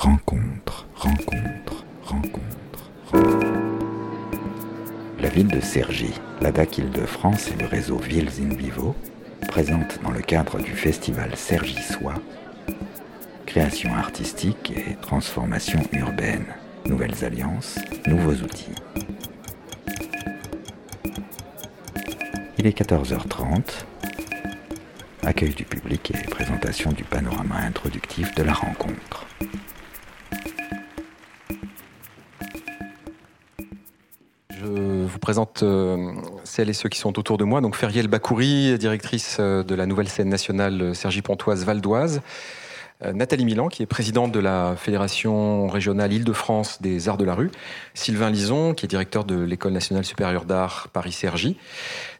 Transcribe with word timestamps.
rencontre, 0.00 0.86
rencontre, 0.94 1.84
rencontre, 2.04 2.90
rencontre. 3.12 3.36
La 5.20 5.28
ville 5.28 5.48
de 5.48 5.60
Cergy, 5.60 6.14
la 6.40 6.52
DAC 6.52 6.78
Île-de-France 6.78 7.50
et 7.50 7.60
le 7.60 7.66
réseau 7.66 7.98
Villes 7.98 8.30
in 8.40 8.54
Vivo 8.54 8.96
présentent 9.46 10.00
dans 10.02 10.10
le 10.10 10.22
cadre 10.22 10.58
du 10.58 10.70
festival 10.70 11.36
Cergy 11.36 11.82
Soie 11.82 12.14
création 13.44 13.94
artistique 13.94 14.72
et 14.74 14.96
transformation 15.02 15.82
urbaine, 15.92 16.46
nouvelles 16.86 17.22
alliances, 17.22 17.78
nouveaux 18.06 18.42
outils. 18.42 18.72
Il 22.56 22.66
est 22.66 22.78
14h30. 22.78 23.84
Accueil 25.24 25.52
du 25.52 25.64
public 25.64 26.12
et 26.14 26.30
présentation 26.30 26.90
du 26.90 27.04
panorama 27.04 27.56
introductif 27.56 28.34
de 28.34 28.44
la 28.44 28.54
rencontre. 28.54 29.26
Présente 35.30 35.62
euh, 35.62 36.10
celles 36.42 36.70
et 36.70 36.72
ceux 36.72 36.88
qui 36.88 36.98
sont 36.98 37.16
autour 37.16 37.38
de 37.38 37.44
moi. 37.44 37.60
Donc 37.60 37.76
Feriel 37.76 38.08
Bakouri, 38.08 38.76
directrice 38.78 39.36
euh, 39.38 39.62
de 39.62 39.76
la 39.76 39.86
nouvelle 39.86 40.08
scène 40.08 40.28
nationale 40.28 40.92
Sergi 40.92 41.22
Pontoise 41.22 41.64
Val 41.64 41.80
d'Oise. 41.80 42.20
Euh, 43.04 43.12
Nathalie 43.12 43.44
Milan, 43.44 43.68
qui 43.68 43.84
est 43.84 43.86
présidente 43.86 44.32
de 44.32 44.40
la 44.40 44.74
Fédération 44.76 45.68
régionale 45.68 46.12
Île-de-France 46.12 46.82
des 46.82 47.08
Arts 47.08 47.16
de 47.16 47.24
la 47.24 47.36
rue, 47.36 47.52
Sylvain 47.94 48.28
Lison, 48.28 48.74
qui 48.74 48.86
est 48.86 48.88
directeur 48.88 49.24
de 49.24 49.40
l'École 49.40 49.72
nationale 49.72 50.04
supérieure 50.04 50.46
d'art 50.46 50.88
Paris-Cergy, 50.92 51.56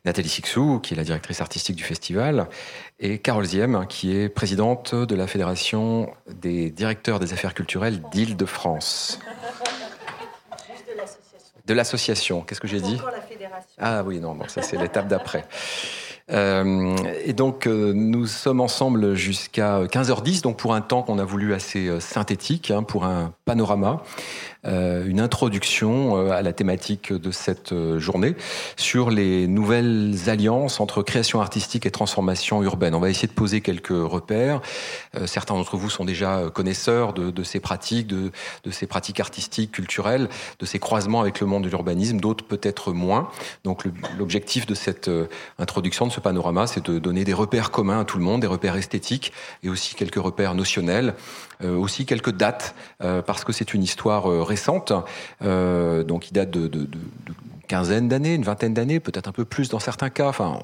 Nathalie 0.05 0.28
Sixou, 0.28 0.78
qui 0.80 0.95
est 0.95 0.97
la 0.97 1.02
directrice 1.02 1.41
artistique 1.41 1.74
du 1.74 1.83
festival, 1.83 2.47
et 3.00 3.19
Carole 3.19 3.45
Ziem, 3.45 3.86
qui 3.88 4.16
est 4.16 4.28
présidente 4.28 4.95
de 4.95 5.16
la 5.16 5.27
Fédération 5.27 6.08
des 6.41 6.70
directeurs 6.70 7.19
des 7.19 7.33
affaires 7.33 7.55
culturelles 7.55 8.00
d'Île-de-France. 8.12 9.19
De 11.70 11.74
l'association. 11.76 12.40
Qu'est-ce 12.40 12.60
que 12.60 12.66
j'ai 12.66 12.80
dit 12.80 13.00
Ah 13.78 14.02
oui, 14.04 14.18
non, 14.18 14.34
bon, 14.34 14.48
ça 14.48 14.60
c'est 14.60 14.76
l'étape 14.76 15.06
d'après. 15.06 15.44
Euh, 16.32 16.94
et 17.24 17.32
donc, 17.32 17.66
euh, 17.66 17.92
nous 17.92 18.26
sommes 18.28 18.60
ensemble 18.60 19.16
jusqu'à 19.16 19.82
15h10, 19.86 20.42
donc 20.42 20.58
pour 20.58 20.74
un 20.74 20.80
temps 20.80 21.02
qu'on 21.02 21.18
a 21.18 21.24
voulu 21.24 21.54
assez 21.54 21.88
euh, 21.88 21.98
synthétique, 21.98 22.70
hein, 22.70 22.84
pour 22.84 23.04
un 23.04 23.32
panorama. 23.46 24.04
Euh, 24.66 25.06
une 25.06 25.20
introduction 25.20 26.19
euh, 26.19 26.33
à 26.33 26.42
la 26.42 26.53
thématique 26.53 27.14
de 27.14 27.30
cette 27.30 27.72
euh, 27.72 27.98
journée 27.98 28.36
sur 28.77 29.08
les 29.08 29.47
nouvelles 29.47 30.14
alliances 30.27 30.80
entre 30.80 31.03
création 31.03 31.41
artistique 31.41 31.86
et 31.86 31.91
transformation 31.91 32.62
urbaine. 32.62 32.94
On 32.94 33.00
va 33.00 33.08
essayer 33.08 33.27
de 33.27 33.33
poser 33.33 33.62
quelques 33.62 33.88
repères. 33.88 34.61
certains 35.25 35.55
d'entre 35.55 35.78
vous 35.78 35.88
sont 35.88 36.05
déjà 36.05 36.50
connaisseurs 36.53 37.14
de, 37.14 37.31
de 37.31 37.42
ces 37.42 37.58
pratiques, 37.58 38.06
de, 38.06 38.31
de, 38.64 38.70
ces 38.70 38.86
pratiques 38.86 39.20
artistiques, 39.20 39.72
culturelles, 39.72 40.28
de 40.58 40.66
ces 40.66 40.78
croisements 40.78 41.22
avec 41.22 41.41
le 41.41 41.47
monde 41.47 41.64
de 41.64 41.69
l'urbanisme, 41.69 42.20
d'autres 42.20 42.44
peut-être 42.44 42.92
moins. 42.92 43.31
Donc 43.64 43.84
l'objectif 44.19 44.66
de 44.66 44.75
cette 44.75 45.11
introduction, 45.58 46.06
de 46.06 46.12
ce 46.12 46.20
panorama, 46.20 46.66
c'est 46.66 46.84
de 46.84 46.98
donner 46.98 47.25
des 47.25 47.34
repères 47.34 47.70
communs 47.70 48.00
à 48.00 48.05
tout 48.05 48.19
le 48.19 48.25
monde, 48.25 48.42
des 48.42 48.47
repères 48.47 48.77
esthétiques 48.77 49.33
et 49.62 49.69
aussi 49.69 49.94
quelques 49.94 50.16
repères 50.16 50.55
notionnels, 50.55 51.14
aussi 51.62 52.06
quelques 52.06 52.33
dates, 52.33 52.75
parce 52.98 53.44
que 53.44 53.53
c'est 53.53 53.75
une 53.75 53.83
histoire 53.83 54.25
récente, 54.47 54.92
euh, 55.42 56.05
donc 56.05 56.22
qui 56.22 56.33
date 56.33 56.50
de, 56.50 56.89
quinzaine 57.69 58.08
d'années, 58.08 58.34
une 58.34 58.42
vingtaine 58.42 58.75
d'années, 58.75 58.98
peut-être 58.98 59.28
un 59.28 59.33
peu 59.33 59.44
plus 59.44 59.69
dans 59.69 59.78
certains 59.78 60.11
cas. 60.11 60.28
Enfin, 60.28 60.58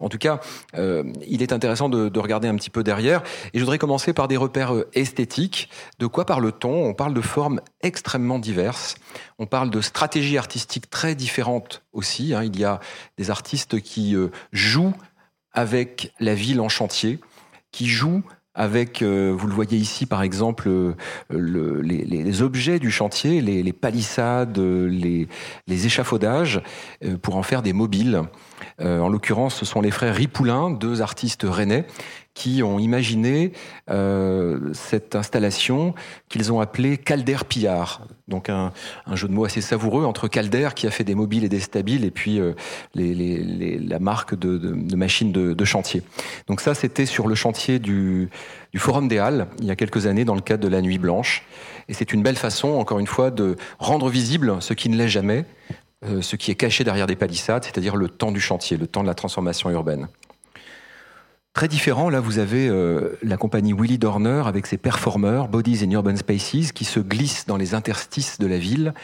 en 0.00 0.08
tout 0.08 0.16
cas, 0.16 0.40
euh, 0.76 1.04
il 1.26 1.42
est 1.42 1.52
intéressant 1.52 1.90
de, 1.90 2.08
de, 2.08 2.18
regarder 2.18 2.48
un 2.48 2.56
petit 2.56 2.70
peu 2.70 2.82
derrière. 2.82 3.22
Et 3.52 3.58
je 3.58 3.64
voudrais 3.64 3.76
commencer 3.76 4.14
par 4.14 4.28
des 4.28 4.38
repères 4.38 4.74
euh, 4.74 4.88
esthétiques. 4.94 5.68
De 5.98 6.06
quoi 6.06 6.24
parle-t-on? 6.24 6.86
On 6.86 6.94
parle 6.94 7.12
de 7.12 7.20
formes 7.20 7.60
extrêmement 7.82 8.38
diverses. 8.38 8.94
On 9.38 9.46
parle 9.46 9.68
de 9.68 9.82
stratégies 9.82 10.38
artistiques 10.38 10.88
très 10.88 11.14
différentes 11.14 11.82
aussi. 11.92 12.32
Hein. 12.32 12.44
Il 12.44 12.58
y 12.58 12.64
a 12.64 12.80
des 13.18 13.30
artistes 13.30 13.80
qui 13.80 14.16
jouent 14.52 14.94
avec 15.52 16.14
la 16.18 16.34
ville 16.34 16.60
en 16.60 16.70
chantier, 16.70 17.18
qui 17.72 17.88
jouent 17.88 18.22
avec, 18.58 19.02
euh, 19.02 19.32
vous 19.34 19.46
le 19.46 19.54
voyez 19.54 19.78
ici 19.78 20.04
par 20.04 20.22
exemple, 20.22 20.68
euh, 20.68 20.94
le, 21.30 21.80
les, 21.80 22.42
objets 22.42 22.80
du 22.80 22.90
chantier, 22.90 23.40
les, 23.40 23.72
palissades, 23.72 24.58
les, 24.58 25.28
les, 25.68 25.86
échafaudages, 25.86 26.60
euh, 27.04 27.16
pour 27.16 27.36
en 27.36 27.44
faire 27.44 27.62
des 27.62 27.72
mobiles. 27.72 28.22
En 28.80 29.08
l'occurrence, 29.08 29.54
ce 29.54 29.64
sont 29.64 29.80
les 29.80 29.90
frères 29.90 30.14
Ripoulin, 30.14 30.70
deux 30.70 31.02
artistes 31.02 31.44
rennais, 31.48 31.86
qui 32.38 32.62
ont 32.62 32.78
imaginé 32.78 33.50
euh, 33.90 34.72
cette 34.72 35.16
installation 35.16 35.92
qu'ils 36.28 36.52
ont 36.52 36.60
appelée 36.60 36.96
Calder 36.96 37.38
Pillard. 37.48 38.06
Donc 38.28 38.48
un, 38.48 38.72
jeu 39.14 39.26
de 39.26 39.32
mots 39.32 39.44
assez 39.44 39.60
savoureux 39.60 40.04
entre 40.04 40.28
Calder 40.28 40.68
qui 40.76 40.86
a 40.86 40.92
fait 40.92 41.02
des 41.02 41.16
mobiles 41.16 41.42
et 41.42 41.48
des 41.48 41.58
stabiles 41.58 42.04
et 42.04 42.12
puis 42.12 42.38
euh, 42.38 42.52
la 42.94 43.98
marque 43.98 44.38
de, 44.38 44.56
de, 44.56 44.96
machines 44.96 45.32
de, 45.32 45.64
chantier. 45.64 46.04
Donc 46.46 46.60
ça 46.60 46.74
c'était 46.74 47.06
sur 47.06 47.26
le 47.26 47.34
chantier 47.34 47.80
du, 47.80 48.30
Forum 48.76 49.08
des 49.08 49.18
Halles 49.18 49.48
il 49.58 49.66
y 49.66 49.72
a 49.72 49.76
quelques 49.76 50.06
années 50.06 50.24
dans 50.24 50.36
le 50.36 50.40
cadre 50.40 50.62
de 50.62 50.68
la 50.68 50.80
Nuit 50.80 50.98
Blanche. 50.98 51.44
Et 51.88 51.94
c'est 51.94 52.12
une 52.12 52.22
belle 52.22 52.36
façon, 52.36 52.68
encore 52.68 53.00
une 53.00 53.06
fois, 53.08 53.32
de 53.32 53.56
rendre 53.80 54.10
visible 54.10 54.58
ce 54.60 54.74
qui 54.74 54.90
ne 54.90 54.96
l'est 54.96 55.08
jamais, 55.08 55.44
euh, 55.70 55.74
ce 56.02 56.36
qui 56.36 56.50
est 56.50 56.54
caché 56.54 56.84
derrière 56.84 57.06
des 57.06 57.16
palissades, 57.16 57.64
c'est-à-dire 57.64 57.96
le 57.96 58.08
temps 58.08 58.32
du 58.32 58.40
chantier, 58.40 58.76
le 58.76 58.86
temps 58.86 59.02
de 59.02 59.08
la 59.08 59.14
transformation 59.14 59.70
urbaine. 59.70 60.08
Très 61.58 61.66
différent, 61.66 62.08
là 62.08 62.20
vous 62.20 62.38
avez 62.38 62.68
euh, 62.68 63.18
la 63.20 63.36
compagnie 63.36 63.72
Willy 63.72 63.98
Dorner 63.98 64.44
avec 64.46 64.68
ses 64.68 64.78
performeurs 64.78 65.48
Bodies 65.48 65.84
in 65.84 65.90
Urban 65.90 66.14
Spaces 66.14 66.70
qui 66.70 66.84
se 66.84 67.00
glissent 67.00 67.46
dans 67.48 67.56
les 67.56 67.74
interstices 67.74 68.38
de 68.38 68.46
la 68.46 68.58
ville, 68.58 68.94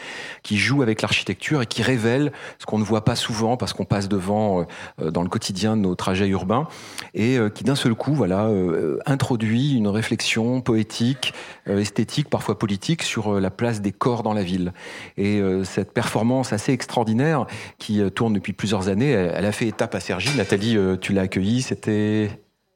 qui 0.41 0.55
jouent 0.55 0.81
avec 0.81 1.01
l'architecture 1.01 1.61
et 1.61 1.65
qui 1.65 1.83
révèlent 1.83 2.31
ce 2.59 2.65
qu'on 2.65 2.79
ne 2.79 2.85
voit 2.85 3.03
pas 3.03 3.17
souvent 3.17 3.57
parce 3.57 3.73
qu'on 3.73 3.83
passe 3.83 4.07
devant 4.07 4.65
euh, 5.01 5.11
dans 5.11 5.21
le 5.21 5.27
quotidien 5.27 5.75
de 5.75 5.81
nos 5.81 5.95
trajets 5.95 6.29
urbains 6.29 6.69
et 7.13 7.37
euh, 7.37 7.49
qui 7.49 7.65
d'un 7.65 7.75
seul 7.75 7.93
coup 7.93 8.13
voilà 8.13 8.45
euh, 8.45 8.99
introduit 9.05 9.73
une 9.73 9.89
réflexion 9.89 10.61
poétique, 10.61 11.33
euh, 11.67 11.79
esthétique, 11.79 12.29
parfois 12.29 12.57
politique 12.57 13.03
sur 13.03 13.37
la 13.37 13.51
place 13.51 13.81
des 13.81 13.91
corps 13.91 14.23
dans 14.23 14.33
la 14.33 14.43
ville. 14.43 14.71
Et 15.17 15.41
cette 15.65 15.91
performance 15.91 16.53
assez 16.53 16.71
extraordinaire 16.71 17.47
qui 17.79 18.01
tourne 18.11 18.31
depuis 18.31 18.53
plusieurs 18.53 18.87
années, 18.87 19.09
elle, 19.09 19.33
elle 19.35 19.45
a 19.45 19.51
fait 19.51 19.67
étape 19.67 19.93
à 19.93 19.99
Sergi. 19.99 20.29
Nathalie, 20.37 20.77
tu 21.01 21.11
l'as 21.11 21.23
accueillie, 21.23 21.61
c'était 21.61 22.29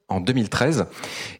en 0.10 0.20
2013. 0.20 0.86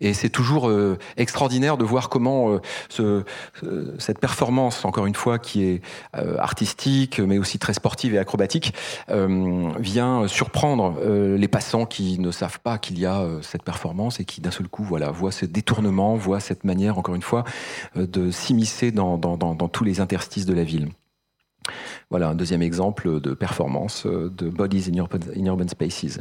Et 0.02 0.14
c'est 0.14 0.30
toujours 0.30 0.70
euh, 0.70 0.98
extraordinaire 1.18 1.78
de 1.78 1.86
voir 1.86 2.10
comment 2.10 2.52
euh, 2.52 2.62
ce, 2.90 3.24
euh, 3.64 3.96
cette 3.98 4.20
performance, 4.20 4.86
encore 4.86 5.06
une 5.06 5.16
fois, 5.16 5.40
qui 5.40 5.64
est 5.64 5.82
euh, 6.16 6.38
artistique, 6.38 7.20
mais 7.20 7.38
aussi 7.38 7.60
très 7.60 7.74
sportive 7.74 8.14
et 8.14 8.20
acrobatique, 8.20 8.74
euh, 9.10 9.70
vient 9.80 10.28
surprendre 10.28 11.00
les 11.02 11.48
passants 11.48 11.86
qui 11.86 12.20
ne 12.20 12.32
savent 12.32 12.60
pas 12.60 12.78
qu'il 12.78 13.00
y 13.00 13.06
a 13.06 13.26
cette 13.42 13.64
performance 13.64 14.20
et 14.20 14.26
qui, 14.26 14.42
d'un 14.42 14.52
seul 14.52 14.68
coup, 14.68 14.84
voilà, 14.84 15.12
voient 15.12 15.32
ce 15.32 15.46
détournement, 15.46 16.16
voient 16.16 16.40
cette 16.40 16.64
manière, 16.64 16.98
encore 16.98 17.16
une 17.16 17.22
fois, 17.22 17.44
de 17.96 18.32
s'immiscer 18.32 18.92
dans, 18.92 19.18
dans, 19.18 19.38
dans, 19.38 19.56
dans 19.56 19.68
tous 19.68 19.84
les 19.84 20.00
interstices 20.00 20.46
de 20.46 20.54
la 20.54 20.64
ville. 20.64 20.90
Voilà 22.10 22.30
un 22.30 22.36
deuxième 22.36 22.62
exemple 22.62 23.20
de 23.20 23.34
performance 23.34 24.06
de 24.06 24.50
Bodies 24.50 24.90
in 24.90 25.46
urban 25.46 25.68
Spaces. 25.68 26.20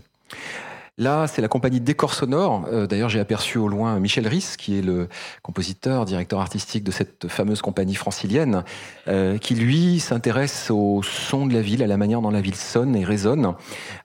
Là, 1.01 1.29
c'est 1.29 1.41
la 1.41 1.47
compagnie 1.47 1.81
Décor 1.81 2.13
Sonore. 2.13 2.67
Euh, 2.73 2.89
D'ailleurs, 2.89 3.09
j'ai 3.09 3.21
aperçu 3.21 3.57
au 3.57 3.69
loin 3.69 4.01
Michel 4.01 4.27
Risse, 4.27 4.57
qui 4.57 4.77
est 4.77 4.83
le 4.83 5.09
compositeur, 5.43 6.05
directeur 6.05 6.41
artistique 6.41 6.83
de 6.83 6.91
cette 6.91 7.29
fameuse 7.29 7.63
compagnie 7.63 7.95
francilienne, 7.95 8.65
euh, 9.07 9.39
qui 9.39 9.55
lui 9.55 10.01
s'intéresse 10.01 10.73
au 10.73 11.05
son 11.05 11.47
de 11.47 11.55
la 11.55 11.63
ville, 11.63 11.85
à 11.85 11.87
la 11.87 11.97
manière 11.97 12.21
dont 12.21 12.33
la 12.33 12.41
ville 12.41 12.57
sonne 12.57 12.97
et 12.97 13.05
résonne, 13.05 13.55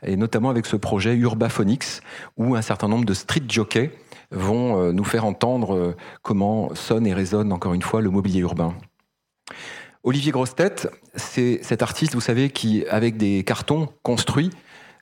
et 0.03 0.15
notamment 0.15 0.51
avec 0.51 0.67
ce 0.67 0.75
projet 0.75 1.15
Urbaphonics, 1.15 2.01
où 2.37 2.53
un 2.55 2.61
certain 2.61 2.87
nombre 2.87 3.05
de 3.05 3.15
street 3.15 3.41
jockeys 3.49 3.89
vont 4.29 4.79
euh, 4.79 4.91
nous 4.91 5.03
faire 5.03 5.25
entendre 5.25 5.95
comment 6.21 6.75
sonne 6.75 7.07
et 7.07 7.13
résonne, 7.15 7.51
encore 7.51 7.73
une 7.73 7.81
fois, 7.81 8.01
le 8.01 8.11
mobilier 8.11 8.41
urbain. 8.41 8.75
Olivier 10.03 10.31
Grostet, 10.31 10.75
c'est 11.15 11.59
cet 11.63 11.81
artiste, 11.81 12.13
vous 12.13 12.21
savez, 12.21 12.51
qui, 12.51 12.85
avec 12.87 13.17
des 13.17 13.43
cartons, 13.43 13.89
construit 14.03 14.51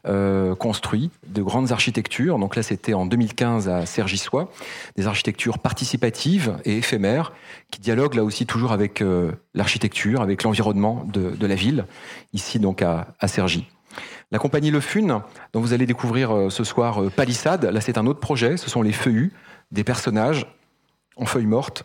euh, 0.07 0.55
construit 0.55 1.11
de 1.27 1.43
grandes 1.43 1.71
architectures. 1.71 2.39
Donc 2.39 2.55
là, 2.55 2.63
c'était 2.63 2.95
en 2.95 3.05
2015 3.05 3.69
à 3.69 3.85
Cergy-Soie, 3.85 4.51
des 4.95 5.05
architectures 5.05 5.59
participatives 5.59 6.57
et 6.65 6.77
éphémères 6.77 7.33
qui 7.69 7.81
dialoguent 7.81 8.15
là 8.15 8.23
aussi 8.23 8.47
toujours 8.47 8.71
avec 8.71 9.01
euh, 9.01 9.31
l'architecture, 9.53 10.21
avec 10.21 10.41
l'environnement 10.41 11.05
de, 11.13 11.45
la 11.45 11.53
ville, 11.53 11.85
ici 12.33 12.57
donc 12.57 12.81
à, 12.81 13.09
à. 13.19 13.27
La 14.31 14.39
compagnie 14.39 14.71
Le 14.71 14.79
Fun, 14.79 15.23
dont 15.53 15.59
vous 15.59 15.73
allez 15.73 15.85
découvrir 15.85 16.31
euh, 16.31 16.49
ce 16.49 16.63
soir 16.63 17.11
Palissade, 17.15 17.65
là 17.65 17.79
c'est 17.79 17.99
un 17.99 18.07
autre 18.07 18.19
projet, 18.19 18.57
ce 18.57 18.71
sont 18.71 18.81
les 18.81 18.93
feuillus, 18.93 19.33
des 19.71 19.83
personnages 19.83 20.47
en 21.15 21.25
feuilles 21.25 21.45
mortes 21.45 21.83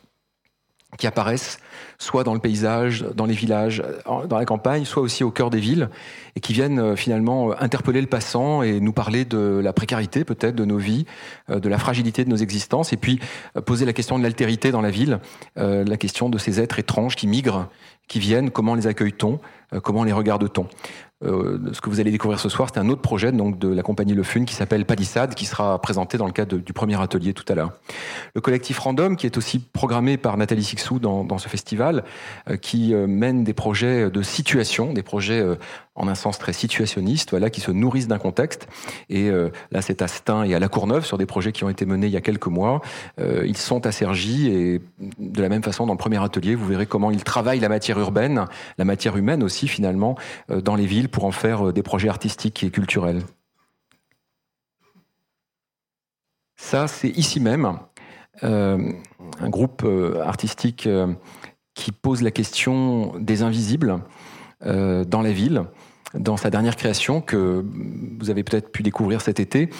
qui 0.98 1.06
apparaissent 1.06 1.58
soit 1.98 2.24
dans 2.24 2.34
le 2.34 2.40
paysage, 2.40 3.04
dans 3.14 3.26
les 3.26 3.34
villages, 3.34 3.82
dans 4.06 4.38
la 4.38 4.44
campagne, 4.44 4.84
soit 4.84 5.02
aussi 5.02 5.24
au 5.24 5.30
cœur 5.30 5.50
des 5.50 5.60
villes, 5.60 5.88
et 6.34 6.40
qui 6.40 6.52
viennent 6.52 6.78
euh, 6.78 6.96
finalement 6.96 7.50
euh, 7.50 7.54
interpeller 7.58 8.00
le 8.00 8.06
passant 8.06 8.62
et 8.62 8.80
nous 8.80 8.92
parler 8.92 9.24
de 9.24 9.60
la 9.62 9.72
précarité 9.72 10.24
peut-être 10.24 10.54
de 10.54 10.64
nos 10.64 10.78
vies, 10.78 11.06
euh, 11.50 11.58
de 11.58 11.68
la 11.68 11.78
fragilité 11.78 12.24
de 12.24 12.30
nos 12.30 12.36
existences, 12.36 12.92
et 12.92 12.96
puis 12.96 13.20
poser 13.64 13.86
la 13.86 13.92
question 13.92 14.18
de 14.18 14.22
l'altérité 14.22 14.70
dans 14.70 14.82
la 14.82 14.90
ville, 14.90 15.20
la 15.56 15.96
question 15.96 16.28
de 16.28 16.38
ces 16.38 16.60
êtres 16.60 16.78
étranges 16.78 17.16
qui 17.16 17.26
migrent, 17.26 17.68
qui 18.08 18.18
viennent, 18.20 18.50
comment 18.50 18.74
les 18.74 18.86
accueille-t-on, 18.86 19.40
comment 19.82 20.04
les 20.04 20.12
regarde-t-on. 20.12 20.68
Euh, 21.24 21.58
ce 21.72 21.80
que 21.80 21.88
vous 21.88 21.98
allez 21.98 22.10
découvrir 22.10 22.38
ce 22.38 22.50
soir, 22.50 22.68
c'est 22.72 22.78
un 22.78 22.90
autre 22.90 23.00
projet 23.00 23.32
donc 23.32 23.58
de 23.58 23.68
la 23.68 23.82
compagnie 23.82 24.12
Le 24.12 24.22
Fun 24.22 24.44
qui 24.44 24.54
s'appelle 24.54 24.84
Palissade, 24.84 25.34
qui 25.34 25.46
sera 25.46 25.80
présenté 25.80 26.18
dans 26.18 26.26
le 26.26 26.32
cadre 26.32 26.58
du 26.58 26.72
premier 26.74 27.00
atelier 27.00 27.32
tout 27.32 27.44
à 27.48 27.54
l'heure. 27.54 27.72
Le 28.34 28.42
collectif 28.42 28.78
Random, 28.78 29.16
qui 29.16 29.24
est 29.24 29.38
aussi 29.38 29.58
programmé 29.58 30.18
par 30.18 30.36
Nathalie 30.36 30.64
Sixou 30.64 30.98
dans, 30.98 31.38
ce 31.38 31.48
festival, 31.48 32.04
euh, 32.50 32.56
qui 32.56 32.92
euh, 32.92 33.06
mène 33.06 33.44
des 33.44 33.54
projets 33.54 34.10
de 34.10 34.22
situation, 34.22 34.92
des 34.92 35.02
projets 35.02 35.42
en 35.96 36.08
un 36.08 36.14
sens 36.14 36.38
très 36.38 36.52
situationniste, 36.52 37.30
voilà, 37.30 37.50
qui 37.50 37.60
se 37.60 37.70
nourrissent 37.70 38.08
d'un 38.08 38.18
contexte. 38.18 38.68
Et 39.08 39.30
là, 39.30 39.82
c'est 39.82 40.02
à 40.02 40.08
Stein 40.08 40.44
et 40.44 40.54
à 40.54 40.58
La 40.58 40.68
Courneuve 40.68 41.04
sur 41.04 41.18
des 41.18 41.26
projets 41.26 41.52
qui 41.52 41.64
ont 41.64 41.68
été 41.68 41.86
menés 41.86 42.06
il 42.06 42.12
y 42.12 42.16
a 42.16 42.20
quelques 42.20 42.46
mois. 42.46 42.80
ils 43.18 43.56
sont 43.56 43.86
à 43.86 43.92
Cergy 43.92 44.48
et 44.48 44.80
de 45.18 45.42
la 45.42 45.48
même 45.48 45.62
façon, 45.62 45.86
dans 45.86 45.94
le 45.94 45.98
premier 45.98 46.22
atelier, 46.22 46.54
vous 46.54 46.66
verrez 46.66 46.86
comment 46.86 47.10
ils 47.10 47.24
travaillent 47.24 47.60
la 47.60 47.68
matière 47.68 47.98
urbaine, 47.98 48.44
la 48.78 48.84
matière 48.84 49.16
humaine 49.16 49.42
aussi 49.42 49.68
finalement, 49.68 50.16
dans 50.48 50.76
les 50.76 50.86
villes 50.86 51.08
pour 51.08 51.24
en 51.24 51.32
faire 51.32 51.66
euh, 51.66 51.72
des 51.72 51.82
projets 51.82 52.08
artistiques 52.08 52.62
et 52.64 52.70
culturels. 52.70 53.22
Ça, 56.56 56.88
c'est 56.88 57.10
ici 57.10 57.38
même 57.40 57.78
euh, 58.42 58.92
un 59.40 59.48
groupe 59.48 59.82
euh, 59.84 60.22
artistique 60.22 60.88
qui 61.74 61.92
pose 61.92 62.22
la 62.22 62.30
question 62.30 63.18
des 63.18 63.42
invisibles 63.42 64.00
dans 64.64 65.20
la 65.22 65.32
ville, 65.32 65.64
dans 66.18 66.36
sa 66.36 66.50
dernière 66.50 66.76
création 66.76 67.20
que 67.20 67.64
vous 68.18 68.30
avez 68.30 68.42
peut-être 68.42 68.70
pu 68.70 68.82
découvrir 68.82 69.20
cet 69.20 69.40
été. 69.40 69.70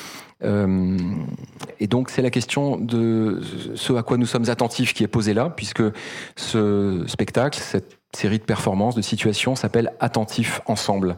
et 0.43 1.87
donc 1.87 2.11
c'est 2.11 2.23
la 2.23 2.31
question 2.31 2.77
de 2.77 3.41
ce 3.75 3.93
à 3.94 4.03
quoi 4.03 4.17
nous 4.17 4.27
sommes 4.27 4.49
attentifs 4.49 4.94
qui 4.94 5.03
est 5.03 5.09
posée 5.09 5.35
là, 5.35 5.50
puisque 5.50 5.83
ce 6.37 7.05
spectacle, 7.06 7.59
cette 7.61 7.99
série 8.16 8.38
de 8.38 8.44
performances, 8.44 8.94
de 8.94 9.02
situations 9.02 9.54
s'appelle 9.54 9.92
Attentifs 10.00 10.60
ensemble. 10.66 11.16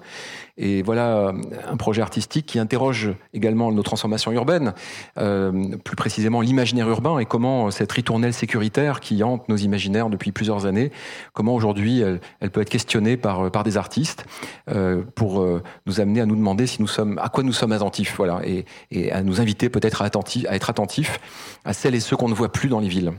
Et 0.58 0.82
voilà 0.82 1.16
euh, 1.16 1.32
un 1.68 1.76
projet 1.76 2.02
artistique 2.02 2.44
qui 2.44 2.58
interroge 2.58 3.12
également 3.32 3.70
nos 3.70 3.84
transformations 3.84 4.32
urbaines, 4.32 4.74
euh, 5.16 5.76
plus 5.84 5.94
précisément 5.94 6.40
l'imaginaire 6.40 6.88
urbain 6.88 7.18
et 7.20 7.26
comment 7.26 7.70
cette 7.70 7.92
ritournelle 7.92 8.34
sécuritaire 8.34 8.98
qui 8.98 9.22
hante 9.22 9.48
nos 9.48 9.56
imaginaires 9.56 10.10
depuis 10.10 10.32
plusieurs 10.32 10.66
années, 10.66 10.90
comment 11.32 11.54
aujourd'hui 11.54 12.00
elle, 12.00 12.50
peut 12.50 12.60
être 12.60 12.70
questionnée 12.70 13.16
par, 13.16 13.50
par 13.52 13.62
des 13.62 13.76
artistes 13.76 14.26
euh, 14.68 15.02
pour 15.14 15.46
nous 15.86 16.00
amener 16.00 16.20
à 16.20 16.26
nous 16.26 16.36
demander 16.36 16.66
si 16.66 16.82
nous 16.82 16.88
sommes, 16.88 17.18
à 17.18 17.28
quoi 17.28 17.44
nous 17.44 17.52
sommes 17.52 17.72
attentifs, 17.72 18.16
voilà, 18.16 18.40
et, 18.44 19.12
à 19.12 19.22
nous 19.22 19.40
inviter 19.40 19.68
peut-être 19.68 20.02
à 20.02 20.06
être 20.06 20.70
attentifs 20.70 21.20
à 21.64 21.72
celles 21.72 21.94
et 21.94 22.00
ceux 22.00 22.16
qu'on 22.16 22.28
ne 22.28 22.34
voit 22.34 22.50
plus 22.50 22.68
dans 22.68 22.80
les 22.80 22.88
villes. 22.88 23.12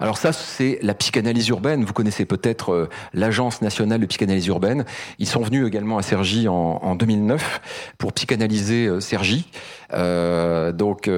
Alors 0.00 0.18
ça, 0.18 0.32
c'est 0.32 0.78
la 0.82 0.94
psychanalyse 0.94 1.48
urbaine. 1.48 1.84
Vous 1.84 1.92
connaissez 1.92 2.24
peut-être 2.24 2.72
euh, 2.72 2.88
l'Agence 3.12 3.62
nationale 3.62 4.00
de 4.00 4.06
psychanalyse 4.06 4.46
urbaine. 4.46 4.84
Ils 5.18 5.28
sont 5.28 5.42
venus 5.42 5.66
également 5.66 5.98
à 5.98 6.02
Cergy 6.02 6.48
en, 6.48 6.94
2009 6.96 7.60
pour 7.98 8.12
psychanalyser 8.12 8.86
euh, 8.86 9.00
Cergy. 9.00 9.46
Euh, 9.92 10.72
donc 10.72 11.08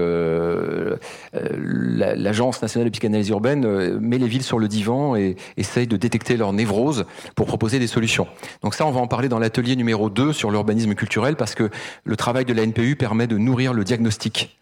l'Agence 1.33 2.61
nationale 2.61 2.87
de 2.87 2.91
psychanalyse 2.91 3.29
urbaine 3.31 3.99
met 3.99 4.19
les 4.19 4.29
villes 4.29 4.43
sur 4.43 4.59
le 4.59 4.69
divan 4.69 5.17
et 5.17 5.37
essaye 5.57 5.87
de 5.87 5.97
détecter 5.97 6.37
leur 6.37 6.53
névrose 6.53 7.07
pour 7.35 7.47
proposer 7.47 7.79
des 7.79 7.87
solutions. 7.87 8.27
Donc 8.63 8.75
ça, 8.75 8.85
on 8.87 8.91
va 8.91 9.01
en 9.01 9.07
parler 9.07 9.29
dans 9.29 9.39
l'atelier 9.39 9.77
numéro 9.77 10.11
2 10.11 10.33
sur 10.33 10.51
l'urbanisme 10.51 10.95
culturel 10.95 11.37
parce 11.37 11.55
que 11.55 11.71
le 12.05 12.17
travail 12.17 12.45
de 12.45 12.53
la 12.53 12.67
NPU 12.67 12.97
permet 12.97 13.27
de 13.27 13.39
nourrir 13.39 13.73
le 13.73 13.85
diagnostic. 13.85 14.59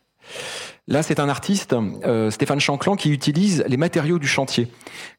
Là, 0.87 1.03
c'est 1.03 1.19
un 1.19 1.31
artiste, 1.31 1.75
euh, 2.05 2.31
Stéphane 2.31 2.61
Chanclan, 2.61 2.95
qui 2.97 3.11
utilise 3.11 3.65
les 3.67 3.79
matériaux 3.79 4.19
du 4.19 4.27
chantier. 4.27 4.69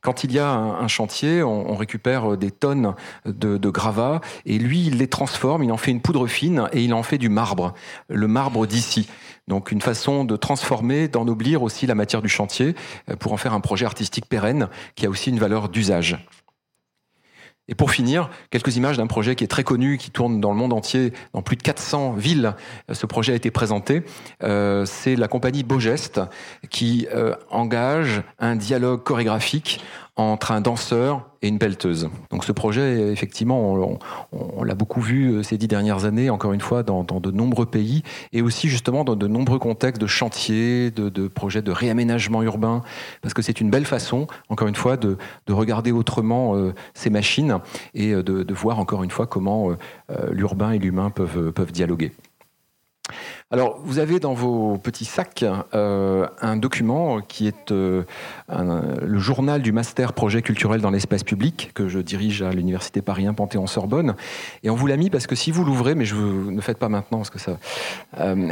Quand 0.01 0.23
il 0.23 0.31
y 0.31 0.37
a 0.37 0.47
un, 0.47 0.87
chantier, 0.87 1.41
on, 1.41 1.75
récupère 1.75 2.33
euh, 2.33 2.37
des 2.37 2.51
tonnes 2.51 2.93
de, 3.25 3.57
de 3.57 3.69
gravats 3.71 4.21
et 4.45 4.59
lui, 4.59 4.85
il 4.85 4.99
les 4.99 5.07
transforme, 5.07 5.63
il 5.63 5.71
en 5.71 5.77
fait 5.77 5.89
une 5.89 6.01
poudre 6.01 6.27
fine 6.27 6.69
et 6.71 6.83
il 6.83 6.93
en 6.93 7.01
fait 7.01 7.17
du 7.17 7.29
marbre, 7.29 7.73
le 8.09 8.27
marbre 8.27 8.67
d'ici. 8.67 9.07
Donc 9.47 9.71
une 9.71 9.81
façon 9.81 10.23
de 10.23 10.35
transformer, 10.35 11.07
d'ennoblir 11.07 11.63
aussi 11.63 11.87
la 11.87 11.95
matière 11.95 12.21
du 12.21 12.29
chantier 12.29 12.75
euh, 13.09 13.15
pour 13.15 13.33
en 13.33 13.37
faire 13.37 13.53
un 13.53 13.59
projet 13.59 13.87
artistique 13.87 14.27
pérenne 14.27 14.69
qui 14.95 15.07
a 15.07 15.09
aussi 15.09 15.31
une 15.31 15.39
valeur 15.39 15.69
d'usage. 15.69 16.17
Et 17.67 17.73
pour 17.73 17.89
finir, 17.89 18.29
quelques 18.51 18.75
images 18.75 18.97
d'un 18.97 19.07
projet 19.07 19.35
qui 19.35 19.43
est 19.43 19.47
très 19.47 19.63
connu, 19.63 19.97
qui 19.97 20.11
tourne 20.11 20.39
dans 20.39 20.51
le 20.51 20.57
monde 20.57 20.71
entier, 20.71 21.13
dans 21.33 21.41
plus 21.41 21.55
de 21.55 21.63
400 21.63 22.13
villes. 22.13 22.53
Ce 22.91 23.07
projet 23.07 23.33
a 23.33 23.35
été 23.35 23.49
présenté. 23.49 24.03
Euh, 24.43 24.85
c'est 24.85 25.15
la 25.15 25.27
compagnie 25.27 25.63
Beaugeste 25.63 26.21
qui 26.69 27.07
euh, 27.13 27.35
engage 27.49 28.21
un 28.39 28.55
dialogue 28.55 29.01
chorégraphique 29.03 29.81
entre 30.17 30.51
un 30.51 30.61
danseur 30.61 31.27
et 31.41 31.49
une 31.49 31.59
pelleteuse. 31.59 32.09
Donc 32.31 32.45
ce 32.45 32.53
projet, 32.53 33.11
effectivement, 33.11 33.99
on, 34.31 34.63
l'a 34.63 34.73
beaucoup 34.73 35.01
vu 35.01 35.29
euh, 35.31 35.43
ces 35.43 35.57
dix 35.57 35.67
dernières 35.67 36.05
années, 36.05 36.29
encore 36.29 36.53
une 36.53 36.61
fois, 36.61 36.83
dans, 36.83 37.03
de 37.03 37.31
nombreux 37.31 37.65
pays, 37.65 38.01
et 38.31 38.41
aussi 38.41 38.69
justement 38.69 39.03
dans 39.03 39.15
de 39.15 39.27
nombreux 39.27 39.59
contextes 39.59 40.01
de 40.01 40.07
chantiers, 40.07 40.89
de, 40.91 41.27
projets 41.27 41.61
de 41.61 41.71
réaménagement 41.71 42.43
urbain, 42.43 42.81
parce 43.21 43.33
que 43.33 43.41
c'est 43.41 43.59
une 43.59 43.69
belle 43.69 43.85
façon, 43.85 44.27
encore 44.49 44.69
une 44.69 44.75
fois, 44.75 44.95
de, 44.95 45.17
regarder 45.49 45.91
autrement 45.91 46.55
euh, 46.55 46.73
ces 46.93 47.09
machines 47.09 47.59
et 47.93 48.11
euh, 48.11 48.23
de, 48.23 48.53
voir 48.53 48.79
encore 48.79 49.03
une 49.03 49.11
fois 49.11 49.27
comment 49.27 49.71
l'urbain 50.31 50.71
et 50.71 50.79
l'humain 50.79 51.09
peuvent, 51.09 51.51
peuvent 51.51 51.73
dialoguer. 51.73 52.13
Alors, 53.51 53.79
vous 53.83 53.99
avez 53.99 54.19
dans 54.19 54.33
vos 54.33 54.79
petits 54.79 55.05
sacs 55.05 55.45
euh, 55.75 56.25
un 56.41 56.57
document 56.57 57.21
qui 57.21 57.45
est 57.47 57.71
euh, 57.71 58.03
le 58.49 59.19
journal 59.19 59.61
du 59.61 59.71
master 59.71 60.13
projet 60.13 60.41
culturel 60.41 60.81
dans 60.81 60.89
l'espace 60.89 61.23
public 61.23 61.69
que 61.75 61.87
je 61.87 61.99
dirige 61.99 62.41
à 62.41 62.49
l'université 62.49 63.03
Paris 63.03 63.27
1 63.27 63.35
Panthéon-Sorbonne. 63.35 64.15
Et 64.63 64.71
on 64.71 64.75
vous 64.75 64.87
l'a 64.87 64.97
mis 64.97 65.11
parce 65.11 65.27
que 65.27 65.35
si 65.35 65.51
vous 65.51 65.63
l'ouvrez, 65.63 65.93
mais 65.93 66.05
je 66.05 66.15
vous, 66.15 66.49
ne 66.49 66.59
faites 66.59 66.79
pas 66.79 66.89
maintenant 66.89 67.19
parce 67.19 67.29
que 67.29 67.37
ça. 67.37 67.59
Euh, 68.19 68.49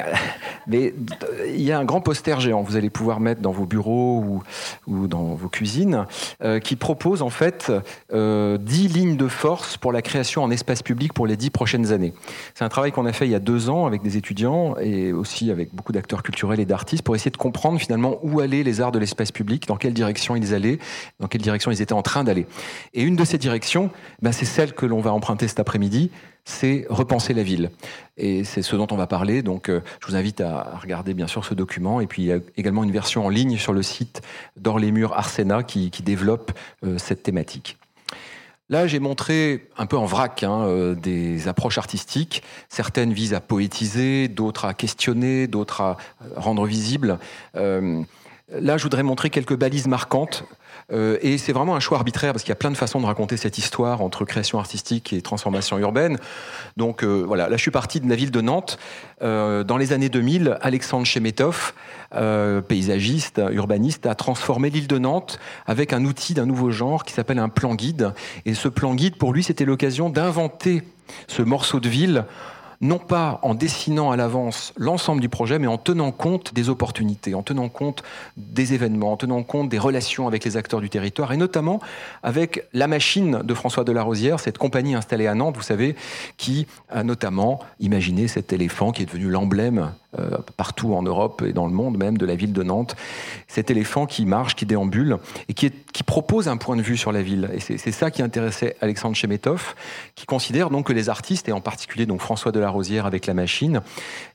mais 0.67 0.93
il 1.47 1.63
y 1.63 1.71
a 1.71 1.79
un 1.79 1.85
grand 1.85 2.01
poster 2.01 2.39
géant. 2.39 2.61
Vous 2.61 2.75
allez 2.75 2.91
pouvoir 2.91 3.19
mettre 3.19 3.41
dans 3.41 3.51
vos 3.51 3.65
bureaux 3.65 4.23
ou, 4.23 4.43
ou 4.85 5.07
dans 5.07 5.33
vos 5.33 5.49
cuisines 5.49 6.05
qui 6.63 6.75
propose 6.75 7.23
en 7.23 7.31
fait 7.31 7.71
dix 8.11 8.87
lignes 8.89 9.17
de 9.17 9.27
force 9.27 9.77
pour 9.77 9.91
la 9.91 10.03
création 10.03 10.43
en 10.43 10.51
espace 10.51 10.83
public 10.83 11.13
pour 11.13 11.25
les 11.25 11.35
dix 11.35 11.49
prochaines 11.49 11.91
années. 11.91 12.13
C'est 12.53 12.63
un 12.63 12.69
travail 12.69 12.91
qu'on 12.91 13.07
a 13.07 13.13
fait 13.13 13.25
il 13.25 13.31
y 13.31 13.35
a 13.35 13.39
deux 13.39 13.69
ans 13.69 13.87
avec 13.87 14.03
des 14.03 14.17
étudiants 14.17 14.75
et 14.83 15.13
aussi 15.13 15.51
avec 15.51 15.73
beaucoup 15.73 15.91
d'acteurs 15.91 16.23
culturels 16.23 16.59
et 16.59 16.65
d'artistes 16.65 17.03
pour 17.03 17.15
essayer 17.15 17.31
de 17.31 17.37
comprendre 17.37 17.79
finalement 17.79 18.19
où 18.23 18.39
allaient 18.39 18.63
les 18.63 18.81
arts 18.81 18.91
de 18.91 18.99
l'espace 18.99 19.31
public, 19.31 19.67
dans 19.67 19.77
quelle 19.77 19.93
direction 19.93 20.35
ils 20.35 20.53
allaient, 20.53 20.79
dans 21.19 21.27
quelle 21.27 21.41
direction 21.41 21.71
ils 21.71 21.81
étaient 21.81 21.93
en 21.93 22.01
train 22.01 22.23
d'aller. 22.23 22.45
Et 22.93 23.03
une 23.03 23.15
de 23.15 23.25
ces 23.25 23.37
directions, 23.37 23.89
ben, 24.21 24.31
c'est 24.31 24.45
celle 24.45 24.73
que 24.73 24.85
l'on 24.85 25.01
va 25.01 25.13
emprunter 25.13 25.47
cet 25.47 25.59
après-midi, 25.59 26.11
c'est 26.45 26.85
repenser 26.89 27.33
la 27.33 27.43
ville. 27.43 27.71
Et 28.17 28.43
c'est 28.43 28.61
ce 28.61 28.75
dont 28.75 28.87
on 28.91 28.97
va 28.97 29.07
parler. 29.07 29.41
Donc, 29.41 29.69
euh, 29.69 29.81
je 30.01 30.07
vous 30.07 30.15
invite 30.15 30.41
à 30.41 30.77
regarder 30.81 31.13
bien 31.13 31.27
sûr 31.27 31.45
ce 31.45 31.53
document. 31.53 32.01
Et 32.01 32.07
puis, 32.07 32.23
il 32.23 32.25
y 32.25 32.33
a 32.33 32.39
également 32.57 32.83
une 32.83 32.91
version 32.91 33.25
en 33.25 33.29
ligne 33.29 33.57
sur 33.57 33.73
le 33.73 33.81
site 33.81 34.21
d'Or-les-Murs 34.57 35.13
Arsena 35.13 35.63
qui, 35.63 35.89
développe 36.03 36.51
euh, 36.83 36.97
cette 36.97 37.23
thématique. 37.23 37.77
Là, 38.69 38.87
j'ai 38.87 38.99
montré 38.99 39.67
un 39.77 39.85
peu 39.85 39.97
en 39.97 40.05
vrac 40.05 40.41
hein, 40.43 40.61
euh, 40.63 40.95
des 40.95 41.47
approches 41.47 41.77
artistiques. 41.77 42.43
Certaines 42.69 43.11
visent 43.11 43.33
à 43.33 43.41
poétiser, 43.41 44.29
d'autres 44.29 44.65
à 44.65 44.73
questionner, 44.73 45.47
d'autres 45.47 45.81
à 45.81 45.97
rendre 46.37 46.65
visible. 46.65 47.19
Euh, 47.55 48.01
là, 48.49 48.77
je 48.77 48.83
voudrais 48.83 49.03
montrer 49.03 49.29
quelques 49.29 49.55
balises 49.55 49.87
marquantes. 49.87 50.45
Euh, 50.91 51.17
et 51.21 51.37
c'est 51.37 51.53
vraiment 51.53 51.75
un 51.75 51.79
choix 51.79 51.97
arbitraire 51.97 52.33
parce 52.33 52.43
qu'il 52.43 52.51
y 52.51 52.53
a 52.53 52.57
plein 52.57 52.71
de 52.71 52.77
façons 52.77 52.99
de 52.99 53.05
raconter 53.05 53.37
cette 53.37 53.57
histoire 53.57 54.01
entre 54.01 54.25
création 54.25 54.59
artistique 54.59 55.13
et 55.13 55.21
transformation 55.21 55.77
urbaine. 55.77 56.17
Donc 56.77 57.03
voilà, 57.03 57.49
là 57.49 57.57
je 57.57 57.61
suis 57.61 57.71
parti 57.71 57.99
de 57.99 58.09
la 58.09 58.15
ville 58.15 58.31
de 58.31 58.41
Nantes. 58.41 58.77
dans 59.21 59.77
les 59.77 59.93
années 59.93 60.09
2000, 60.09 60.57
Alexandre 60.61 61.05
Chemetov 61.05 61.73
euh, 62.15 62.61
paysagiste, 62.61 63.41
urbaniste, 63.51 64.05
a 64.05 64.13
transformé 64.13 64.69
l'île 64.69 64.87
de 64.87 64.99
Nantes 64.99 65.39
avec 65.65 65.93
un 65.93 66.05
outil 66.05 66.35
d'un 66.35 66.45
nouveau 66.45 66.69
genre 66.69 67.05
qui 67.05 67.13
s'appelle 67.13 67.39
un 67.39 67.49
plan 67.49 67.73
guide. 67.73 68.13
Et 68.45 68.53
ce 68.53 68.67
plan 68.67 68.93
guide, 68.93 69.15
pour 69.15 69.33
lui, 69.33 69.43
c'était 69.43 69.65
l'occasion 69.65 70.11
d'inventer 70.11 70.83
ce 71.27 71.41
morceau 71.41 71.79
de 71.79 71.89
ville 71.89 72.25
non 72.83 72.99
pas 72.99 73.39
en 73.41 73.55
dessinant 73.55 74.11
à 74.11 74.17
l'avance 74.17 74.73
l'ensemble 74.77 75.21
du 75.21 75.29
projet, 75.29 75.57
mais 75.57 75.67
en 75.67 75.77
tenant 75.77 76.11
compte 76.11 76.53
des 76.53 76.69
opportunités, 76.69 77.33
en 77.33 77.41
tenant 77.41 77.69
compte 77.69 78.03
des 78.37 78.73
événements, 78.73 79.13
en 79.13 79.17
tenant 79.17 79.41
compte 79.41 79.69
des 79.69 79.79
relations 79.79 80.27
avec 80.27 80.43
les 80.43 80.57
acteurs 80.57 80.81
du 80.81 80.89
territoire, 80.89 81.31
et 81.31 81.37
notamment 81.37 81.79
avec 82.21 82.67
la 82.73 82.87
machine 82.87 83.41
de 83.43 83.53
François 83.53 83.83
Delarosière, 83.83 84.39
cette 84.39 84.57
compagnie 84.57 84.95
installée 84.95 85.27
à 85.27 85.33
Nantes, 85.33 85.55
vous 85.55 85.63
savez, 85.63 85.95
qui 86.37 86.67
a 86.89 87.03
notamment 87.03 87.59
imaginé 87.79 88.27
cet 88.27 88.53
éléphant 88.53 88.91
qui 88.91 89.03
est 89.03 89.05
devenu 89.05 89.29
l'emblème 89.29 89.93
partout 90.57 90.93
en 90.93 91.03
Europe 91.03 91.43
et 91.45 91.53
dans 91.53 91.67
le 91.67 91.73
monde 91.73 91.97
même 91.97 92.17
de 92.17 92.25
la 92.25 92.35
ville 92.35 92.53
de 92.53 92.63
Nantes. 92.63 92.95
Cet 93.47 93.71
éléphant 93.71 94.05
qui 94.05 94.25
marche, 94.25 94.55
qui 94.55 94.65
déambule 94.65 95.17
et 95.49 95.53
qui, 95.53 95.71
propose 96.05 96.47
un 96.47 96.57
point 96.57 96.75
de 96.75 96.81
vue 96.81 96.97
sur 96.97 97.11
la 97.11 97.21
ville. 97.21 97.49
Et 97.53 97.59
c'est 97.59 97.91
ça 97.91 98.11
qui 98.11 98.21
intéressait 98.21 98.75
Alexandre 98.81 99.15
Chemetov, 99.15 99.73
qui 100.15 100.25
considère 100.25 100.69
donc 100.69 100.87
que 100.87 100.93
les 100.93 101.09
artistes, 101.09 101.47
et 101.47 101.53
en 101.53 101.61
particulier 101.61 102.05
donc 102.05 102.19
François 102.19 102.51
Delarosière 102.51 103.05
avec 103.05 103.25
la 103.25 103.33
machine, 103.33 103.81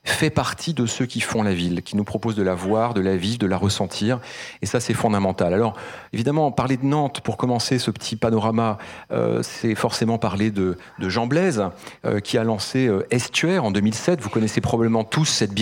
fait 0.03 0.29
partie 0.29 0.73
de 0.73 0.85
ceux 0.85 1.05
qui 1.05 1.21
font 1.21 1.43
la 1.43 1.53
ville, 1.53 1.83
qui 1.83 1.95
nous 1.95 2.03
proposent 2.03 2.35
de 2.35 2.43
la 2.43 2.55
voir, 2.55 2.93
de 2.93 3.01
la 3.01 3.15
vivre, 3.15 3.37
de 3.37 3.45
la 3.45 3.57
ressentir. 3.57 4.19
Et 4.61 4.65
ça, 4.65 4.79
c'est 4.79 4.93
fondamental. 4.93 5.53
Alors, 5.53 5.75
évidemment, 6.13 6.51
parler 6.51 6.77
de 6.77 6.85
Nantes, 6.85 7.21
pour 7.21 7.37
commencer 7.37 7.79
ce 7.79 7.91
petit 7.91 8.15
panorama, 8.15 8.77
euh, 9.11 9.41
c'est 9.43 9.75
forcément 9.75 10.17
parler 10.17 10.51
de, 10.51 10.77
Jean 10.99 11.27
Blaise, 11.27 11.63
euh, 12.05 12.19
qui 12.19 12.37
a 12.37 12.43
lancé 12.43 12.87
euh, 12.87 13.05
Estuaire 13.11 13.63
en 13.63 13.71
2007. 13.71 14.21
Vous 14.21 14.29
connaissez 14.29 14.61
probablement 14.61 15.03
tous 15.03 15.25
cette 15.25 15.53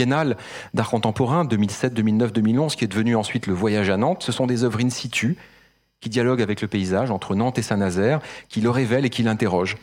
d'art 0.73 0.89
contemporain 0.89 1.45
2007, 1.45 1.93
2009, 1.93 2.33
2011, 2.33 2.75
qui 2.75 2.85
est 2.85 2.87
devenue 2.87 3.15
ensuite 3.15 3.47
le 3.47 3.53
Voyage 3.53 3.89
à 3.89 3.97
Nantes. 3.97 4.23
Ce 4.23 4.31
sont 4.31 4.47
des 4.47 4.63
œuvres 4.63 4.79
in 4.81 4.89
situ 4.89 5.37
qui 5.99 6.09
dialogue 6.09 6.43
avec 6.43 6.61
le 6.61 6.67
paysage 6.67 7.09
entre 7.09 7.33
Nantes 7.33 7.57
et 7.57 7.63
Saint-Nazaire, 7.63 8.19
qui 8.49 8.61
le 8.61 8.69
révèle 8.69 9.05
et 9.05 9.09
qui 9.09 9.23
l'interroge. 9.23 9.77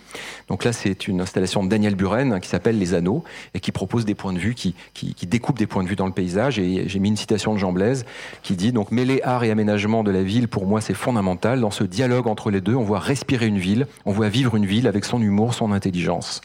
Donc 0.49 0.65
là, 0.65 0.73
c'est 0.73 1.09
une 1.09 1.21
installation 1.21 1.65
de 1.65 1.69
Daniel 1.69 1.97
Buren 1.97 2.39
qui 2.41 2.49
s'appelle 2.49 2.79
Les 2.79 2.95
Anneaux 2.95 3.25
et 3.53 3.61
qui 3.61 3.73
propose 3.73 4.05
des 4.05 4.15
points 4.15 4.33
de 4.33 4.39
vue, 4.39 4.55
qui, 4.55 4.75
qui 4.95 5.27
découpe 5.27 5.59
des 5.59 5.67
points 5.67 5.83
de 5.83 5.89
vue 5.89 5.97
dans 5.97 6.07
le 6.07 6.13
paysage. 6.13 6.59
Et 6.61 6.89
j'ai 6.89 6.99
mis 7.01 7.09
une 7.09 7.17
citation 7.17 7.53
de 7.53 7.59
Jean 7.59 7.73
Blaise 7.73 8.07
qui 8.43 8.55
dit 8.55 8.71
donc 8.71 8.93
mêler 8.93 9.23
art 9.25 9.43
et 9.43 9.51
aménagement 9.51 10.05
de 10.05 10.13
la 10.13 10.23
ville, 10.23 10.47
pour 10.47 10.67
moi, 10.67 10.81
c'est 10.81 10.95
fondamental. 10.95 11.61
Dans 11.61 11.73
ce 11.73 11.83
dialogue 11.83 12.29
entre 12.29 12.51
les 12.51 12.61
deux, 12.61 12.77
on 12.77 12.85
voit 12.85 13.01
respirer 13.01 13.47
une 13.47 13.59
ville, 13.59 13.89
on 14.05 14.13
voit 14.13 14.29
vivre 14.29 14.55
une 14.55 14.67
ville 14.67 14.87
avec 14.87 15.05
son 15.05 15.21
humour, 15.21 15.53
son 15.53 15.73
intelligence. 15.73 16.43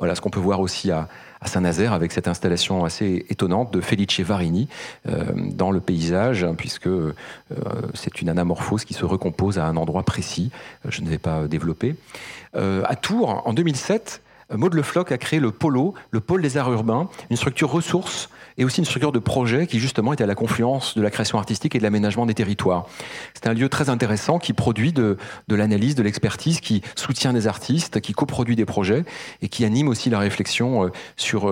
Voilà 0.00 0.16
ce 0.16 0.20
qu'on 0.20 0.30
peut 0.30 0.40
voir 0.40 0.60
aussi 0.60 0.90
à, 0.90 1.08
à 1.44 1.48
Saint-Nazaire 1.48 1.92
avec 1.92 2.10
cette 2.10 2.26
installation 2.26 2.84
assez 2.84 3.26
étonnante 3.28 3.72
de 3.72 3.80
Felice 3.80 4.20
Varini 4.20 4.66
euh, 5.08 5.24
dans 5.36 5.70
le 5.70 5.80
paysage, 5.80 6.42
hein, 6.42 6.54
puisque 6.56 6.86
euh, 6.86 7.12
c'est 7.92 8.22
une 8.22 8.30
anamorphose 8.30 8.84
qui 8.84 8.94
se 8.94 9.04
recompose 9.04 9.58
à 9.58 9.66
un 9.66 9.76
endroit 9.76 10.02
précis. 10.02 10.50
Je 10.88 11.02
ne 11.02 11.08
vais 11.08 11.18
pas 11.18 11.46
développer. 11.46 11.96
Euh, 12.56 12.82
à 12.86 12.96
Tours, 12.96 13.42
en 13.44 13.52
2007, 13.52 14.22
Maud 14.56 14.74
Le 14.74 14.82
Floch 14.82 15.10
a 15.10 15.18
créé 15.18 15.40
le 15.40 15.50
Polo, 15.50 15.94
le 16.10 16.20
pôle 16.20 16.42
des 16.42 16.56
arts 16.56 16.72
urbains, 16.72 17.08
une 17.30 17.36
structure 17.36 17.70
ressource 17.70 18.28
et 18.56 18.64
aussi 18.64 18.78
une 18.78 18.84
structure 18.84 19.12
de 19.12 19.18
projet 19.18 19.66
qui 19.66 19.80
justement 19.80 20.12
était 20.12 20.24
à 20.24 20.26
la 20.26 20.34
confluence 20.34 20.96
de 20.96 21.02
la 21.02 21.10
création 21.10 21.38
artistique 21.38 21.74
et 21.74 21.78
de 21.78 21.82
l'aménagement 21.82 22.26
des 22.26 22.34
territoires. 22.34 22.86
C'est 23.34 23.48
un 23.48 23.54
lieu 23.54 23.68
très 23.68 23.90
intéressant 23.90 24.38
qui 24.38 24.52
produit 24.52 24.92
de, 24.92 25.16
l'analyse, 25.48 25.94
de 25.94 26.02
l'expertise, 26.02 26.60
qui 26.60 26.82
soutient 26.94 27.32
des 27.32 27.46
artistes, 27.46 28.00
qui 28.00 28.12
coproduit 28.12 28.56
des 28.56 28.64
projets 28.64 29.04
et 29.42 29.48
qui 29.48 29.64
anime 29.64 29.88
aussi 29.88 30.08
la 30.10 30.18
réflexion 30.18 30.84
euh, 30.84 30.88
sur 31.16 31.48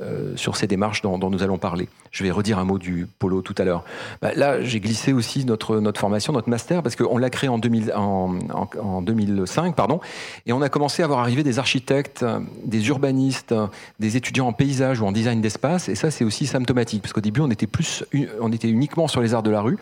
euh, 0.00 0.36
sur 0.36 0.56
ces 0.56 0.66
démarches 0.66 1.02
dont, 1.02 1.18
nous 1.18 1.42
allons 1.42 1.58
parler. 1.58 1.88
Je 2.10 2.24
vais 2.24 2.30
redire 2.30 2.58
un 2.58 2.64
mot 2.64 2.78
du 2.78 3.06
polo 3.18 3.42
tout 3.42 3.54
à 3.58 3.64
l'heure. 3.64 3.84
Bah, 4.22 4.30
là, 4.34 4.62
j'ai 4.62 4.80
glissé 4.80 5.12
aussi 5.12 5.44
notre, 5.44 5.78
notre 5.78 6.00
formation, 6.00 6.32
notre 6.32 6.48
master, 6.48 6.82
parce 6.82 6.96
qu'on 6.96 7.18
l'a 7.18 7.30
créé 7.30 7.48
en, 7.48 7.58
2000, 7.58 7.92
en, 7.94 8.38
en, 8.52 9.02
2005, 9.02 9.74
pardon, 9.76 10.00
et 10.46 10.52
on 10.52 10.62
a 10.62 10.68
commencé 10.68 11.02
à 11.02 11.06
voir 11.06 11.20
arriver 11.20 11.42
des 11.42 11.58
architectes, 11.58 12.24
des 12.64 12.88
urbanistes, 12.88 13.54
des 13.98 14.16
étudiants 14.16 14.48
en 14.48 14.52
paysage 14.52 15.00
ou 15.00 15.06
en 15.06 15.12
design 15.12 15.40
d'espace, 15.40 15.88
et 15.88 15.94
ça, 15.94 16.10
c'est 16.10 16.24
aussi 16.24 16.46
symptomatique, 16.46 17.02
parce 17.02 17.12
qu'au 17.12 17.20
début, 17.20 17.40
on 17.40 17.50
était, 17.50 17.66
plus, 17.66 18.04
on 18.40 18.52
était 18.52 18.68
uniquement 18.68 19.08
sur 19.08 19.20
les 19.20 19.34
arts 19.34 19.42
de 19.42 19.50
la 19.50 19.60
rue, 19.60 19.78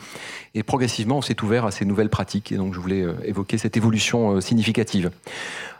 et 0.54 0.62
progressivement, 0.62 1.18
on 1.18 1.22
s'est 1.22 1.42
ouvert 1.42 1.64
à 1.64 1.70
ces 1.70 1.84
nouvelles 1.84 2.10
pratiques, 2.10 2.52
et 2.52 2.56
donc 2.56 2.74
je 2.74 2.80
voulais 2.80 3.02
euh, 3.02 3.14
évoquer 3.24 3.58
cette 3.58 3.76
évolution 3.76 4.32
euh, 4.32 4.40
significative. 4.40 5.10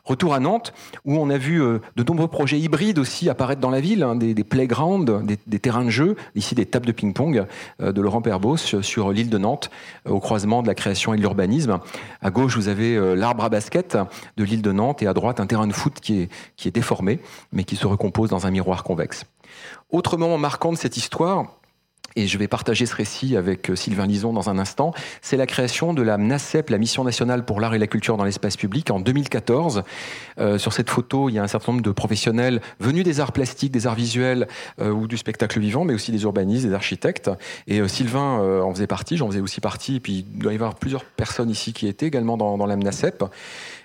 Retour 0.09 0.33
à 0.33 0.41
Nantes, 0.41 0.73
où 1.05 1.19
on 1.19 1.29
a 1.29 1.37
vu 1.37 1.63
euh, 1.63 1.81
de 1.97 2.03
nombreux 2.03 2.29
projets 2.29 2.59
hybrides 2.59 2.99
aussi 2.99 3.29
apparaître 3.29 3.61
dans 3.61 3.69
la 3.69 3.81
ville, 3.81 4.03
hein, 4.03 4.17
des, 4.17 4.43
playgrounds, 4.43 5.05
des, 5.05 5.59
terrains 5.59 5.85
de 5.85 5.91
jeu, 5.91 6.17
ici 6.35 6.55
des 6.55 6.65
tables 6.65 6.87
de 6.87 6.93
ping-pong 6.93 7.45
euh, 7.83 7.93
de 7.93 8.01
Laurent 8.01 8.23
Perbos 8.23 8.57
sur 8.57 9.13
l'île 9.13 9.29
de 9.29 9.37
Nantes, 9.37 9.69
euh, 10.07 10.13
au 10.13 10.19
croisement 10.19 10.63
de 10.63 10.67
la 10.67 10.75
création 10.75 11.13
et 11.13 11.19
de 11.19 11.21
l'urbanisme. 11.21 11.79
À 12.23 12.31
gauche, 12.31 12.57
vous 12.57 12.69
avez 12.69 12.99
l'arbre 13.17 13.45
à 13.45 13.51
basket 13.51 13.99
de 14.39 14.45
l'île 14.45 14.63
de 14.63 14.73
Nantes, 14.73 15.03
et 15.03 15.07
à 15.07 15.13
droite, 15.13 15.41
un 15.41 15.47
terrain 15.47 15.67
de 15.67 15.75
foot 15.75 16.01
qui 16.01 16.23
est, 16.23 16.29
qui 16.57 16.69
est 16.69 16.75
déformé, 16.75 17.21
mais 17.53 17.65
qui 17.65 17.77
se 17.77 17.87
recompose 17.87 18.31
dans 18.31 18.47
un 18.47 18.51
miroir 18.51 18.85
convexe. 18.85 19.27
Autre 19.91 20.17
moment 20.17 20.39
marquant 20.39 20.73
de 20.73 20.79
cette 20.79 20.97
histoire, 20.97 21.58
et 22.19 22.27
je 22.27 22.37
vais 22.37 22.49
partager 22.49 22.85
ce 22.85 22.97
récit 22.97 23.37
avec 23.37 23.71
euh, 23.71 23.77
Sylvain 23.77 24.07
Lison 24.07 24.33
dans 24.33 24.51
un 24.51 24.59
instant, 24.59 24.93
c'est 25.23 25.37
la 25.37 25.47
création 25.47 25.95
de 25.95 26.03
la 26.03 26.19
MNACEP, 26.19 26.69
la 26.71 26.79
Mission 26.79 27.05
nationale 27.05 27.45
pour 27.45 27.61
l'art 27.61 27.75
et 27.75 27.79
la 27.79 27.87
culture 27.87 28.17
dans 28.17 28.25
l'espace 28.25 28.57
public, 28.57 28.91
en 28.91 28.99
2014. 28.99 29.85
Euh, 30.41 30.59
sur 30.59 30.73
cette 30.73 30.91
photo, 30.91 31.29
il 31.29 31.35
y 31.35 31.39
a 31.39 31.45
un 31.45 31.47
certain 31.47 31.73
nombre 31.73 31.85
de 31.85 31.93
professionnels 31.93 32.61
venus 32.81 33.05
des 33.05 33.21
arts 33.21 33.31
plastiques, 33.31 33.71
des 33.71 33.87
arts 33.87 33.95
visuels 33.95 34.49
euh, 34.81 34.91
ou 34.91 35.07
du 35.07 35.17
spectacle 35.17 35.61
vivant, 35.61 35.85
mais 35.85 35.95
aussi 35.95 36.11
des 36.11 36.25
urbanistes, 36.25 36.67
des 36.67 36.75
architectes. 36.75 37.31
Et 37.69 37.87
Sylvain 37.87 38.63
en 38.63 38.75
faisait 38.75 38.89
partie, 38.89 39.17
j'en 39.17 39.29
faisais 39.29 39.41
aussi 39.41 39.61
partie, 39.61 39.97
et 39.97 40.01
puis 40.01 40.27
il 40.33 40.39
doit 40.41 40.53
y 40.53 40.57
avoir 40.57 40.75
plusieurs 40.75 41.05
personnes 41.05 41.51
ici 41.51 41.73
qui 41.73 41.87
étaient 41.87 42.07
également 42.07 42.37
dans, 42.37 42.59
dans 42.59 42.67
la 42.67 42.77
MNACEP. 42.77 43.25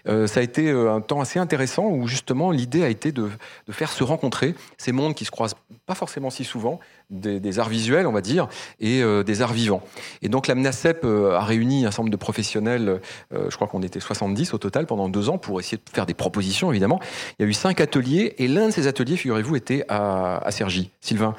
Euh, 0.08 0.28
ça 0.28 0.42
a 0.42 0.44
été 0.44 0.70
euh, 0.70 0.94
un 0.94 1.02
temps 1.02 1.22
assez 1.22 1.40
intéressant 1.40 1.88
où 1.88 2.08
justement 2.08 2.52
l'idée 2.52 2.84
a 2.84 2.90
été 2.90 3.12
de, 3.12 3.30
faire 3.72 3.92
se 3.92 4.04
rencontrer 4.04 4.56
ces 4.78 4.92
mondes 4.92 5.16
qui 5.16 5.26
se 5.26 5.32
croisent 5.32 5.56
pas 5.86 5.96
forcément 5.96 6.30
si 6.30 6.44
souvent, 6.44 6.80
des, 7.10 7.60
arts 7.60 7.70
visuels, 7.70 8.08
on 8.08 8.12
va 8.12 8.22
dire, 8.22 8.48
et 8.80 9.02
euh, 9.02 9.24
des 9.24 9.42
arts 9.42 9.54
vivants. 9.54 9.82
Et 10.22 10.30
donc 10.30 10.48
la 10.48 10.56
MNACEP 10.56 11.06
a 11.06 11.42
réuni 11.42 11.86
un 11.86 11.90
nombre 11.98 12.10
de 12.10 12.18
professionnels, 12.18 13.02
je 13.32 13.56
crois 13.56 13.68
qu'on 13.68 13.84
était 13.84 14.00
70 14.00 14.54
au 14.54 14.58
total 14.58 14.86
pendant 14.86 15.10
deux 15.10 15.30
ans 15.30 15.38
pour 15.38 15.60
essayer 15.60 15.78
de 15.78 15.84
faire 15.94 16.06
des 16.06 16.14
propositions, 16.14 16.72
évidemment. 16.72 17.00
Il 17.38 17.44
y 17.44 17.46
a 17.46 17.50
eu 17.50 17.54
cinq 17.54 17.82
ateliers, 17.82 18.36
et 18.38 18.48
l'un 18.48 18.68
de 18.68 18.72
ces 18.72 18.88
ateliers, 18.88 19.18
figurez-vous, 19.18 19.56
était 19.56 19.86
à, 19.90 20.38
à 20.38 20.52
Sergi. 20.52 20.92
Sylvain, 21.02 21.36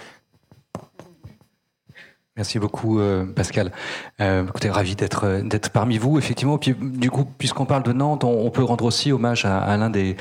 Merci 2.37 2.59
beaucoup 2.59 2.99
euh, 2.99 3.25
Pascal. 3.25 3.71
Euh, 4.21 4.45
écoutez, 4.45 4.69
ravi 4.69 4.97
d'être 4.97 5.41
d'être 5.45 5.71
parmi 5.71 5.99
vous 5.99 6.19
effectivement. 6.19 6.59
Puis 6.59 6.75
du 6.79 7.11
coup, 7.11 7.25
puisqu'on 7.25 7.65
parle 7.65 7.85
de 7.85 7.93
Nantes, 7.93 8.25
on, 8.25 8.51
peut 8.51 8.65
rendre 8.65 8.85
aussi 8.85 9.13
hommage 9.13 9.45
à 9.45 9.77
l'un 9.77 9.91
des 9.91 10.17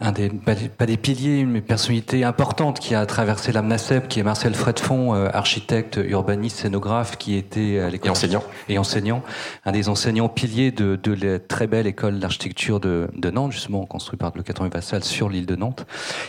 un 0.00 0.12
des 0.12 0.28
pas 0.30 0.86
des 0.86 0.96
piliers, 0.96 1.40
une 1.40 1.60
personnalité 1.60 2.22
importante 2.22 2.78
qui 2.78 2.94
a 2.94 3.04
traversé 3.04 3.50
l'AMNACEP, 3.50 4.06
qui 4.06 4.20
est 4.20 4.22
Marcel 4.22 4.54
Fredfond, 4.54 5.12
euh, 5.12 5.28
architecte, 5.32 5.98
urbaniste, 6.02 6.58
scénographe, 6.58 7.18
qui 7.18 7.34
était 7.34 7.80
à 7.80 7.90
l'école 7.90 8.06
et 8.06 8.10
enseignant, 8.10 8.44
et 8.68 8.78
enseignant, 8.78 9.24
un 9.64 9.72
des 9.72 9.88
enseignants 9.88 10.28
piliers 10.28 10.70
de, 10.70 10.94
de 10.94 11.26
la 11.26 11.40
très 11.40 11.66
belle 11.66 11.88
école 11.88 12.20
d'architecture 12.20 12.78
de, 12.78 13.08
de, 13.12 13.30
Nantes, 13.30 13.50
justement 13.50 13.86
construite 13.86 14.20
par 14.20 14.32
le 14.36 14.42
et 14.42 14.68
Vassal 14.68 15.02
sur 15.02 15.28
l'île 15.28 15.46
de 15.46 15.56
Nantes, 15.56 15.84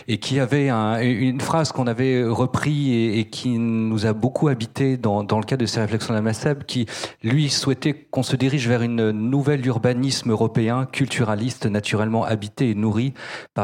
et 0.08 0.18
qui 0.18 0.40
avait 0.40 0.68
un, 0.68 1.00
une 1.00 1.40
phrase 1.40 1.70
qu'on 1.70 1.86
avait 1.86 2.24
repris 2.24 2.92
et, 2.92 3.20
et, 3.20 3.24
qui 3.26 3.50
nous 3.50 4.04
a 4.04 4.12
beaucoup 4.12 4.48
habité 4.48 4.96
dans, 4.96 5.22
dans 5.22 5.38
le 5.38 5.44
cadre 5.44 5.60
de 5.60 5.66
ses 5.66 5.80
réflexions 5.80 6.12
de 6.12 6.18
l'AMNACEP, 6.18 6.66
qui 6.66 6.86
lui 7.22 7.48
souhaitait 7.48 7.94
qu'on 7.94 8.24
se 8.24 8.34
dirige 8.34 8.66
vers 8.66 8.82
une 8.82 9.12
nouvelle 9.12 9.64
urbanisme 9.64 10.32
européen, 10.32 10.88
culturaliste, 10.90 11.66
naturellement 11.66 12.24
habité 12.24 12.70
et 12.70 12.74
nourri 12.74 13.14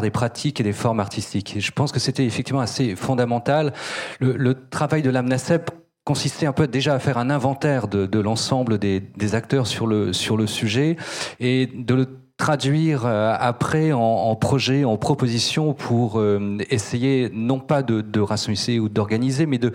des 0.03 0.11
pratiques 0.11 0.61
et 0.61 0.63
des 0.63 0.73
formes 0.73 1.01
artistiques. 1.01 1.57
Et 1.57 1.61
je 1.61 1.73
pense 1.73 1.93
que 1.93 2.01
c'était 2.01 2.25
effectivement 2.25 2.61
assez 2.61 2.97
fondamental. 2.97 3.73
Le, 4.21 4.55
travail 4.69 5.03
de 5.03 5.11
l'AMNACEP 5.11 5.71
consistait 6.05 6.47
un 6.47 6.53
peu 6.53 6.67
déjà 6.67 6.95
à 6.95 6.99
faire 6.99 7.19
un 7.19 7.31
inventaire 7.31 7.89
de, 7.89 8.19
l'ensemble 8.19 8.79
des, 8.79 9.01
des, 9.01 9.35
acteurs 9.35 9.67
sur 9.67 9.87
le, 9.87 10.13
sur 10.13 10.37
le 10.37 10.47
sujet 10.47 10.97
et 11.41 11.67
de 11.67 11.95
le 11.95 12.26
traduire 12.37 13.07
euh, 13.07 13.35
après 13.39 13.93
en, 13.93 14.01
en, 14.01 14.37
projet, 14.37 14.85
en 14.85 14.99
proposition 14.99 15.73
pour 15.73 16.21
euh, 16.21 16.59
essayer 16.69 17.31
non 17.33 17.61
pas 17.61 17.83
de, 17.83 18.03
de 18.03 18.21
rationaliser 18.21 18.79
ou 18.79 18.91
d'organiser, 18.91 19.47
mais 19.47 19.57
de, 19.57 19.73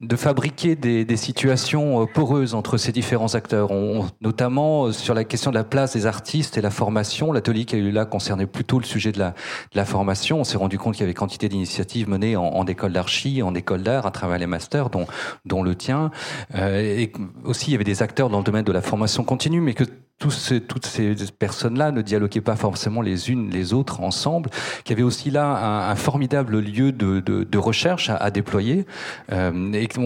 de 0.00 0.16
fabriquer 0.16 0.76
des, 0.76 1.04
des, 1.04 1.16
situations 1.16 2.02
euh, 2.02 2.06
poreuses 2.06 2.54
entre 2.54 2.76
ces 2.76 2.92
différents 2.92 3.34
acteurs, 3.34 3.72
on, 3.72 4.06
notamment 4.20 4.92
sur 4.92 5.12
la 5.12 5.24
question 5.24 5.50
de 5.50 5.56
la 5.56 5.64
place 5.64 5.94
des 5.94 6.06
artistes 6.06 6.56
et 6.56 6.60
la 6.60 6.70
formation. 6.70 7.32
L'atelier 7.32 7.64
qui 7.64 7.74
a 7.74 7.78
eu 7.78 7.90
là 7.90 8.04
concernait 8.04 8.46
plutôt 8.46 8.78
le 8.78 8.84
sujet 8.84 9.10
de 9.10 9.18
la, 9.18 9.30
de 9.30 9.76
la 9.76 9.84
formation. 9.84 10.38
On 10.38 10.44
s'est 10.44 10.58
rendu 10.58 10.78
compte 10.78 10.94
qu'il 10.94 11.02
y 11.02 11.04
avait 11.04 11.14
quantité 11.14 11.48
d'initiatives 11.48 12.08
menées 12.08 12.36
en, 12.36 12.44
en 12.44 12.64
école 12.66 12.92
d'archi, 12.92 13.42
en 13.42 13.56
école 13.56 13.82
d'art, 13.82 14.06
à 14.06 14.12
travers 14.12 14.38
les 14.38 14.46
masters, 14.46 14.88
dont, 14.90 15.06
dont 15.44 15.64
le 15.64 15.74
tien. 15.74 16.12
Euh, 16.54 16.78
et 16.78 17.12
aussi, 17.44 17.70
il 17.70 17.72
y 17.72 17.74
avait 17.74 17.82
des 17.82 18.02
acteurs 18.02 18.28
dans 18.28 18.38
le 18.38 18.44
domaine 18.44 18.64
de 18.64 18.72
la 18.72 18.82
formation 18.82 19.24
continue, 19.24 19.60
mais 19.60 19.74
que 19.74 19.84
ces, 20.30 20.60
toutes 20.60 20.86
ces 20.86 21.14
personnes-là 21.38 21.92
ne 21.92 22.02
dialoguaient 22.02 22.40
pas 22.40 22.56
forcément 22.56 23.02
les 23.02 23.30
unes 23.30 23.50
les 23.50 23.72
autres 23.72 24.00
ensemble, 24.00 24.50
qu'il 24.82 24.94
y 24.94 24.98
avait 24.98 25.04
aussi 25.06 25.30
là 25.30 25.90
un, 25.90 25.94
formidable 25.94 26.58
lieu 26.58 26.92
de, 26.92 27.20
de, 27.20 27.44
de 27.44 27.58
recherche 27.58 28.10
à, 28.10 28.16
à 28.16 28.30
déployer, 28.30 28.84
euh, 29.32 29.72
et 29.72 29.86
qu'il 29.86 30.02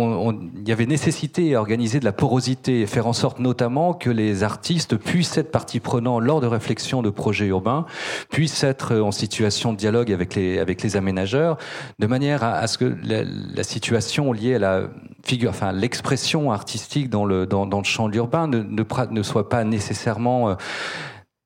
y 0.67 0.73
avait 0.73 0.87
nécessité 0.87 1.55
à 1.55 1.61
organiser 1.61 1.99
de 1.99 2.05
la 2.05 2.13
porosité 2.13 2.83
et 2.83 2.87
faire 2.87 3.07
en 3.07 3.13
sorte 3.13 3.39
notamment 3.39 3.95
que 3.95 4.11
les 4.11 4.43
artistes 4.43 4.97
puissent 4.97 5.37
être 5.39 5.51
partie 5.51 5.81
prenante 5.81 6.23
lors 6.23 6.41
de 6.41 6.47
réflexions 6.47 7.03
de 7.03 7.11
projets 7.11 7.47
urbains, 7.47 7.87
puissent 8.31 8.65
être 8.65 8.97
en 8.97 9.13
situation 9.13 9.73
de 9.73 9.79
dialogue 9.79 10.13
avec 10.13 10.35
les, 10.35 10.59
avec 10.59 10.83
les 10.83 10.97
aménageurs, 10.97 11.57
de 11.99 12.07
manière 12.07 12.45
à, 12.45 12.53
à 12.57 12.67
ce 12.67 12.77
que 12.77 12.97
la, 13.03 13.23
la, 13.25 13.65
situation 13.65 14.33
liée 14.33 14.57
à 14.57 14.59
la 14.59 14.83
figure, 15.25 15.51
enfin 15.51 15.73
l'expression 15.73 16.53
artistique 16.53 17.09
dans 17.09 17.25
le, 17.25 17.47
dans 17.47 17.65
le 17.65 17.85
champ 17.85 18.09
de 18.09 18.13
l'urbain 18.13 18.47
ne, 18.47 18.59
ne, 18.59 18.85
ne 19.11 19.23
soit 19.23 19.49
pas 19.49 19.65
nécessaire 19.65 20.02
euh, 20.07 20.55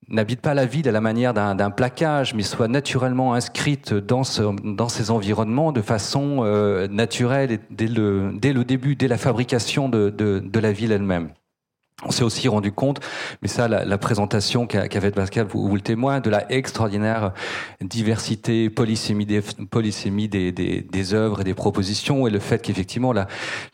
n'habite 0.08 0.40
pas 0.40 0.54
la 0.54 0.66
ville 0.66 0.88
à 0.88 0.92
la 0.92 1.00
manière 1.00 1.34
d'un 1.34 1.70
plaquage, 1.70 2.34
mais 2.34 2.42
soit 2.42 2.68
naturellement 2.68 3.34
inscrite 3.34 3.92
dans, 3.94 4.24
ce, 4.24 4.42
dans 4.62 4.88
ces 4.88 5.10
environnements 5.10 5.72
de 5.72 5.82
façon 5.82 6.38
euh, 6.40 6.86
naturelle 6.88 7.58
dès 7.70 7.88
le, 7.88 8.64
début, 8.64 8.96
dès 8.96 9.08
la 9.08 9.18
fabrication 9.18 9.88
de 9.88 10.58
la 10.58 10.72
ville 10.72 10.92
elle-même. 10.92 11.30
On 12.04 12.10
s'est 12.10 12.24
aussi 12.24 12.46
rendu 12.46 12.72
compte, 12.72 13.00
mais 13.40 13.48
ça, 13.48 13.68
la, 13.68 13.86
la 13.86 13.96
présentation 13.96 14.66
qu'a 14.66 14.86
qu 14.86 15.00
fait 15.00 15.12
Pascal 15.12 15.46
vous, 15.46 15.66
vous, 15.66 15.74
le 15.74 15.80
témoigne, 15.80 16.20
de 16.20 16.28
la 16.28 16.52
extraordinaire 16.52 17.32
diversité, 17.80 18.68
polysémie 18.68 19.24
des, 19.24 19.40
polysémie 19.70 20.28
des, 20.28 20.52
des, 20.52 20.82
des 20.82 21.14
œuvres 21.14 21.40
et 21.40 21.44
des 21.44 21.54
propositions, 21.54 22.26
et 22.26 22.30
le 22.30 22.38
fait 22.38 22.60
qu'effectivement 22.60 23.14
la, 23.14 23.28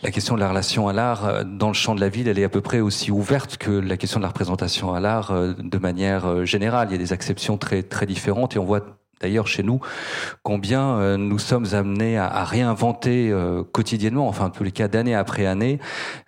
la 0.05 0.13
question 0.13 0.37
de 0.37 0.41
la 0.41 0.49
relation 0.49 0.87
à 0.87 0.93
l'art 0.93 1.27
euh, 1.27 1.43
dans 1.43 1.67
le 1.67 1.75
champ 1.75 1.97
de 1.97 2.01
la 2.01 2.09
ville, 2.09 2.29
elle 2.29 2.39
est 2.39 2.45
à 2.45 2.49
peu 2.49 2.61
près 2.61 2.79
aussi 2.79 3.11
ouverte 3.11 3.57
que 3.57 3.73
la 3.73 3.97
question 3.97 4.21
de 4.21 4.23
la 4.23 4.29
représentation 4.29 4.95
à 4.95 5.01
l'art 5.01 5.33
euh, 5.33 5.55
de 5.59 5.79
manière 5.79 6.27
euh, 6.27 6.45
générale. 6.45 6.87
Il 6.91 6.93
y 6.93 6.95
a 6.95 6.99
des 6.99 7.13
acceptions 7.13 7.59
très 7.59 7.83
très 7.83 8.07
différentes, 8.07 8.55
et 8.55 8.61
on 8.61 8.65
voit 8.65 9.02
d'ailleurs 9.23 9.47
chez 9.47 9.63
nous, 9.63 9.81
combien 10.43 10.97
euh, 10.97 11.17
nous 11.17 11.39
sommes 11.39 11.67
amenés 11.73 12.19
à, 12.19 12.45
réinventer 12.45 13.31
euh, 13.31 13.63
quotidiennement, 13.63 14.29
enfin 14.29 14.47
en 14.47 14.51
tous 14.51 14.65
les 14.65 14.73
cas 14.73 14.89
d'année 14.89 15.15
après 15.15 15.47
année, 15.47 15.79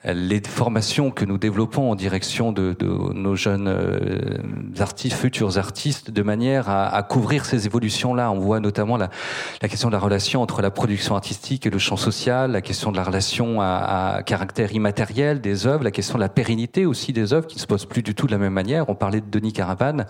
les 0.04 0.40
formations 0.40 1.10
que 1.10 1.24
nous 1.24 1.36
développons 1.36 1.90
en 1.90 1.96
direction 1.96 2.52
de, 2.52 2.76
nos 3.14 3.34
jeunes 3.34 3.68
euh, 3.68 4.38
artistes, 4.78 5.16
futurs 5.16 5.58
artistes, 5.58 6.10
de 6.10 6.22
manière 6.22 6.68
à, 6.68 7.02
couvrir 7.02 7.44
ces 7.44 7.66
évolutions-là. 7.66 8.30
On 8.30 8.38
voit 8.38 8.60
notamment 8.60 8.96
la, 8.96 9.10
la, 9.60 9.68
question 9.68 9.88
de 9.88 9.92
la 9.92 9.98
relation 9.98 10.40
entre 10.40 10.62
la 10.62 10.70
production 10.70 11.16
artistique 11.16 11.66
et 11.66 11.70
le 11.70 11.78
champ 11.78 11.96
social, 11.96 12.52
la 12.52 12.60
question 12.60 12.92
de 12.92 12.96
la 12.96 13.04
relation 13.04 13.60
à, 13.60 14.16
à 14.16 14.22
caractère 14.22 14.72
immatériel 14.72 15.40
des 15.40 15.66
œuvres, 15.66 15.82
la 15.82 15.90
question 15.90 16.14
de 16.14 16.20
la 16.20 16.28
pérennité 16.28 16.86
aussi 16.86 17.12
des 17.12 17.32
œuvres 17.32 17.46
qui 17.46 17.56
ne 17.56 17.60
se 17.60 17.66
posent 17.66 17.86
plus 17.86 18.02
du 18.02 18.14
tout 18.14 18.26
de 18.26 18.32
la 18.32 18.38
même 18.38 18.52
manière. 18.52 18.88
On 18.88 18.94
parlait 18.94 19.20
de 19.20 19.26
Denis 19.28 19.52
Caravane, 19.52 20.06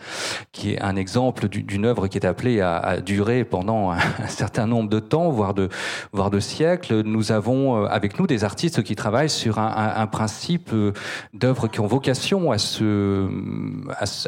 qui 0.52 0.74
est 0.74 0.82
un 0.82 0.96
exemple 0.96 1.48
d'une 1.48 1.86
œuvre 1.86 2.08
qui 2.08 2.18
est 2.18 2.26
appelée 2.26 2.60
à 2.60 2.73
duré 3.04 3.44
pendant 3.44 3.90
un, 3.90 3.98
certain 4.28 4.66
nombre 4.66 4.88
de 4.88 5.00
temps, 5.00 5.30
voire 5.30 5.54
de, 5.54 5.68
voire 6.12 6.30
de 6.30 6.40
siècles. 6.40 7.02
Nous 7.02 7.32
avons 7.32 7.84
euh, 7.84 7.86
avec 7.86 8.18
nous 8.18 8.26
des 8.26 8.44
artistes 8.44 8.82
qui 8.82 8.96
travaillent 8.96 9.30
sur 9.30 9.58
un, 9.58 10.06
principe 10.06 10.70
euh, 10.72 10.92
d'œuvres 11.32 11.68
qui 11.68 11.80
ont 11.80 11.86
vocation 11.86 12.52
à 12.52 12.58
se, 12.58 13.28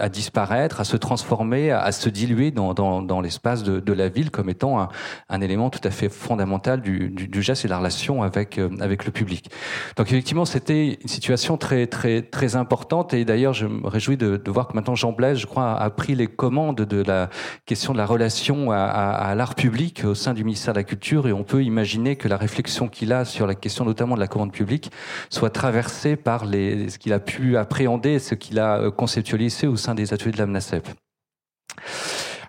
à, 0.01 0.09
disparaître, 0.09 0.81
à 0.81 0.85
se 0.85 0.97
transformer, 0.97 1.71
à, 1.71 1.93
se 1.93 2.09
diluer 2.09 2.51
dans, 2.51 2.75
dans, 2.75 3.21
l'espace 3.21 3.63
de, 3.63 3.93
la 3.93 4.09
ville 4.09 4.31
comme 4.31 4.51
étant 4.51 4.89
un, 5.29 5.41
élément 5.41 5.71
tout 5.71 5.81
à 5.85 5.91
fait 5.91 6.09
fondamental 6.09 6.81
du, 6.81 7.09
du, 7.09 7.43
geste 7.43 7.65
et 7.65 7.69
de 7.69 7.73
la 7.73 7.79
relation 7.79 8.23
avec, 8.23 8.59
euh, 8.59 8.69
avec 8.81 9.05
le 9.05 9.13
public. 9.13 9.51
Donc 9.97 10.09
effectivement, 10.09 10.45
c'était 10.45 10.99
une 11.01 11.09
situation 11.09 11.57
très, 11.57 11.87
très, 11.87 12.23
très 12.23 12.57
importante 12.57 13.15
et 13.15 13.25
d'ailleurs, 13.25 13.53
je 13.53 13.67
me 13.67 13.87
réjouis 13.87 14.17
de 14.17 14.51
voir 14.51 14.69
que 14.69 14.75
maintenant 14.75 14.95
Jean 14.95 15.13
Blaise, 15.13 15.39
je 15.39 15.47
crois, 15.47 15.75
a 15.75 15.91
pris 15.91 16.15
les 16.15 16.27
commandes 16.27 16.77
de 16.77 17.03
la 17.03 17.29
question 17.65 17.93
de 17.93 17.99
la 17.99 18.07
relation 18.07 18.26
à, 18.71 19.35
l'art 19.37 19.55
public 19.55 20.03
au 20.05 20.15
sein 20.15 20.35
du 20.35 20.45
ministère 20.45 20.75
de 20.75 20.79
la 20.79 20.85
Culture 20.85 21.29
et 21.29 21.33
on 21.33 21.45
peut 21.45 21.63
imaginer 21.63 22.17
que 22.17 22.29
la 22.29 22.37
réflexion 22.37 22.89
qu'il 22.89 23.13
a 23.13 23.25
sur 23.25 23.47
la 23.47 23.55
question 23.55 23.85
notamment 23.85 24.15
de 24.15 24.21
la 24.21 24.29
commande 24.29 24.53
publique 24.53 24.91
soit 25.31 25.51
traversée 25.51 26.17
par 26.17 26.45
ce 26.45 26.99
qu'il 26.99 27.13
a 27.13 27.21
pu 27.21 27.57
appréhender, 27.57 28.19
ce 28.19 28.35
qu'il 28.35 28.59
a 28.59 28.79
euh, 28.79 28.91
conceptualisé 28.91 29.67
au 29.67 29.77
sein 29.77 29.95
des 29.95 30.13
ateliers 30.13 30.33
de 30.33 30.39
l'AMNACEP. 30.39 30.89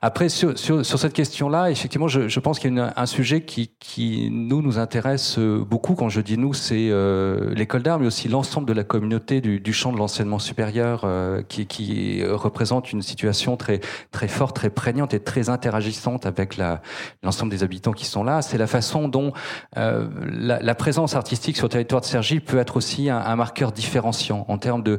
Après, 0.01 0.29
sur, 0.29 0.57
sur, 0.57 0.85
sur 0.85 0.99
cette 0.99 1.13
question-là, 1.13 1.71
effectivement, 1.71 2.07
je, 2.07 2.27
je 2.27 2.39
pense 2.39 2.59
qu'il 2.59 2.73
y 2.73 2.79
a 2.79 2.83
une, 2.83 2.93
un 2.95 3.05
sujet 3.05 3.41
qui, 3.41 3.71
qui, 3.79 4.29
nous, 4.31 4.61
nous 4.61 4.77
intéresse 4.79 5.39
euh, 5.39 5.63
beaucoup. 5.63 5.95
Quand 5.95 6.09
je 6.09 6.21
dis 6.21 6.37
nous, 6.37 6.53
c'est 6.53 6.89
euh, 6.89 7.53
l'école 7.53 7.83
d'art, 7.83 7.99
mais 7.99 8.07
aussi 8.07 8.27
l'ensemble 8.27 8.67
de 8.67 8.73
la 8.73 8.83
communauté 8.83 9.41
du, 9.41 9.59
du 9.59 9.73
champ 9.73 9.91
de 9.91 9.97
l'enseignement 9.97 10.39
supérieur, 10.39 11.01
euh, 11.03 11.41
qui, 11.47 11.65
qui, 11.65 12.23
représente 12.25 12.91
une 12.91 13.01
situation 13.01 13.57
très, 13.57 13.79
très 14.11 14.27
forte, 14.27 14.55
très 14.55 14.69
prégnante 14.69 15.13
et 15.13 15.19
très 15.19 15.49
interagissante 15.49 16.25
avec 16.25 16.57
l'ensemble 17.23 17.51
des 17.51 17.63
habitants 17.63 17.93
qui 17.93 18.05
sont 18.05 18.23
là. 18.23 18.41
C'est 18.41 18.57
la 18.57 18.67
façon 18.67 19.07
dont 19.07 19.33
euh, 19.77 20.07
la, 20.31 20.59
la, 20.59 20.75
présence 20.75 21.15
artistique 21.15 21.57
sur 21.57 21.65
le 21.65 21.71
territoire 21.71 22.01
de 22.01 22.05
Cergy 22.05 22.39
peut 22.39 22.57
être 22.57 22.77
aussi 22.77 23.09
un, 23.09 23.17
un 23.17 23.35
marqueur 23.35 23.71
différenciant 23.71 24.45
en 24.47 24.57
termes 24.57 24.83
de 24.83 24.97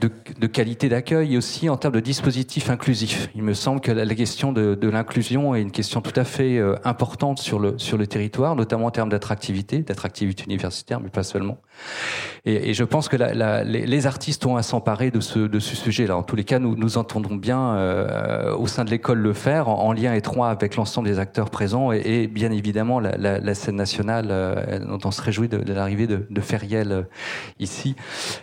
de, 0.00 0.46
qualité 0.46 0.88
d'accueil 0.88 1.34
et 1.34 1.36
aussi 1.36 1.68
en 1.68 1.76
termes 1.76 1.94
de 1.94 2.00
dispositifs 2.00 2.70
inclusifs. 2.70 3.30
Il 3.34 3.42
me 3.42 3.52
semble 3.52 3.80
que 3.80 3.90
la, 3.90 4.14
question 4.14 4.52
de, 4.52 4.76
de 4.76 4.88
l'inclusion 4.88 5.56
est 5.56 5.60
une 5.60 5.72
question 5.72 6.00
tout 6.00 6.12
à 6.14 6.22
fait 6.22 6.56
euh, 6.56 6.76
importante 6.84 7.40
sur 7.40 7.58
le, 7.58 7.78
sur 7.78 7.98
le 7.98 8.06
territoire, 8.06 8.54
notamment 8.54 8.86
en 8.86 8.90
termes 8.92 9.08
d'attractivité, 9.08 9.80
d'attractivité 9.80 10.44
universitaire, 10.44 11.00
mais 11.00 11.10
pas 11.10 11.24
seulement. 11.24 11.58
Et, 12.48 12.72
je 12.72 12.84
pense 12.84 13.08
que 13.08 13.16
la, 13.16 13.62
les, 13.62 14.06
artistes 14.06 14.46
ont 14.46 14.56
à 14.56 14.62
s'emparer 14.62 15.10
de 15.10 15.20
ce, 15.20 15.58
sujet-là. 15.60 16.16
En 16.16 16.22
tous 16.22 16.34
les 16.34 16.44
cas, 16.44 16.58
nous, 16.58 16.76
nous 16.76 16.96
entendons 16.96 17.36
bien 17.36 17.74
euh, 17.74 18.56
au 18.56 18.66
sein 18.66 18.86
de 18.86 18.90
l'école 18.90 19.18
le 19.18 19.34
faire, 19.34 19.68
en, 19.68 19.84
en, 19.84 19.92
lien 19.92 20.14
étroit 20.14 20.48
avec 20.48 20.76
l'ensemble 20.76 21.08
des 21.08 21.18
acteurs 21.18 21.50
présents 21.50 21.92
et, 21.92 22.26
bien 22.26 22.50
évidemment 22.50 23.00
la, 23.00 23.54
scène 23.54 23.76
nationale 23.76 24.28
euh, 24.30 24.78
dont 24.78 25.00
on 25.04 25.10
se 25.10 25.20
réjouit 25.20 25.48
de, 25.48 25.58
l'arrivée 25.72 26.06
de, 26.06 26.26
de 26.30 26.40
Feriel 26.40 26.92
euh, 26.92 27.02
ici, 27.58 27.96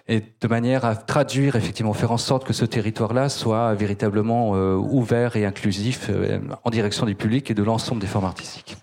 et 0.08 0.22
de 0.40 0.48
manière 0.48 0.86
à 0.86 0.96
traduire 0.96 1.56
effectivement, 1.56 1.94
faire 1.94 2.12
en 2.12 2.18
sorte 2.18 2.46
que 2.46 2.54
ce 2.54 2.66
territoire-là 2.66 3.30
soit 3.30 3.74
véritablement 3.74 4.56
euh, 4.56 4.76
ouvert 4.76 5.36
et 5.36 5.46
inclusif 5.46 6.12
en 6.64 6.70
direction 6.70 7.08
du 7.08 7.16
public 7.16 7.50
et 7.50 7.56
de 7.56 7.64
l'ensemble 7.64 8.02
des 8.02 8.08
formes 8.08 8.26
artistiques. 8.26 8.78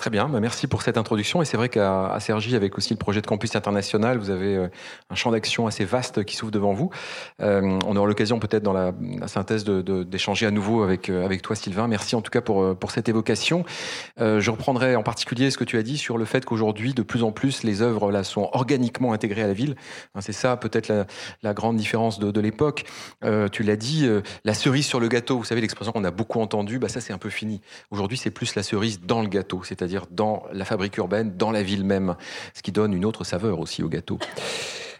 Très 0.00 0.08
bien, 0.08 0.30
bah, 0.30 0.40
merci 0.40 0.66
pour 0.66 0.80
cette 0.80 0.96
introduction. 0.96 1.42
Et 1.42 1.44
c'est 1.44 1.58
vrai 1.58 1.68
qu'à 1.68 2.16
Sergi, 2.20 2.56
avec 2.56 2.78
aussi 2.78 2.94
le 2.94 2.98
projet 2.98 3.20
de 3.20 3.26
campus 3.26 3.54
international, 3.54 4.16
vous 4.16 4.30
avez 4.30 4.56
euh, 4.56 4.68
un 5.10 5.14
champ 5.14 5.30
d'action 5.30 5.66
assez 5.66 5.84
vaste 5.84 6.24
qui 6.24 6.36
s'ouvre 6.36 6.50
devant 6.50 6.72
vous. 6.72 6.88
Euh, 7.42 7.78
on 7.84 7.96
aura 7.96 8.08
l'occasion 8.08 8.38
peut-être 8.38 8.62
dans 8.62 8.72
la, 8.72 8.94
synthèse 9.26 9.62
d'échanger 9.66 10.46
à 10.46 10.50
nouveau 10.52 10.82
avec, 10.84 11.10
euh, 11.10 11.22
avec 11.26 11.42
toi, 11.42 11.54
Sylvain. 11.54 11.86
Merci 11.86 12.16
en 12.16 12.22
tout 12.22 12.30
cas 12.30 12.40
pour, 12.40 12.74
pour 12.78 12.92
cette 12.92 13.10
évocation. 13.10 13.66
Je 14.16 14.50
reprendrai 14.50 14.96
en 14.96 15.02
particulier 15.02 15.50
ce 15.50 15.58
que 15.58 15.64
tu 15.64 15.76
as 15.76 15.82
dit 15.82 15.98
sur 15.98 16.16
le 16.16 16.24
fait 16.24 16.46
qu'aujourd'hui, 16.46 16.94
de 16.94 17.02
plus 17.02 17.22
en 17.22 17.30
plus, 17.30 17.62
les 17.62 17.82
œuvres 17.82 18.10
là 18.10 18.24
sont 18.24 18.48
organiquement 18.52 19.12
intégrées 19.12 19.42
à 19.42 19.48
la 19.48 19.52
ville. 19.52 19.76
Hein, 20.14 20.22
c'est 20.22 20.32
ça 20.32 20.56
peut-être 20.56 20.90
la, 21.42 21.52
grande 21.52 21.76
différence 21.76 22.18
de, 22.18 22.40
l'époque. 22.40 22.84
Tu 23.52 23.62
l'as 23.62 23.76
dit, 23.76 24.08
la 24.46 24.54
cerise 24.54 24.86
sur 24.86 24.98
le 24.98 25.08
gâteau, 25.08 25.36
vous 25.36 25.44
savez 25.44 25.60
l'expression 25.60 25.92
qu'on 25.92 26.04
a 26.04 26.10
beaucoup 26.10 26.40
entendue, 26.40 26.78
bah 26.78 26.88
ça 26.88 27.02
c'est 27.02 27.12
un 27.12 27.18
peu 27.18 27.28
fini. 27.28 27.60
Aujourd'hui, 27.90 28.16
c'est 28.16 28.30
plus 28.30 28.54
la 28.54 28.62
cerise 28.62 29.02
dans 29.02 29.20
le 29.20 29.28
gâteau, 29.28 29.62
c'est-à-dire 29.90 30.06
dans 30.10 30.44
la 30.52 30.64
fabrique 30.64 30.96
urbaine, 30.98 31.32
dans 31.36 31.50
la 31.50 31.62
ville 31.62 31.84
même, 31.84 32.14
ce 32.54 32.62
qui 32.62 32.70
donne 32.70 32.92
une 32.92 33.04
autre 33.04 33.24
saveur 33.24 33.58
aussi 33.58 33.82
au 33.82 33.88
gâteau. 33.88 34.18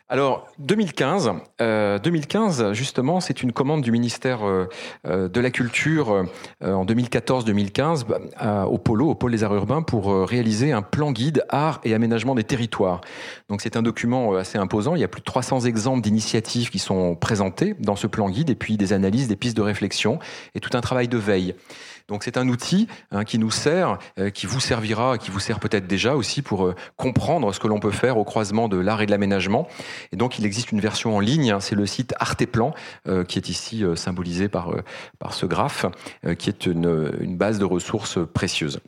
Alors 0.09 0.49
2015, 0.59 1.31
euh, 1.61 2.01
2015 2.01 2.73
justement, 2.73 3.21
c'est 3.21 3.45
une 3.45 3.53
commande 3.53 3.83
du 3.83 3.93
ministère 3.93 4.45
euh, 4.45 4.67
euh 5.07 5.29
de 5.29 5.39
la 5.39 5.53
Culture 5.53 6.11
euh, 6.11 6.73
en 6.73 6.85
2014-2015 6.85 8.05
bah, 8.05 8.67
au 8.67 8.79
Polo, 8.79 9.11
au 9.11 9.15
pôle 9.15 9.31
des 9.31 9.45
arts 9.45 9.55
urbains, 9.55 9.83
pour 9.83 10.11
euh, 10.11 10.25
réaliser 10.25 10.73
un 10.73 10.83
plan 10.83 11.13
guide 11.13 11.45
art 11.49 11.81
et 11.85 11.95
aménagement 11.95 12.35
des 12.35 12.43
territoires. 12.43 13.03
Donc 13.49 13.61
c'est 13.61 13.77
un 13.77 13.83
document 13.83 14.35
assez 14.35 14.59
imposant. 14.59 14.97
Il 14.97 15.01
y 15.01 15.05
a 15.05 15.09
plus 15.09 15.21
de 15.21 15.27
300 15.27 15.61
exemples 15.61 16.01
d'initiatives 16.01 16.71
qui 16.71 16.81
sont 16.81 17.15
présentés 17.15 17.77
dans 17.79 17.95
ce 17.95 18.09
plan 18.09 18.29
guide, 18.29 18.51
et 18.51 18.57
puis 18.57 18.77
des 18.77 18.93
analyses, 18.93 19.29
des 19.29 19.37
pistes 19.37 19.57
de 19.57 19.63
réflexion 19.63 20.19
et 20.57 20.61
tout 20.61 20.77
un 20.77 20.81
travail 20.81 21.07
de 21.07 21.19
veille. 21.19 21.55
Donc 22.11 22.25
c'est 22.25 22.37
un 22.37 22.49
outil 22.49 22.89
hein, 23.13 23.25
qui 23.25 23.39
nous 23.39 23.53
sert, 23.53 23.99
euh, 24.19 24.31
qui 24.31 24.47
vous 24.47 24.59
servira, 24.59 25.17
qui 25.17 25.31
vous 25.31 25.39
sert 25.39 25.61
peut-être 25.61 25.87
déjà 25.87 26.17
aussi 26.17 26.43
pour 26.43 26.67
euh, 26.67 26.75
comprendre 26.97 27.55
ce 27.55 27.61
que 27.61 27.69
l'on 27.69 27.79
peut 27.79 27.93
faire 27.93 28.19
au 28.19 28.25
croisement 28.25 28.69
de 28.69 28.77
l'art 28.77 29.01
et 29.01 29.07
de 29.07 29.13
l'aménagement. 29.13 29.69
Et 30.13 30.17
donc 30.17 30.39
il 30.39 30.45
existe 30.45 30.73
une 30.73 30.81
version 30.81 31.17
en 31.17 31.21
ligne, 31.21 31.53
hein, 31.53 31.61
c'est 31.61 31.77
le 31.77 31.87
site 31.87 32.13
Arteplan 32.19 32.75
euh, 33.07 33.23
qui 33.23 33.39
est 33.39 33.49
ici 33.49 33.85
symbolisé 33.95 34.49
par, 34.49 34.75
par 35.21 35.35
ce 35.35 35.47
graphe, 35.47 35.87
qui 36.39 36.49
est 36.49 36.67
une, 36.67 37.13
une 37.21 37.37
base 37.37 37.59
de 37.59 37.65
ressources 37.65 38.19
précieuses. 38.35 38.81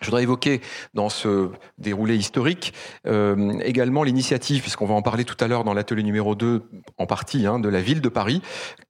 Je 0.00 0.06
voudrais 0.06 0.22
évoquer 0.22 0.60
dans 0.94 1.08
ce 1.08 1.50
déroulé 1.78 2.16
historique 2.16 2.72
euh, 3.06 3.58
également 3.60 4.02
l'initiative, 4.04 4.62
puisqu'on 4.62 4.86
va 4.86 4.94
en 4.94 5.02
parler 5.02 5.24
tout 5.24 5.36
à 5.40 5.48
l'heure 5.48 5.64
dans 5.64 5.74
l'atelier 5.74 6.02
numéro 6.02 6.34
2, 6.34 6.62
en 6.98 7.06
partie, 7.06 7.46
hein, 7.46 7.58
de 7.58 7.68
la 7.68 7.80
ville 7.80 8.00
de 8.00 8.08
Paris. 8.08 8.42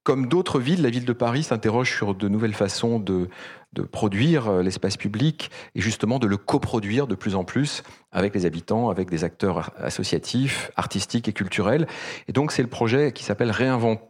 Comme 0.02 0.28
d'autres 0.28 0.60
villes, 0.60 0.82
la 0.82 0.90
ville 0.90 1.04
de 1.04 1.12
Paris 1.12 1.42
s'interroge 1.42 1.94
sur 1.94 2.14
de 2.14 2.28
nouvelles 2.28 2.54
façons 2.54 2.98
de, 2.98 3.28
de 3.72 3.82
produire 3.82 4.48
euh, 4.48 4.62
l'espace 4.62 4.96
public 4.96 5.50
et 5.74 5.80
justement 5.80 6.18
de 6.18 6.26
le 6.26 6.36
coproduire 6.36 7.06
de 7.06 7.14
plus 7.14 7.34
en 7.34 7.44
plus 7.44 7.82
avec 8.12 8.34
les 8.34 8.46
habitants, 8.46 8.90
avec 8.90 9.10
des 9.10 9.24
acteurs 9.24 9.70
associatifs, 9.78 10.70
artistiques 10.76 11.28
et 11.28 11.32
culturels. 11.32 11.86
Et 12.28 12.32
donc 12.32 12.52
c'est 12.52 12.62
le 12.62 12.68
projet 12.68 13.12
qui 13.12 13.24
s'appelle 13.24 13.50
Réinventer 13.50 14.07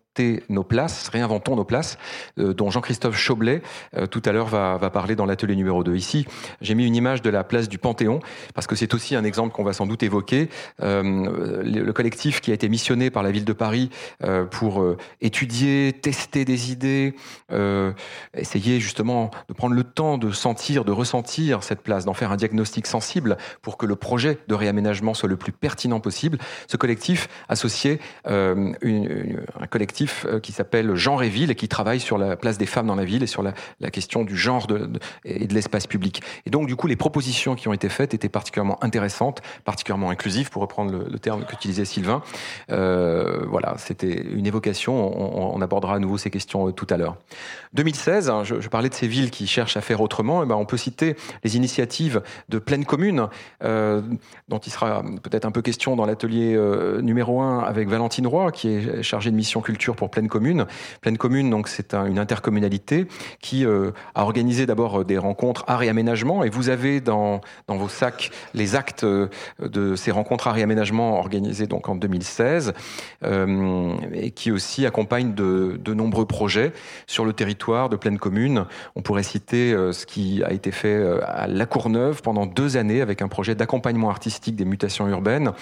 nos 0.49 0.65
places, 0.65 1.09
réinventons 1.09 1.57
nos 1.57 1.65
places, 1.65 1.99
euh, 2.39 2.55
dont 2.55 2.71
Jean-Christophe 2.71 3.17
Chaublet 3.17 3.63
euh, 3.97 4.07
tout 4.07 4.23
à 4.25 4.33
l'heure 4.33 4.47
va, 4.47 4.79
parler 4.91 5.17
dans 5.17 5.27
l'atelier 5.27 5.57
numéro 5.57 5.85
2. 5.85 5.95
Ici, 5.95 6.27
j'ai 6.61 6.75
mis 6.75 6.87
une 6.87 6.97
image 6.97 7.23
de 7.23 7.31
la 7.31 7.45
place 7.45 7.69
du 7.69 7.79
Panthéon, 7.79 8.21
parce 8.55 8.67
que 8.67 8.75
c'est 8.75 8.95
aussi 8.95 9.15
un 9.15 9.25
exemple 9.25 9.55
qu'on 9.55 9.65
va 9.65 9.73
sans 9.73 9.87
doute 9.87 10.03
évoquer. 10.03 10.49
Euh, 10.83 11.63
le, 11.63 11.83
le, 11.83 11.93
collectif 11.93 12.41
qui 12.41 12.51
a 12.51 12.55
été 12.55 12.69
missionné 12.69 13.11
par 13.11 13.23
la 13.23 13.31
ville 13.31 13.45
de 13.45 13.53
Paris 13.53 13.91
pour 14.53 14.85
étudier, 15.21 15.93
tester 15.93 16.45
des 16.45 16.71
idées, 16.71 17.15
essayer 18.35 18.79
justement 18.79 19.31
de 19.49 19.55
prendre 19.55 19.75
le 19.75 19.83
temps 19.83 20.17
de 20.17 20.31
sentir, 20.31 20.85
de 20.85 20.93
ressentir 20.93 21.65
cette 21.65 21.81
place, 21.81 22.05
d'en 22.05 22.15
faire 22.15 22.31
un 22.31 22.37
diagnostic 22.37 22.87
sensible 22.87 23.37
pour 23.63 23.79
que 23.79 23.87
le 23.87 23.97
projet 23.97 24.39
de 24.47 24.55
réaménagement 24.55 25.13
soit 25.13 25.29
le 25.29 25.37
plus 25.37 25.51
pertinent 25.51 25.99
possible. 25.99 26.39
Ce 26.69 26.77
collectif 26.77 27.29
associé 27.49 27.99
un 28.25 29.67
collectif 29.69 30.08
collectif 30.09 30.41
qui 30.43 30.53
s'appelle 30.53 30.95
Genre 30.95 31.23
et 31.23 31.29
Ville 31.29 31.51
et 31.51 31.55
qui 31.55 31.69
travaille 31.69 32.01
sur 32.01 32.19
la 32.19 32.37
place 32.37 32.59
des 32.59 32.67
femmes 32.67 32.87
dans 32.87 32.95
la 32.95 33.05
ville 33.05 33.23
et 33.23 33.27
sur 33.27 33.43
la, 33.43 33.53
question 33.91 34.25
du 34.25 34.37
genre 34.37 34.67
et 35.25 35.47
de 35.47 35.55
l'espace 35.55 35.87
public. 35.87 36.23
Et 36.47 36.51
donc, 36.51 36.67
du 36.67 36.77
coup, 36.77 36.87
les 36.87 36.97
propositions 36.97 37.55
qui 37.55 37.69
ont 37.69 37.73
été 37.73 37.89
faites 37.89 38.15
étaient 38.15 38.29
particulièrement 38.29 38.83
intéressantes, 38.83 39.41
particulièrement 39.65 40.11
inclusives, 40.11 40.51
pour 40.51 40.63
reprendre 40.63 40.93
le, 40.93 41.19
terme 41.19 41.45
qu'utilisait 41.45 41.85
Sylvain. 41.85 42.23
voilà, 42.69 43.75
c'était 43.79 44.23
une 44.23 44.47
évocation. 44.47 45.55
On, 45.55 45.61
abordera 45.61 45.97
à 45.97 45.99
nouveau 45.99 46.19
ces 46.19 46.31
questions 46.31 46.71
tout 46.71 46.87
à 46.91 46.97
l'heure. 46.97 47.17
2016, 47.75 48.31
hein, 48.31 48.45
je, 48.45 48.69
parlais 48.69 48.89
de 48.89 48.95
ces 48.95 49.09
villes 49.09 49.31
qui 49.31 49.47
cherchent 49.47 49.77
à 49.77 49.81
faire 49.81 50.01
autrement. 50.01 50.43
Et 50.43 50.45
eh 50.45 50.49
ben, 50.49 50.55
on 50.55 50.65
peut 50.65 50.77
citer 50.77 51.17
les 51.45 51.57
initiatives 51.57 52.23
de 52.49 52.59
pleine 52.59 52.85
commune, 52.85 53.29
dont 53.61 54.59
il 54.59 54.71
sera 54.71 55.03
peut-être 55.23 55.45
un 55.45 55.51
peu 55.51 55.63
question 55.63 55.97
dans 55.97 56.07
l'atelier 56.07 56.55
euh, 56.55 57.01
numéro 57.01 57.41
1 57.41 57.61
avec 57.61 57.89
Valentine 57.89 58.27
Roy, 58.27 58.53
qui 58.53 58.69
est 58.69 59.03
chargée 59.03 59.31
de 59.31 59.37
mission 59.37 59.61
culture 59.61 59.97
pour 59.99 60.11
Pleine 60.11 60.29
Commune. 60.29 60.67
Pleine 61.03 61.19
Commune, 61.19 61.51
donc, 61.51 61.69
c'est 61.69 61.93
une 61.93 62.19
intercommunalité 62.19 63.07
qui 63.43 63.67
euh, 63.67 63.91
a 64.15 64.23
organisé 64.23 64.65
d'abord 64.65 65.01
euh, 65.01 65.05
des 65.05 65.19
rencontres 65.19 65.65
art 65.67 65.83
et 65.83 65.89
aménagement. 65.89 66.45
Et 66.45 66.49
vous 66.49 66.71
avez 66.71 67.01
dans, 67.01 67.43
dans 67.67 67.77
vos 67.77 67.89
sacs 67.89 68.31
les 68.55 68.77
actes 68.77 69.05
de 69.05 69.97
ces 69.97 70.11
rencontres 70.11 70.49
art 70.49 70.57
et 70.57 70.63
aménagement 70.63 71.19
organisées 71.19 71.67
donc 71.67 71.89
en 71.89 71.97
2016 71.97 72.73
et 73.23 74.31
qui 74.31 74.51
aussi 74.51 74.87
accompagnent 74.87 75.35
de, 75.35 75.79
nombreux 75.95 76.27
projets 76.27 76.73
sur 77.07 77.25
le 77.25 77.33
territoire 77.33 77.89
de 77.89 77.97
Pleine 77.97 78.19
Commune. 78.19 78.67
On 78.95 79.03
pourrait 79.03 79.23
citer 79.23 79.73
ce 79.93 80.07
qui 80.07 80.43
a 80.45 80.53
été 80.53 80.71
fait 80.71 81.05
à 81.27 81.47
La 81.47 81.67
Courneuve 81.67 82.23
pendant 82.23 82.47
deux 82.47 82.77
années 82.77 83.01
avec 83.01 83.23
un 83.23 83.29
projet 83.29 83.55
d'accompagnement 83.55 84.11
artistique 84.11 84.57
des 84.57 84.65
mutations 84.65 85.09
urbaines 85.09 85.53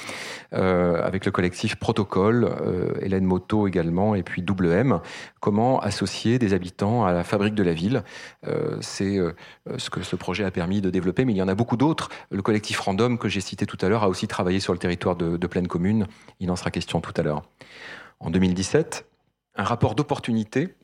euh, 0.53 1.03
avec 1.03 1.25
le 1.25 1.33
collectif 1.33 1.77
Protocole, 1.77 2.45
euh, 2.45 2.93
Hélène 3.01 3.25
Moto 3.25 3.67
également, 3.67 4.15
et 4.15 4.25
puis 4.27 4.43
WM. 4.43 5.01
Comment 5.41 5.81
associer 5.81 6.39
des 6.39 6.53
habitants 6.53 7.07
à 7.07 7.13
la 7.13 7.25
fabrique 7.25 7.55
de 7.55 7.63
la 7.63 7.73
ville 7.73 8.03
euh, 8.47 8.77
C'est 8.83 9.19
ce 9.79 9.89
que 9.89 10.03
ce 10.03 10.17
projet 10.17 10.45
a 10.45 10.51
permis 10.51 10.83
de 10.83 10.91
développer, 10.91 11.25
mais 11.25 11.33
il 11.33 11.39
y 11.39 11.43
en 11.43 11.49
a 11.49 11.55
beaucoup 11.55 11.79
d'autres. 11.79 12.11
Le 12.31 12.43
collectif 12.43 12.79
Random, 12.81 13.17
que 13.17 13.29
j'ai 13.29 13.41
cité 13.41 13.65
tout 13.65 13.79
à 13.81 13.89
l'heure, 13.89 14.03
a 14.03 14.09
aussi 14.09 14.29
travaillé 14.29 14.61
sur 14.61 14.75
le 14.75 14.79
territoire 14.79 15.17
de, 15.17 15.47
pleine 15.47 15.69
commune. 15.69 16.07
Il 16.41 16.51
en 16.51 16.57
sera 16.57 16.71
question 16.71 17.01
tout 17.01 17.15
à 17.17 17.23
l'heure. 17.23 17.43
En 18.21 18.31
2017, 18.31 19.07
un 19.57 19.65
rapport 19.65 19.95
d'opportunité 19.95 20.75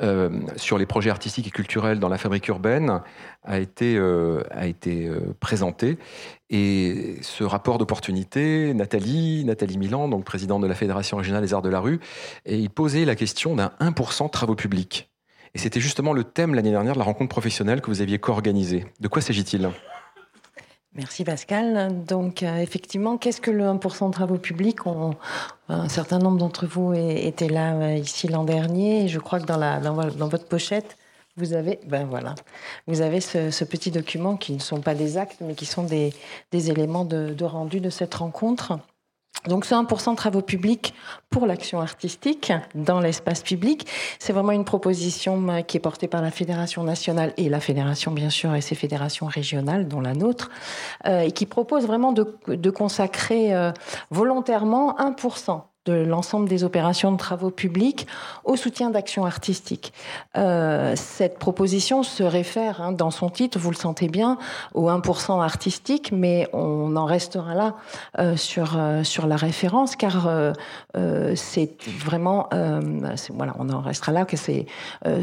euh, 0.00 0.40
sur 0.56 0.76
les 0.76 0.86
projets 0.86 1.10
artistiques 1.10 1.46
et 1.46 1.50
culturels 1.52 2.00
dans 2.00 2.08
la 2.08 2.18
fabrique 2.18 2.48
urbaine 2.48 3.00
a 3.44 3.60
été, 3.60 3.96
euh, 3.96 4.42
a 4.50 4.66
été 4.66 5.06
euh, 5.06 5.34
présenté. 5.38 5.98
Et 6.50 7.16
ce 7.22 7.42
rapport 7.42 7.78
d'opportunité, 7.78 8.74
Nathalie, 8.74 9.44
Nathalie 9.44 9.78
Milan, 9.78 10.08
donc 10.08 10.24
présidente 10.24 10.62
de 10.62 10.66
la 10.66 10.74
Fédération 10.74 11.16
régionale 11.16 11.42
des 11.42 11.54
arts 11.54 11.62
de 11.62 11.70
la 11.70 11.80
rue, 11.80 12.00
et 12.44 12.58
il 12.58 12.70
posait 12.70 13.04
la 13.04 13.16
question 13.16 13.56
d'un 13.56 13.72
1% 13.80 14.26
de 14.26 14.30
travaux 14.30 14.54
publics. 14.54 15.10
Et 15.54 15.58
c'était 15.58 15.80
justement 15.80 16.12
le 16.12 16.24
thème 16.24 16.54
l'année 16.54 16.70
dernière 16.70 16.94
de 16.94 16.98
la 16.98 17.04
rencontre 17.04 17.30
professionnelle 17.30 17.80
que 17.80 17.86
vous 17.86 18.02
aviez 18.02 18.18
co-organisée. 18.18 18.86
De 19.00 19.08
quoi 19.08 19.22
s'agit-il? 19.22 19.70
Merci 20.96 21.24
Pascal. 21.24 22.04
Donc 22.04 22.42
euh, 22.42 22.58
effectivement, 22.58 23.16
qu'est-ce 23.16 23.40
que 23.40 23.50
le 23.50 23.64
1% 23.64 24.08
de 24.08 24.12
travaux 24.12 24.38
publics? 24.38 24.78
Un 25.68 25.88
certain 25.88 26.18
nombre 26.18 26.38
d'entre 26.38 26.66
vous 26.66 26.92
étaient 26.94 27.48
là 27.48 27.74
euh, 27.74 27.94
ici 27.96 28.28
l'an 28.28 28.44
dernier 28.44 29.04
et 29.04 29.08
je 29.08 29.18
crois 29.18 29.40
que 29.40 29.46
dans, 29.46 30.28
votre 30.28 30.46
pochette, 30.46 30.96
vous 31.36 31.52
avez, 31.52 31.80
ben 31.86 32.04
voilà, 32.04 32.34
vous 32.86 33.00
avez 33.00 33.20
ce, 33.20 33.64
petit 33.64 33.90
document 33.90 34.36
qui 34.36 34.52
ne 34.52 34.60
sont 34.60 34.80
pas 34.80 34.94
des 34.94 35.18
actes 35.18 35.38
mais 35.40 35.54
qui 35.54 35.66
sont 35.66 35.82
des, 35.82 36.12
éléments 36.52 37.04
de, 37.04 37.44
rendu 37.44 37.80
de 37.80 37.90
cette 37.90 38.14
rencontre. 38.14 38.78
Donc 39.48 39.66
ce 39.66 39.74
1% 39.74 40.12
de 40.12 40.16
travaux 40.16 40.40
publics 40.40 40.94
pour 41.28 41.46
l'action 41.46 41.80
artistique 41.80 42.52
dans 42.74 43.00
l'espace 43.00 43.42
public, 43.42 43.86
c'est 44.18 44.32
vraiment 44.32 44.52
une 44.52 44.64
proposition 44.64 45.48
euh, 45.48 45.60
qui 45.60 45.76
est 45.76 45.80
portée 45.80 46.08
par 46.08 46.22
la 46.22 46.30
Fédération 46.30 46.82
nationale 46.82 47.34
et 47.36 47.50
la 47.50 47.60
Fédération 47.60 48.12
bien 48.12 48.30
sûr 48.30 48.54
et 48.54 48.62
ses 48.62 48.74
fédérations 48.74 49.26
régionales, 49.26 49.86
dont 49.86 50.00
la 50.00 50.14
nôtre, 50.14 50.50
euh, 51.06 51.20
et 51.20 51.32
qui 51.32 51.44
propose 51.44 51.84
vraiment 51.86 52.12
de, 52.12 52.38
de 52.46 52.70
consacrer 52.70 53.54
euh, 53.54 53.72
volontairement 54.10 54.96
1% 54.98 55.62
de 55.86 55.92
l'ensemble 55.92 56.48
des 56.48 56.64
opérations 56.64 57.12
de 57.12 57.16
travaux 57.16 57.50
publics 57.50 58.06
au 58.44 58.56
soutien 58.56 58.90
d'actions 58.90 59.24
artistiques. 59.24 59.92
Euh, 60.36 60.94
cette 60.96 61.38
proposition 61.38 62.02
se 62.02 62.22
réfère, 62.22 62.80
hein, 62.80 62.92
dans 62.92 63.10
son 63.10 63.28
titre, 63.28 63.58
vous 63.58 63.70
le 63.70 63.76
sentez 63.76 64.08
bien, 64.08 64.38
au 64.74 64.88
1% 64.88 65.42
artistique, 65.42 66.10
mais 66.12 66.48
on 66.52 66.96
en 66.96 67.04
restera 67.04 67.54
là 67.54 67.74
euh, 68.18 68.36
sur 68.36 68.74
euh, 68.76 69.04
sur 69.04 69.26
la 69.26 69.36
référence, 69.36 69.96
car 69.96 70.26
euh, 70.26 70.52
euh, 70.96 71.34
c'est 71.36 71.76
vraiment, 71.86 72.48
voilà, 73.30 73.54
on 73.58 73.68
en 73.70 73.80
restera 73.80 74.12
là 74.12 74.24
que 74.24 74.36
c'est 74.36 74.66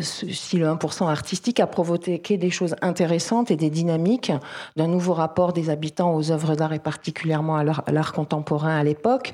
si 0.02 0.58
le 0.58 0.68
1% 0.68 1.10
artistique 1.10 1.60
a 1.60 1.68
provoqué 1.68 2.38
des 2.38 2.50
choses 2.50 2.76
intéressantes 2.82 3.52
et 3.52 3.56
des 3.56 3.70
dynamiques 3.70 4.32
d'un 4.76 4.88
nouveau 4.88 5.14
rapport 5.14 5.54
des 5.54 5.70
habitants 5.70 6.14
aux 6.16 6.32
œuvres 6.32 6.56
d'art 6.56 6.74
et 6.74 6.80
particulièrement 6.80 7.58
à 7.58 7.64
l'art 7.64 8.14
contemporain 8.14 8.78
à 8.78 8.84
l'époque 8.84 9.34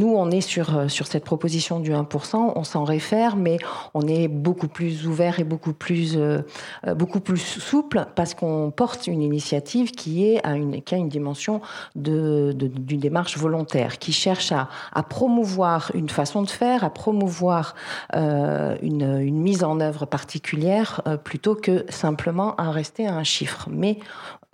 nous, 0.00 0.14
on 0.16 0.30
est 0.30 0.40
sur, 0.40 0.78
euh, 0.78 0.88
cette 0.88 1.24
proposition 1.24 1.78
du 1.78 1.92
1%, 1.92 2.54
on 2.56 2.64
s'en 2.64 2.84
réfère, 2.84 3.36
mais 3.36 3.58
on 3.92 4.08
est 4.08 4.28
beaucoup 4.28 4.66
plus 4.66 5.06
ouvert 5.06 5.40
et 5.40 5.44
beaucoup 5.44 5.74
plus, 5.74 6.16
euh, 6.16 6.40
euh, 6.86 7.36
souple 7.36 8.06
parce 8.14 8.32
qu'on 8.32 8.72
porte 8.74 9.06
une 9.08 9.20
initiative 9.20 9.90
qui, 9.90 10.38
a 10.42 10.56
une 10.56 11.08
dimension 11.08 11.60
d'une 11.94 12.54
démarche 13.00 13.36
volontaire, 13.36 13.98
qui 13.98 14.12
cherche 14.12 14.52
à, 14.52 14.68
promouvoir 15.02 15.90
une 15.94 16.08
façon 16.08 16.42
de 16.42 16.50
faire, 16.50 16.82
à 16.84 16.90
promouvoir 16.90 17.74
une, 18.14 19.18
une, 19.20 19.40
mise 19.40 19.64
en 19.64 19.80
œuvre 19.80 20.06
particulière 20.06 21.02
plutôt 21.24 21.54
que 21.54 21.84
simplement 21.88 22.54
à 22.56 22.70
rester 22.70 23.06
à 23.06 23.14
un 23.14 23.24
chiffre. 23.24 23.68
Mais 23.70 23.98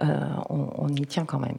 euh, 0.03 0.27
on, 0.51 0.89
y 0.89 1.07
tient 1.07 1.25
quand 1.25 1.39
même. 1.39 1.57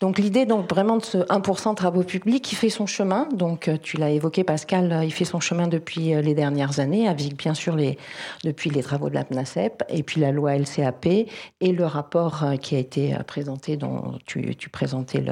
Donc 0.00 0.18
l'idée, 0.18 0.46
donc 0.46 0.68
vraiment 0.70 0.96
de 0.96 1.04
ce 1.04 1.18
1% 1.18 1.74
travaux 1.74 2.04
publics 2.04 2.42
qui 2.42 2.54
fait 2.54 2.70
son 2.70 2.86
chemin. 2.86 3.28
Donc 3.34 3.68
euh, 3.68 3.76
tu 3.76 3.98
l'as 3.98 4.08
évoqué, 4.08 4.44
Pascal, 4.44 4.92
euh, 4.92 5.04
il 5.04 5.12
fait 5.12 5.26
son 5.26 5.40
chemin 5.40 5.68
depuis 5.68 6.14
les 6.22 6.34
dernières 6.34 6.80
années, 6.80 7.06
avec 7.06 7.36
bien 7.36 7.52
sûr 7.52 7.76
les 7.76 7.98
depuis 8.44 8.70
les 8.70 8.82
travaux 8.82 9.10
de 9.10 9.14
la 9.14 9.24
PNACEP 9.24 9.84
et 9.90 10.02
puis 10.02 10.22
la 10.22 10.32
loi 10.32 10.56
LCAP 10.56 11.06
et 11.06 11.28
le 11.60 11.84
rapport 11.84 12.44
qui 12.62 12.76
a 12.76 12.78
été 12.78 13.14
présenté, 13.26 13.76
dont 13.76 14.18
tu, 14.24 14.56
tu 14.56 14.70
présentais 14.70 15.22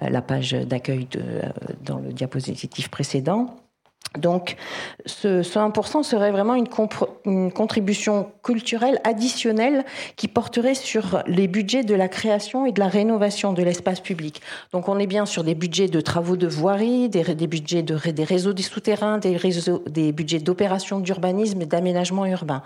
la 0.00 0.22
page 0.22 0.52
d'accueil 0.52 1.06
dans 1.84 1.98
le 1.98 2.12
diapositive 2.12 2.90
précédent. 2.90 3.65
Donc, 4.18 4.56
ce, 5.04 5.42
1% 5.42 6.02
serait 6.02 6.30
vraiment 6.30 6.54
une, 6.54 6.68
contribution 7.52 8.30
culturelle 8.42 9.00
additionnelle 9.04 9.84
qui 10.16 10.28
porterait 10.28 10.74
sur 10.74 11.22
les 11.26 11.48
budgets 11.48 11.84
de 11.84 11.94
la 11.94 12.08
création 12.08 12.66
et 12.66 12.72
de 12.72 12.80
la 12.80 12.88
rénovation 12.88 13.52
de 13.52 13.62
l'espace 13.62 14.00
public. 14.00 14.40
Donc, 14.72 14.88
on 14.88 14.98
est 14.98 15.06
bien 15.06 15.26
sur 15.26 15.44
des 15.44 15.54
budgets 15.54 15.88
de 15.88 16.00
travaux 16.00 16.36
de 16.36 16.46
voirie, 16.46 17.08
des, 17.08 17.46
budgets 17.46 17.82
de, 17.82 17.98
des 18.10 18.24
réseaux 18.24 18.52
des 18.52 18.62
souterrains, 18.62 19.18
des, 19.18 20.12
budgets 20.12 20.40
d'opérations 20.40 21.00
d'urbanisme 21.00 21.62
et 21.62 21.66
d'aménagement 21.66 22.26
urbain. 22.26 22.62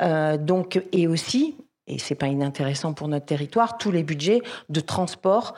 Euh, 0.00 0.36
donc, 0.36 0.80
et 0.92 1.06
aussi, 1.06 1.56
et 1.86 1.98
c'est 1.98 2.14
pas 2.14 2.28
inintéressant 2.28 2.92
pour 2.92 3.08
notre 3.08 3.26
territoire, 3.26 3.78
tous 3.78 3.90
les 3.90 4.02
budgets 4.02 4.42
de 4.68 4.80
transport. 4.80 5.54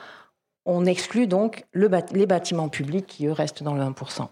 On 0.65 0.87
exclut 0.87 1.27
donc 1.27 1.65
le, 1.73 1.91
les 2.13 2.27
bâtiments 2.27 2.69
publics 2.69 3.07
qui, 3.07 3.27
eux, 3.27 3.33
restent 3.33 3.63
dans 3.63 3.75
le 3.75 3.83
1%. 3.83 4.29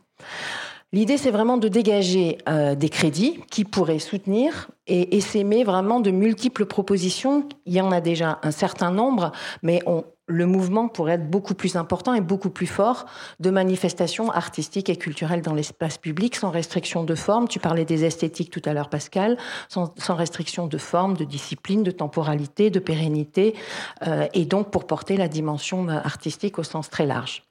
L'idée, 0.92 1.18
c'est 1.18 1.31
vraiment 1.31 1.59
de 1.59 1.68
dégager 1.68 2.38
euh, 2.48 2.74
des 2.74 2.88
crédits 2.88 3.40
qui 3.51 3.64
pourraient 3.64 3.98
soutenir 3.98 4.70
et, 4.87 5.16
et 5.16 5.20
s'aimer 5.20 5.62
vraiment 5.62 6.01
de 6.01 6.11
multiples 6.11 6.64
propositions. 6.64 7.46
Il 7.66 7.74
y 7.74 7.81
en 7.81 7.92
a 7.92 8.01
déjà 8.01 8.38
un 8.42 8.51
certain 8.51 8.90
nombre, 8.90 9.33
mais 9.62 9.83
le 10.29 10.46
mouvement 10.46 10.88
pourrait 10.88 11.14
être 11.14 11.29
beaucoup 11.29 11.55
plus 11.55 11.77
important 11.77 12.14
et 12.14 12.20
beaucoup 12.20 12.51
plus 12.51 12.66
fort 12.66 13.07
de 13.40 13.51
manifestations 13.51 14.31
artistiques 14.31 14.90
et 14.90 14.96
culturelles 14.96 15.42
dans 15.42 15.55
l'espace 15.55 15.98
public 15.98 16.37
sans 16.37 16.51
restriction 16.51 17.03
de 17.03 17.14
forme. 17.14 17.48
Tu 17.48 17.59
parlais 17.59 17.85
des 17.85 18.05
esthétiques 18.05 18.51
tout 18.51 18.62
à 18.66 18.74
l'heure, 18.74 18.90
Pascal, 18.90 19.37
sans, 19.68 19.94
sans, 19.96 20.14
restriction 20.14 20.66
de 20.66 20.79
forme, 20.79 21.16
de 21.16 21.24
discipline, 21.24 21.83
de 21.83 21.90
temporalité, 21.90 22.70
de 22.70 22.79
pérennité, 22.79 23.55
euh, 24.07 24.27
et 24.35 24.44
donc 24.44 24.70
pour 24.70 24.87
porter 24.87 25.16
la 25.16 25.29
dimension 25.29 25.88
euh, 25.88 25.98
artistique 26.05 26.59
au 26.59 26.62
sens 26.62 26.90
très 26.90 27.07
large. 27.07 27.42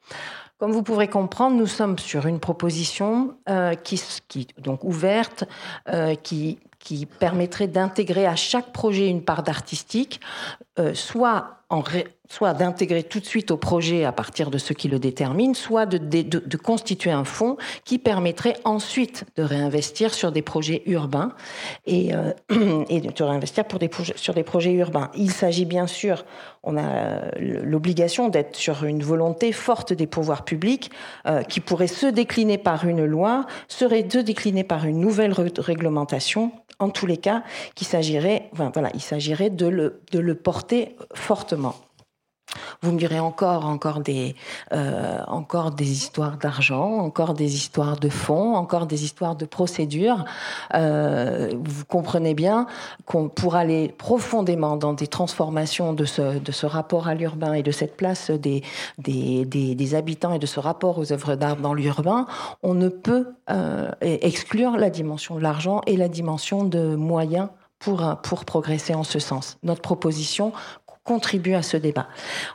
Comme 0.57 0.71
vous 0.71 0.81
pourrez 0.81 1.07
comprendre, 1.07 1.55
nous 1.55 1.67
sommes 1.67 1.99
sur 1.99 2.25
une 2.25 2.39
proposition 2.39 3.35
euh, 3.47 3.75
qui, 3.75 4.47
donc 4.57 4.83
ouverte, 4.83 5.43
euh, 5.87 6.15
qui, 6.15 6.57
qui 6.79 7.05
permettrait 7.05 7.67
d'intégrer 7.67 8.25
à 8.25 8.35
chaque 8.35 8.71
projet 8.71 9.07
une 9.07 9.21
part 9.21 9.43
d'artistique. 9.43 10.19
Soit 10.93 11.57
en 11.69 11.81
soit 12.29 12.53
d'intégrer 12.53 13.03
tout 13.03 13.19
de 13.19 13.25
suite 13.25 13.51
au 13.51 13.57
projet 13.57 14.05
à 14.05 14.11
partir 14.11 14.51
de 14.51 14.57
ce 14.57 14.73
qui 14.73 14.87
le 14.87 14.99
détermine, 14.99 15.55
soit 15.55 15.85
de, 15.85 16.57
constituer 16.57 17.11
un 17.11 17.23
fonds 17.23 17.57
qui 17.83 17.99
permettrait 17.99 18.55
ensuite 18.63 19.25
de 19.35 19.43
réinvestir 19.43 20.13
sur 20.13 20.31
des 20.31 20.41
projets 20.41 20.83
urbains 20.85 21.33
et, 21.85 22.13
euh, 22.13 22.31
de 22.49 23.23
réinvestir 23.23 23.65
pour 23.65 23.79
des, 23.79 23.89
sur 24.15 24.33
des 24.33 24.43
projets 24.43 24.73
urbains. 24.73 25.09
Il 25.15 25.31
s'agit 25.31 25.65
bien 25.65 25.87
sûr, 25.87 26.25
on 26.63 26.77
a 26.77 27.31
l'obligation 27.39 28.29
d'être 28.29 28.55
sur 28.55 28.83
une 28.83 29.03
volonté 29.03 29.51
forte 29.51 29.93
des 29.93 30.07
pouvoirs 30.07 30.43
publics 30.43 30.91
euh, 31.27 31.43
qui 31.43 31.59
pourrait 31.59 31.87
se 31.87 32.07
décliner 32.07 32.57
par 32.57 32.85
une 32.85 33.05
loi, 33.05 33.45
serait 33.67 34.03
de 34.03 34.21
décliner 34.21 34.63
par 34.63 34.85
une 34.85 34.99
nouvelle 34.99 35.33
réglementation. 35.33 36.51
En 36.79 36.89
tous 36.89 37.07
les 37.07 37.17
cas, 37.17 37.41
qu'il 37.73 37.87
s'agirait, 37.87 38.51
voilà, 38.53 38.89
il 38.93 39.01
s'agirait 39.01 39.49
de 39.49 39.65
le, 39.65 40.01
de 40.11 40.19
le 40.19 40.35
porter 40.35 40.66
fortement. 41.13 41.75
Vous 42.81 42.91
me 42.91 42.97
direz 42.97 43.19
encore, 43.19 43.65
encore 43.65 43.99
des, 43.99 44.35
euh, 44.71 45.21
encore 45.27 45.71
des 45.71 45.91
histoires 45.91 46.37
d'argent, 46.37 46.99
encore 46.99 47.33
des 47.33 47.55
histoires 47.55 47.99
de 47.99 48.09
fonds, 48.09 48.55
encore 48.55 48.87
des 48.87 49.03
histoires 49.03 49.35
de 49.35 49.45
procédures. 49.45 50.25
Euh, 50.73 51.51
vous 51.61 51.85
comprenez 51.85 52.33
bien 52.33 52.67
qu'on 53.05 53.29
pour 53.29 53.55
aller 53.55 53.93
profondément 53.97 54.77
dans 54.77 54.93
des 54.93 55.07
transformations 55.07 55.93
de 55.93 56.05
ce, 56.05 56.39
de 56.39 56.51
ce 56.51 56.65
rapport 56.65 57.07
à 57.07 57.15
l'urbain 57.15 57.53
et 57.53 57.63
de 57.63 57.71
cette 57.71 57.97
place 57.97 58.31
des, 58.31 58.63
des, 58.97 59.45
des, 59.45 59.95
habitants 59.95 60.33
et 60.33 60.39
de 60.39 60.45
ce 60.45 60.59
rapport 60.59 60.97
aux 60.99 61.11
œuvres 61.11 61.35
d'art 61.35 61.57
dans 61.57 61.73
l'urbain, 61.73 62.25
on 62.63 62.73
ne 62.73 62.89
peut 62.89 63.27
euh, 63.49 63.91
exclure 64.01 64.77
la 64.77 64.89
dimension 64.89 65.35
de 65.35 65.41
l'argent 65.41 65.81
et 65.87 65.97
la 65.97 66.09
dimension 66.09 66.63
de 66.63 66.95
moyens 66.95 67.49
pour, 67.79 68.45
progresser 68.45 68.93
en 68.93 69.03
ce 69.03 69.19
sens. 69.19 69.57
Notre 69.63 69.81
proposition 69.81 70.51
contribue 71.03 71.53
à 71.53 71.61
ce 71.61 71.77
débat. 71.77 72.07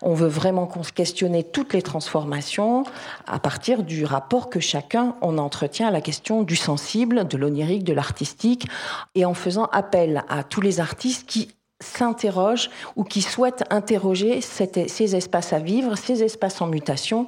On 0.03 0.13
veut 0.13 0.29
vraiment 0.29 0.67
questionner 0.95 1.43
toutes 1.43 1.73
les 1.73 1.81
transformations 1.81 2.85
à 3.27 3.39
partir 3.39 3.83
du 3.83 4.05
rapport 4.05 4.51
que 4.51 4.61
chacun 4.61 5.17
on 5.23 5.39
entretient 5.39 5.89
à 5.89 5.91
la 5.91 6.03
question 6.03 6.43
du 6.43 6.55
sensible, 6.55 7.27
de 7.27 7.37
l'onirique, 7.39 7.83
de 7.83 7.95
l'artistique, 7.95 8.69
et 9.15 9.25
en 9.25 9.33
faisant 9.33 9.67
appel 9.73 10.23
à 10.29 10.45
tous 10.45 10.61
les 10.61 10.81
artistes 10.81 11.27
qui 11.27 11.49
s'interrogent 11.83 12.71
ou 12.97 13.05
qui 13.05 13.23
souhaitent 13.23 13.65
interroger 13.71 14.41
ces 14.41 15.17
espaces 15.17 15.53
à 15.53 15.59
vivre, 15.59 15.97
ces 15.97 16.23
espaces 16.23 16.61
en 16.61 16.67
mutation 16.67 17.27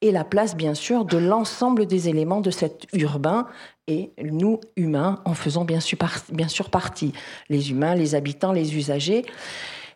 et 0.00 0.12
la 0.12 0.24
place 0.24 0.56
bien 0.56 0.74
sûr 0.74 1.04
de 1.04 1.18
l'ensemble 1.18 1.86
des 1.86 2.08
éléments 2.08 2.40
de 2.40 2.50
cet 2.50 2.86
urbain 2.92 3.46
et 3.86 4.12
nous, 4.22 4.60
humains, 4.76 5.20
en 5.24 5.34
faisant 5.34 5.64
bien 5.64 5.80
sûr, 5.80 6.70
partie. 6.70 7.12
Les 7.48 7.70
humains, 7.70 7.94
les 7.94 8.14
habitants, 8.14 8.52
les 8.52 8.76
usagers. 8.76 9.24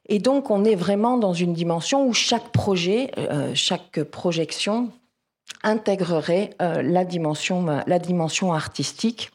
Et 0.09 0.19
donc, 0.19 0.51
on 0.51 0.65
est 0.65 0.75
vraiment 0.75 1.19
dans 1.19 1.33
une 1.33 1.53
dimension 1.53 2.07
où 2.07 2.13
chaque 2.13 2.51
projet, 2.51 3.11
euh, 3.19 3.53
chaque 3.55 4.03
projection 4.05 4.91
intégrerait 5.63 6.51
euh, 6.63 6.83
la 6.83 7.05
dimension 7.05 8.53
artistique 8.53 9.31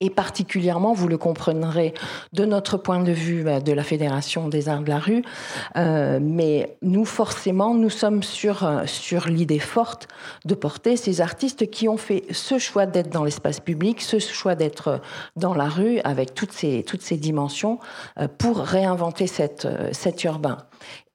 et 0.00 0.10
particulièrement, 0.10 0.92
vous 0.92 1.08
le 1.08 1.16
comprendrez 1.16 1.94
de 2.32 2.44
notre 2.44 2.76
point 2.76 3.02
de 3.02 3.12
vue 3.12 3.44
bah, 3.44 3.60
de 3.60 3.72
la 3.72 3.84
Fédération 3.84 4.48
des 4.48 4.68
Arts 4.68 4.82
de 4.82 4.88
la 4.88 4.98
Rue, 4.98 5.22
euh, 5.76 6.18
mais 6.20 6.76
nous, 6.82 7.04
forcément, 7.04 7.74
nous 7.74 7.90
sommes 7.90 8.22
sur, 8.22 8.64
euh, 8.64 8.84
l'idée 9.26 9.60
forte 9.60 10.08
de 10.44 10.54
porter 10.54 10.96
ces 10.96 11.20
artistes 11.20 11.70
qui 11.70 11.88
ont 11.88 11.96
fait 11.96 12.24
ce 12.30 12.58
choix 12.58 12.86
d'être 12.86 13.10
dans 13.10 13.24
l'espace 13.24 13.60
public, 13.60 14.02
ce 14.02 14.18
choix 14.18 14.56
d'être 14.56 15.00
dans 15.36 15.54
la 15.54 15.68
rue 15.68 16.00
avec 16.00 16.34
toutes 16.34 16.52
ces, 16.52 16.84
dimensions 17.12 17.78
euh, 18.18 18.26
pour 18.26 18.58
réinventer 18.58 19.26
cette, 19.28 19.68
cet 19.92 20.24
urbain. 20.24 20.58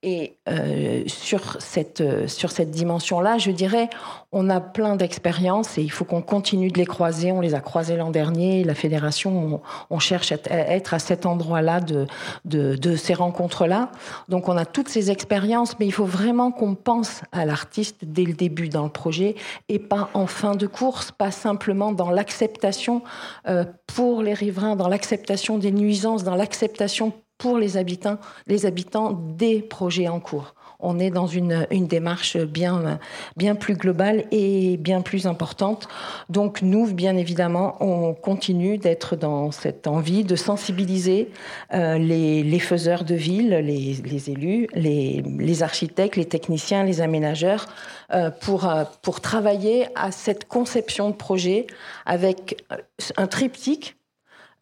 Et 0.02 0.38
euh, 0.48 1.04
sur 1.08 1.62
cette, 1.62 2.00
euh, 2.00 2.26
sur 2.28 2.52
cette 2.52 2.72
dimension-là, 2.72 3.38
je 3.38 3.52
dirais, 3.52 3.90
on 4.32 4.50
a 4.50 4.62
plein 4.62 4.96
d'expériences 4.96 5.78
et 5.78 5.82
il 5.82 5.92
faut 5.92 6.06
qu'on 6.06 6.22
continue 6.22 6.72
de 6.72 6.78
les 6.78 6.86
croiser. 6.86 7.34
On 7.34 7.42
les 7.42 7.54
a 7.54 7.60
croisées 7.60 7.98
l'an 7.98 8.10
dernier. 8.10 8.64
La 8.64 8.76
fédération, 8.76 9.62
on, 9.90 10.00
cherche 10.00 10.32
à 10.32 10.38
être 10.50 10.94
à 10.94 11.00
cet 11.00 11.26
endroit-là 11.26 11.82
de, 11.82 12.08
de, 12.46 12.96
ces 12.96 13.14
rencontres-là. 13.14 13.92
Donc 14.30 14.48
on 14.48 14.56
a 14.56 14.66
toutes 14.66 14.88
ces 14.88 15.12
expériences, 15.12 15.78
mais 15.80 15.86
il 15.86 15.92
faut 15.92 16.06
vraiment 16.06 16.52
qu'on 16.52 16.76
pense 16.76 17.22
à 17.34 17.44
l'artiste 17.44 18.06
dès 18.06 18.24
le 18.24 18.34
début 18.34 18.70
dans 18.70 18.84
le 18.84 18.90
projet 18.90 19.36
et 19.68 19.80
pas 19.80 20.10
en 20.14 20.28
fin 20.28 20.56
de 20.56 20.68
course, 20.68 21.12
pas 21.12 21.32
simplement 21.32 21.92
dans 21.92 22.10
l'acceptation 22.10 23.04
euh, 23.50 23.66
pour 23.88 24.24
les 24.24 24.34
riverains, 24.34 24.78
dans 24.78 24.88
l'acceptation 24.88 25.58
des 25.58 25.74
nuisances, 25.74 26.24
dans 26.24 26.36
l'acceptation 26.36 27.12
pour 27.40 27.58
les 27.58 27.78
habitants, 27.78 28.20
les 28.46 28.68
habitants 28.68 29.14
des 29.14 29.62
projets 29.62 30.10
en 30.10 30.20
cours. 30.20 30.54
On 30.82 30.98
est 30.98 31.10
dans 31.10 31.28
une, 31.28 31.68
une 31.72 31.88
démarche 31.88 32.38
bien, 32.38 33.00
bien 33.36 33.56
plus 33.56 33.76
globale 33.76 34.26
et 34.32 34.78
bien 34.78 35.02
plus 35.02 35.28
importante. 35.28 35.90
Donc 36.30 36.62
nous, 36.62 36.94
bien 36.94 37.18
évidemment, 37.18 37.76
on 37.82 38.14
continue 38.14 38.78
d'être 38.78 39.18
dans 39.18 39.52
cette 39.52 39.88
envie 39.88 40.24
de 40.24 40.38
sensibiliser 40.38 41.32
euh, 41.74 41.98
les, 41.98 42.44
les, 42.44 42.60
faiseurs 42.60 43.04
de 43.04 43.16
ville, 43.16 43.50
les, 43.50 43.96
les 43.96 44.30
élus, 44.30 44.68
les, 44.74 45.22
les, 45.38 45.64
architectes, 45.64 46.16
les 46.16 46.26
techniciens, 46.26 46.84
les 46.84 47.02
aménageurs, 47.02 47.66
euh, 48.14 48.32
pour, 48.32 48.66
euh, 48.66 48.86
pour 49.02 49.20
travailler 49.20 49.88
à 49.96 50.12
cette 50.12 50.48
conception 50.48 51.10
de 51.10 51.16
projet 51.16 51.68
avec 52.06 52.64
un 53.18 53.28
triptyque 53.28 53.99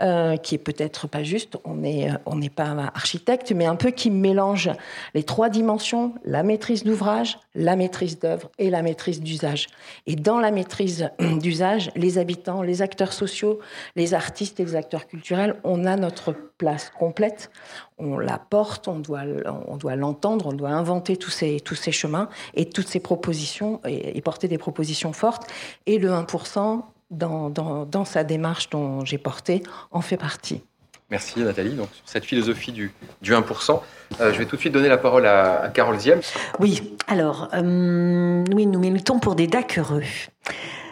euh, 0.01 0.37
qui 0.37 0.53
est 0.53 0.59
peut-être 0.59 1.07
pas 1.07 1.23
juste, 1.23 1.57
on 1.63 1.75
n'est 1.75 2.11
on 2.25 2.35
n'est 2.35 2.51
pas 2.51 2.91
architecte, 2.93 3.51
mais 3.51 3.65
un 3.65 3.75
peu 3.75 3.89
qui 3.89 4.11
mélange 4.11 4.69
les 5.15 5.23
trois 5.23 5.49
dimensions, 5.49 6.13
la 6.23 6.43
maîtrise 6.43 6.83
d'ouvrage, 6.83 7.39
la 7.55 7.75
maîtrise 7.75 8.19
d'œuvre 8.19 8.51
et 8.59 8.69
la 8.69 8.83
maîtrise 8.83 9.21
d'usage. 9.21 9.67
Et 10.05 10.15
dans 10.15 10.39
la 10.39 10.51
maîtrise 10.51 11.09
d'usage, 11.19 11.89
les 11.95 12.19
habitants, 12.19 12.61
les 12.61 12.83
acteurs 12.83 13.11
sociaux, 13.11 13.59
les 13.95 14.13
artistes 14.13 14.59
et 14.59 14.65
les 14.65 14.75
acteurs 14.75 15.07
culturels, 15.07 15.55
on 15.63 15.85
a 15.85 15.95
notre 15.95 16.31
place 16.31 16.91
complète. 16.97 17.49
On 17.97 18.19
la 18.19 18.37
porte, 18.37 18.87
on 18.87 18.99
doit, 18.99 19.23
on 19.67 19.77
doit 19.77 19.95
l'entendre, 19.95 20.47
on 20.47 20.53
doit 20.53 20.69
inventer 20.69 21.17
tous 21.17 21.31
ces, 21.31 21.59
tous 21.59 21.75
ces 21.75 21.91
chemins 21.91 22.29
et 22.53 22.69
toutes 22.69 22.87
ces 22.87 22.99
propositions 22.99 23.81
et, 23.85 24.15
et 24.15 24.21
porter 24.21 24.47
des 24.47 24.59
propositions 24.59 25.13
fortes. 25.13 25.47
Et 25.87 25.97
le 25.97 26.09
1%, 26.09 26.83
dans, 27.09 27.49
dans, 27.49 28.05
sa 28.05 28.23
démarche 28.23 28.69
dont 28.69 29.05
j'ai 29.05 29.17
porté 29.17 29.63
en 29.91 30.01
fait 30.01 30.17
partie. 30.17 30.61
Merci 31.09 31.39
Nathalie. 31.39 31.75
Donc, 31.75 31.87
sur 31.93 32.07
cette 32.07 32.25
philosophie 32.25 32.73
du, 32.73 32.91
du 33.21 33.33
1%, 33.33 33.79
euh, 34.19 34.33
je 34.33 34.37
vais 34.37 34.45
tout 34.45 34.57
de 34.57 34.61
suite 34.61 34.73
donner 34.73 34.89
la 34.89 34.97
parole 34.97 35.25
à, 35.25 35.69
Carole 35.73 35.97
Ziem. 35.97 36.19
Oui, 36.59 36.97
alors, 37.07 37.49
euh, 37.53 38.43
oui, 38.53 38.65
nous 38.65 38.79
militons 38.79 39.19
pour 39.19 39.35
des 39.35 39.47
DAC 39.47 39.77
heureux. 39.77 40.03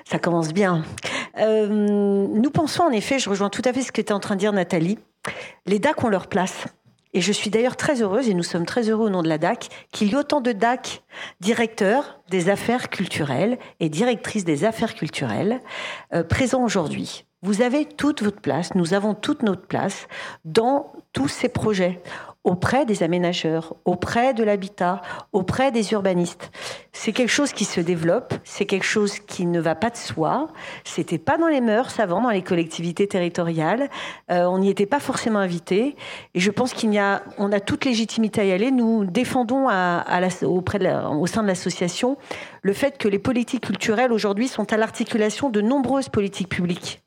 Ça 0.05 0.19
commence 0.19 0.53
bien. 0.53 0.83
Euh, 1.37 1.67
nous 1.67 2.49
pensons 2.49 2.83
en 2.83 2.91
effet, 2.91 3.19
je 3.19 3.29
rejoins 3.29 3.49
tout 3.49 3.63
à 3.65 3.73
fait 3.73 3.81
ce 3.81 3.91
qu'était 3.91 4.13
en 4.13 4.21
train 4.21 4.35
de 4.35 4.39
dire 4.39 4.53
Nathalie, 4.53 4.97
les 5.65 5.79
DAC 5.79 6.03
ont 6.03 6.09
leur 6.09 6.27
place. 6.27 6.65
Et 7.15 7.21
je 7.21 7.31
suis 7.31 7.49
d'ailleurs 7.49 7.77
très 7.77 8.01
heureuse, 8.01 8.27
et 8.27 8.33
nous 8.33 8.43
sommes 8.43 8.65
très 8.65 8.89
heureux 8.89 9.05
au 9.05 9.09
nom 9.09 9.23
de 9.23 9.29
la 9.29 9.37
DAC, 9.37 9.69
qu'il 9.93 10.09
y 10.09 10.11
ait 10.11 10.17
autant 10.17 10.41
de 10.41 10.51
DAC 10.51 11.01
directeurs 11.39 12.19
des 12.29 12.49
affaires 12.49 12.89
culturelles 12.89 13.57
et 13.79 13.87
directrices 13.87 14.43
des 14.43 14.65
affaires 14.65 14.93
culturelles 14.93 15.61
euh, 16.13 16.23
présents 16.23 16.61
aujourd'hui. 16.61 17.23
Vous 17.41 17.61
avez 17.61 17.85
toute 17.85 18.21
votre 18.21 18.41
place, 18.41 18.75
nous 18.75 18.93
avons 18.93 19.13
toute 19.13 19.43
notre 19.43 19.65
place 19.65 20.09
dans 20.43 20.91
tous 21.13 21.29
ces 21.29 21.47
projets 21.47 22.01
auprès 22.45 22.85
des 22.85 23.03
aménageurs, 23.03 23.75
auprès 23.85 24.33
de 24.33 24.43
l'habitat, 24.43 25.01
auprès 25.33 25.71
des 25.71 25.91
urbanistes. 25.91 26.51
C'est 26.93 27.11
quelque 27.11 27.31
chose 27.31 27.51
qui 27.51 27.65
se 27.65 27.81
développe, 27.81 28.35
c'est 28.43 28.65
quelque 28.65 28.85
chose 28.85 29.19
qui 29.19 29.47
ne 29.47 29.59
va 29.59 29.75
pas 29.75 29.89
de 29.89 29.97
soi. 29.97 30.47
C'était 30.83 31.17
pas 31.17 31.37
dans 31.37 31.47
les 31.47 31.59
mœurs 31.59 31.99
avant, 31.99 32.21
dans 32.21 32.29
les 32.29 32.43
collectivités 32.43 33.07
territoriales. 33.07 33.89
Euh, 34.31 34.45
on 34.45 34.59
n'y 34.59 34.69
était 34.69 34.85
pas 34.85 34.99
forcément 34.99 35.39
invité. 35.39 35.95
Et 36.35 36.39
je 36.39 36.51
pense 36.51 36.73
qu'il 36.73 36.93
y 36.93 36.99
a, 36.99 37.23
toute 37.65 37.83
légitimité 37.83 38.41
à 38.41 38.45
y 38.45 38.51
aller. 38.51 38.71
Nous 38.71 39.05
défendons 39.05 39.65
au 39.65 41.27
sein 41.27 41.41
de 41.41 41.47
l'association 41.47 42.17
le 42.61 42.73
fait 42.73 42.97
que 42.97 43.07
les 43.07 43.19
politiques 43.19 43.65
culturelles 43.65 44.11
aujourd'hui 44.11 44.47
sont 44.47 44.71
à 44.71 44.77
l'articulation 44.77 45.49
de 45.49 45.61
nombreuses 45.61 46.09
politiques 46.09 46.49
publiques. 46.49 47.01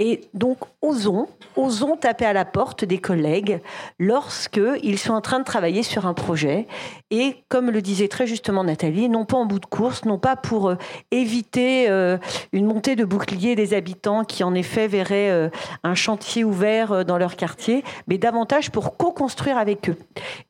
Et 0.00 0.22
donc, 0.34 0.58
osons, 0.82 1.28
osons 1.54 1.96
taper 1.96 2.24
à 2.24 2.32
la 2.32 2.44
porte 2.44 2.84
des 2.84 2.98
collègues 2.98 3.60
lorsqu'ils 4.00 4.98
sont 4.98 5.12
en 5.12 5.20
train 5.20 5.38
de 5.38 5.44
travailler 5.44 5.84
sur 5.84 6.06
un 6.06 6.14
projet. 6.14 6.66
Et 7.12 7.36
comme 7.48 7.70
le 7.70 7.80
disait 7.80 8.08
très 8.08 8.26
justement 8.26 8.64
Nathalie, 8.64 9.08
non 9.08 9.24
pas 9.24 9.36
en 9.36 9.46
bout 9.46 9.60
de 9.60 9.66
course, 9.66 10.04
non 10.04 10.18
pas 10.18 10.34
pour 10.34 10.70
euh, 10.70 10.76
éviter 11.12 11.88
euh, 11.88 12.18
une 12.52 12.66
montée 12.66 12.96
de 12.96 13.04
boucliers 13.04 13.54
des 13.54 13.72
habitants 13.72 14.24
qui 14.24 14.42
en 14.42 14.52
effet 14.54 14.88
verraient 14.88 15.30
euh, 15.30 15.48
un 15.84 15.94
chantier 15.94 16.42
ouvert 16.42 17.04
dans 17.04 17.16
leur 17.16 17.36
quartier, 17.36 17.84
mais 18.08 18.18
davantage 18.18 18.72
pour 18.72 18.96
co-construire 18.96 19.58
avec 19.58 19.88
eux. 19.88 19.96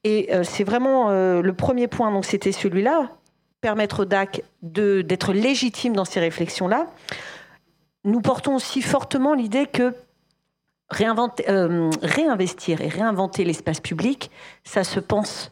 Et 0.04 0.30
c'est 0.42 0.64
vraiment 0.64 1.10
le 1.10 1.52
premier 1.52 1.86
point, 1.86 2.10
donc 2.10 2.24
c'était 2.24 2.52
celui-là, 2.52 3.10
permettre 3.60 4.02
au 4.02 4.04
DAC 4.04 4.42
d'être 4.62 5.32
légitime 5.32 5.94
dans 5.94 6.04
ces 6.04 6.20
réflexions-là 6.20 6.86
nous 8.04 8.20
portons 8.20 8.56
aussi 8.56 8.82
fortement 8.82 9.34
l'idée 9.34 9.66
que 9.66 9.94
réinventer, 10.90 11.44
réinvestir 12.02 12.80
et 12.80 12.88
réinventer 12.88 13.44
l'espace 13.44 13.80
public, 13.80 14.30
ça 14.62 14.84
se 14.84 15.00
pense 15.00 15.50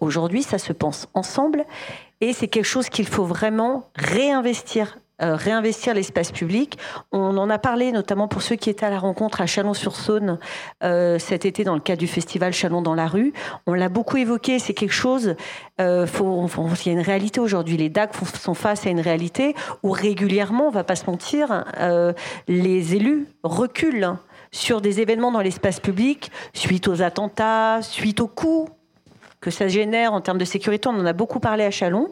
aujourd'hui, 0.00 0.42
ça 0.42 0.58
se 0.58 0.72
pense 0.72 1.08
ensemble, 1.14 1.64
et 2.20 2.32
c'est 2.32 2.48
quelque 2.48 2.64
chose 2.66 2.88
qu'il 2.88 3.08
faut 3.08 3.24
vraiment 3.24 3.90
réinvestir 3.96 4.98
euh, 5.20 5.36
réinvestir 5.36 5.94
l'espace 5.94 6.32
public. 6.32 6.78
On 7.12 7.36
en 7.36 7.50
a 7.50 7.58
parlé 7.58 7.92
notamment 7.92 8.28
pour 8.28 8.42
ceux 8.42 8.56
qui 8.56 8.70
étaient 8.70 8.86
à 8.86 8.90
la 8.90 8.98
rencontre 8.98 9.40
à 9.40 9.46
Chalon-sur-Saône 9.46 10.38
euh, 10.82 11.18
cet 11.18 11.44
été 11.44 11.64
dans 11.64 11.74
le 11.74 11.80
cadre 11.80 12.00
du 12.00 12.06
festival 12.06 12.52
Chalon 12.52 12.82
dans 12.82 12.94
la 12.94 13.06
rue. 13.06 13.32
On 13.66 13.74
l'a 13.74 13.88
beaucoup 13.88 14.16
évoqué, 14.16 14.58
c'est 14.58 14.74
quelque 14.74 14.94
chose, 14.94 15.36
euh, 15.80 16.06
il 16.16 16.86
y 16.86 16.88
a 16.88 16.92
une 16.92 17.04
réalité 17.04 17.40
aujourd'hui. 17.40 17.76
Les 17.76 17.88
DAC 17.88 18.14
sont 18.40 18.54
face 18.54 18.86
à 18.86 18.90
une 18.90 19.00
réalité 19.00 19.54
où 19.82 19.90
régulièrement, 19.90 20.68
on 20.68 20.70
va 20.70 20.82
pas 20.82 20.96
se 20.96 21.06
mentir, 21.06 21.64
les 22.48 22.94
élus 22.94 23.26
reculent 23.42 24.16
sur 24.50 24.80
des 24.80 25.00
événements 25.00 25.30
dans 25.30 25.40
l'espace 25.40 25.78
public 25.78 26.30
suite 26.54 26.88
aux 26.88 27.02
attentats, 27.02 27.80
suite 27.82 28.20
aux 28.20 28.28
coups 28.28 28.70
que 29.42 29.50
ça 29.50 29.68
génère 29.68 30.14
en 30.14 30.22
termes 30.22 30.38
de 30.38 30.46
sécurité. 30.46 30.88
On 30.88 30.98
en 30.98 31.04
a 31.04 31.12
beaucoup 31.12 31.40
parlé 31.40 31.64
à 31.64 31.70
Chalon. 31.70 32.08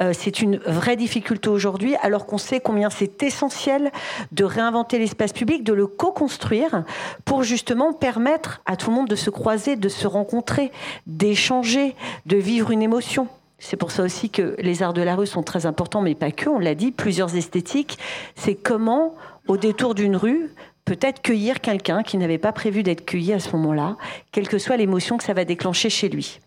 Euh, 0.00 0.12
c'est 0.12 0.40
une 0.40 0.56
vraie 0.56 0.96
difficulté 0.96 1.48
aujourd'hui, 1.48 1.94
alors 2.02 2.26
qu'on 2.26 2.38
sait 2.38 2.58
combien 2.58 2.90
c'est 2.90 3.22
essentiel 3.22 3.92
de 4.32 4.44
réinventer 4.44 4.98
l'espace 4.98 5.32
public, 5.32 5.62
de 5.62 5.74
le 5.74 5.86
co-construire 5.86 6.84
pour 7.24 7.44
justement 7.44 7.92
permettre 7.92 8.62
à 8.66 8.76
tout 8.76 8.90
le 8.90 8.96
monde 8.96 9.08
de 9.08 9.14
se 9.14 9.30
croiser, 9.30 9.76
de 9.76 9.88
se 9.88 10.06
rencontrer, 10.06 10.72
d'échanger, 11.06 11.94
de 12.26 12.38
vivre 12.38 12.70
une 12.70 12.82
émotion. 12.82 13.28
C'est 13.58 13.76
pour 13.76 13.90
ça 13.90 14.02
aussi 14.02 14.30
que 14.30 14.56
les 14.58 14.82
arts 14.82 14.94
de 14.94 15.02
la 15.02 15.14
rue 15.14 15.26
sont 15.26 15.42
très 15.42 15.66
importants, 15.66 16.00
mais 16.00 16.14
pas 16.14 16.30
que, 16.30 16.48
on 16.48 16.58
l'a 16.58 16.74
dit, 16.74 16.92
plusieurs 16.92 17.36
esthétiques. 17.36 17.98
C'est 18.34 18.54
comment, 18.54 19.14
au 19.48 19.58
détour 19.58 19.94
d'une 19.94 20.16
rue, 20.16 20.50
peut-être 20.86 21.20
cueillir 21.20 21.60
quelqu'un 21.60 22.02
qui 22.02 22.16
n'avait 22.16 22.38
pas 22.38 22.52
prévu 22.52 22.82
d'être 22.82 23.04
cueilli 23.04 23.34
à 23.34 23.38
ce 23.38 23.54
moment-là, 23.56 23.98
quelle 24.32 24.48
que 24.48 24.56
soit 24.56 24.78
l'émotion 24.78 25.18
que 25.18 25.24
ça 25.24 25.34
va 25.34 25.44
déclencher 25.44 25.90
chez 25.90 26.08
lui. 26.08 26.40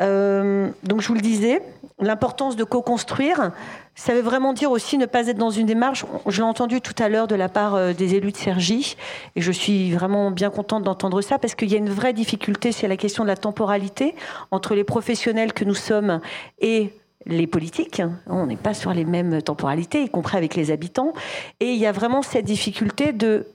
Euh, 0.00 0.68
donc 0.82 1.00
je 1.00 1.08
vous 1.08 1.14
le 1.14 1.20
disais, 1.20 1.62
l'importance 1.98 2.56
de 2.56 2.64
co-construire, 2.64 3.52
ça 3.94 4.12
veut 4.12 4.20
vraiment 4.20 4.52
dire 4.52 4.70
aussi 4.70 4.98
ne 4.98 5.06
pas 5.06 5.26
être 5.28 5.38
dans 5.38 5.50
une 5.50 5.66
démarche. 5.66 6.04
Je 6.26 6.42
l'ai 6.42 6.46
entendu 6.46 6.80
tout 6.80 6.94
à 6.98 7.08
l'heure 7.08 7.26
de 7.26 7.34
la 7.34 7.48
part 7.48 7.74
euh, 7.74 7.92
des 7.92 8.14
élus 8.14 8.32
de 8.32 8.36
Sergi, 8.36 8.96
et 9.34 9.40
je 9.40 9.52
suis 9.52 9.92
vraiment 9.92 10.30
bien 10.30 10.50
contente 10.50 10.82
d'entendre 10.82 11.20
ça 11.22 11.38
parce 11.38 11.54
qu'il 11.54 11.70
y 11.70 11.74
a 11.74 11.78
une 11.78 11.90
vraie 11.90 12.12
difficulté, 12.12 12.72
c'est 12.72 12.88
la 12.88 12.96
question 12.96 13.22
de 13.22 13.28
la 13.28 13.36
temporalité 13.36 14.14
entre 14.50 14.74
les 14.74 14.84
professionnels 14.84 15.52
que 15.52 15.64
nous 15.64 15.74
sommes 15.74 16.20
et 16.58 16.92
les 17.24 17.46
politiques. 17.46 18.02
On 18.26 18.46
n'est 18.46 18.56
pas 18.56 18.74
sur 18.74 18.92
les 18.92 19.04
mêmes 19.04 19.42
temporalités, 19.42 20.02
y 20.02 20.08
compris 20.08 20.36
avec 20.36 20.54
les 20.54 20.70
habitants. 20.70 21.12
Et 21.60 21.72
il 21.72 21.78
y 21.78 21.86
a 21.86 21.92
vraiment 21.92 22.22
cette 22.22 22.44
difficulté 22.44 23.12
de 23.12 23.46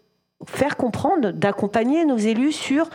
faire 0.46 0.76
comprendre, 0.76 1.32
d'accompagner 1.32 2.06
nos 2.06 2.18
élus 2.18 2.52
sur 2.52 2.90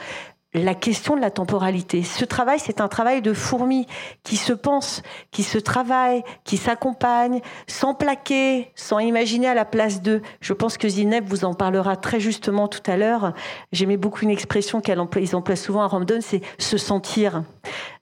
la 0.56 0.74
question 0.74 1.16
de 1.16 1.20
la 1.20 1.30
temporalité. 1.30 2.02
Ce 2.02 2.24
travail, 2.24 2.58
c'est 2.58 2.80
un 2.80 2.88
travail 2.88 3.22
de 3.22 3.32
fourmi 3.32 3.86
qui 4.22 4.36
se 4.36 4.52
pense, 4.52 5.02
qui 5.30 5.42
se 5.42 5.58
travaille, 5.58 6.22
qui 6.44 6.56
s'accompagne, 6.56 7.40
sans 7.66 7.94
plaquer, 7.94 8.70
sans 8.74 8.98
imaginer 8.98 9.48
à 9.48 9.54
la 9.54 9.64
place 9.64 10.02
d'eux. 10.02 10.22
Je 10.40 10.52
pense 10.52 10.78
que 10.78 10.88
Zineb 10.88 11.24
vous 11.28 11.44
en 11.44 11.54
parlera 11.54 11.96
très 11.96 12.20
justement 12.20 12.68
tout 12.68 12.82
à 12.90 12.96
l'heure. 12.96 13.32
J'aimais 13.72 13.96
beaucoup 13.96 14.22
une 14.22 14.30
expression 14.30 14.80
qu'ils 14.80 15.36
emploient 15.36 15.56
souvent 15.56 15.82
à 15.82 15.86
Ramdon, 15.86 16.18
c'est 16.20 16.42
se 16.58 16.78
sentir. 16.78 17.42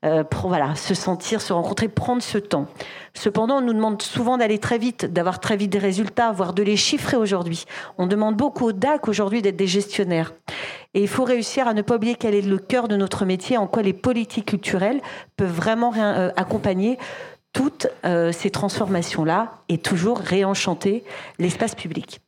Euh, 0.04 0.22
voilà, 0.32 0.74
se 0.74 0.94
sentir, 0.94 1.40
se 1.40 1.52
rencontrer, 1.52 1.88
prendre 1.88 2.22
ce 2.22 2.38
temps. 2.38 2.66
Cependant, 3.14 3.58
on 3.58 3.60
nous 3.62 3.72
demande 3.72 4.02
souvent 4.02 4.36
d'aller 4.36 4.58
très 4.58 4.76
vite, 4.76 5.06
d'avoir 5.06 5.40
très 5.40 5.56
vite 5.56 5.70
des 5.70 5.78
résultats, 5.78 6.32
voire 6.32 6.52
de 6.52 6.62
les 6.62 6.76
chiffrer 6.76 7.16
aujourd'hui. 7.16 7.64
On 7.96 8.06
demande 8.06 8.36
beaucoup 8.36 8.66
aux 8.66 8.72
DAC 8.72 9.08
aujourd'hui 9.08 9.40
d'être 9.40 9.56
des 9.56 9.66
gestionnaires. 9.66 10.32
Et 10.94 11.02
il 11.02 11.08
faut 11.08 11.24
réussir 11.24 11.66
à 11.66 11.74
ne 11.74 11.82
pas 11.82 11.96
oublier 11.96 12.14
quel 12.14 12.34
est 12.34 12.42
le 12.42 12.58
cœur 12.58 12.88
de 12.88 12.96
notre 12.96 13.24
métier, 13.24 13.56
en 13.56 13.66
quoi 13.66 13.82
les 13.82 13.92
politiques 13.92 14.46
culturelles 14.46 15.00
peuvent 15.36 15.52
vraiment 15.52 15.92
euh, 15.96 16.30
accompagner 16.36 16.98
toutes 17.52 17.88
euh, 18.04 18.32
ces 18.32 18.50
transformations-là 18.50 19.58
et 19.68 19.78
toujours 19.78 20.18
réenchanter 20.18 21.04
l'espace 21.38 21.74
public. 21.74 22.20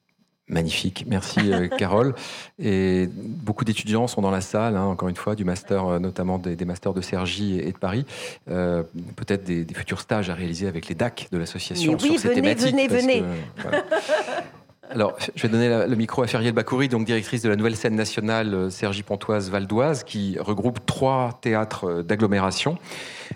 Magnifique, 0.49 1.05
merci 1.09 1.53
euh, 1.53 1.69
Carole. 1.79 2.15
Et 2.61 3.09
beaucoup 3.13 3.65
d'étudiants 3.65 4.07
sont 4.07 4.21
dans 4.21 4.31
la 4.31 4.41
salle, 4.41 4.77
hein, 4.77 4.85
encore 4.85 5.09
une 5.09 5.17
fois, 5.17 5.35
du 5.35 5.45
master, 5.45 5.99
notamment 5.99 6.39
des, 6.39 6.65
masters 6.65 6.95
de 6.95 7.01
Cergy 7.01 7.59
et, 7.59 7.73
de 7.73 7.79
Paris. 7.79 8.05
Peut-être 8.47 9.45
des, 9.45 9.67
futurs 9.75 10.01
stages 10.01 10.31
à 10.31 10.35
réaliser 10.35 10.69
avec 10.69 10.89
les 10.89 10.95
DAC 10.95 11.29
de 11.31 11.39
l'association 11.39 11.95
oui, 11.95 12.19
sur 12.19 12.31
venez, 12.31 12.57
ces 12.57 12.65
Venez, 12.65 12.89
venez, 12.89 12.89
venez. 12.89 13.25
Alors, 14.91 15.17
je 15.35 15.43
vais 15.43 15.49
donner 15.49 15.87
le 15.87 15.97
micro 15.97 16.23
à 16.23 16.27
Feriel 16.27 16.53
Bakouri, 16.53 16.89
donc 16.89 17.07
directrice 17.07 17.43
de 17.43 17.49
la 17.49 17.57
nouvelle 17.57 17.77
scène 17.77 17.97
nationale 17.97 18.55
euh, 18.55 18.71
Sergi 18.71 19.03
Pontoise 19.03 19.51
Valdoise, 19.51 20.05
qui 20.05 20.37
regroupe 20.39 20.85
trois 20.87 21.39
théâtres 21.41 21.85
euh, 21.87 22.03
d'agglomération. 22.03 22.79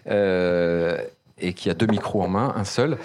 Euh, 0.08 0.98
et 1.42 1.54
qui 1.54 1.70
a 1.70 1.74
deux 1.74 1.86
micros 1.86 2.22
en 2.22 2.28
main, 2.28 2.52
un 2.54 2.64
seul. 2.64 2.98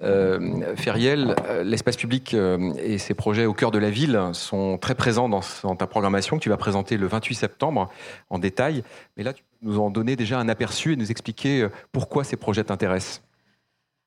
Feriel, 0.00 1.36
l'espace 1.64 1.98
public 1.98 2.34
et 2.82 2.96
ses 2.96 3.12
projets 3.12 3.44
au 3.44 3.52
cœur 3.52 3.70
de 3.70 3.78
la 3.78 3.90
ville 3.90 4.18
sont 4.32 4.78
très 4.78 4.94
présents 4.94 5.28
dans, 5.28 5.42
dans, 5.62 5.76
ta 5.76 5.86
programmation 5.86 6.38
que 6.38 6.42
tu 6.42 6.48
vas 6.48 6.56
présenter 6.56 6.96
le 6.96 7.06
28 7.06 7.34
septembre 7.34 7.90
en 8.30 8.38
détail. 8.38 8.84
Mais 9.18 9.22
là, 9.22 9.34
tu 9.34 9.42
peux 9.42 9.68
nous 9.68 9.80
en 9.80 9.90
donner 9.90 10.16
déjà 10.16 10.38
un 10.38 10.48
aperçu 10.48 10.94
et 10.94 10.96
nous 10.96 11.10
expliquer 11.10 11.68
pourquoi 11.92 12.24
ces 12.24 12.36
projets 12.36 12.64
t'intéressent. 12.64 13.20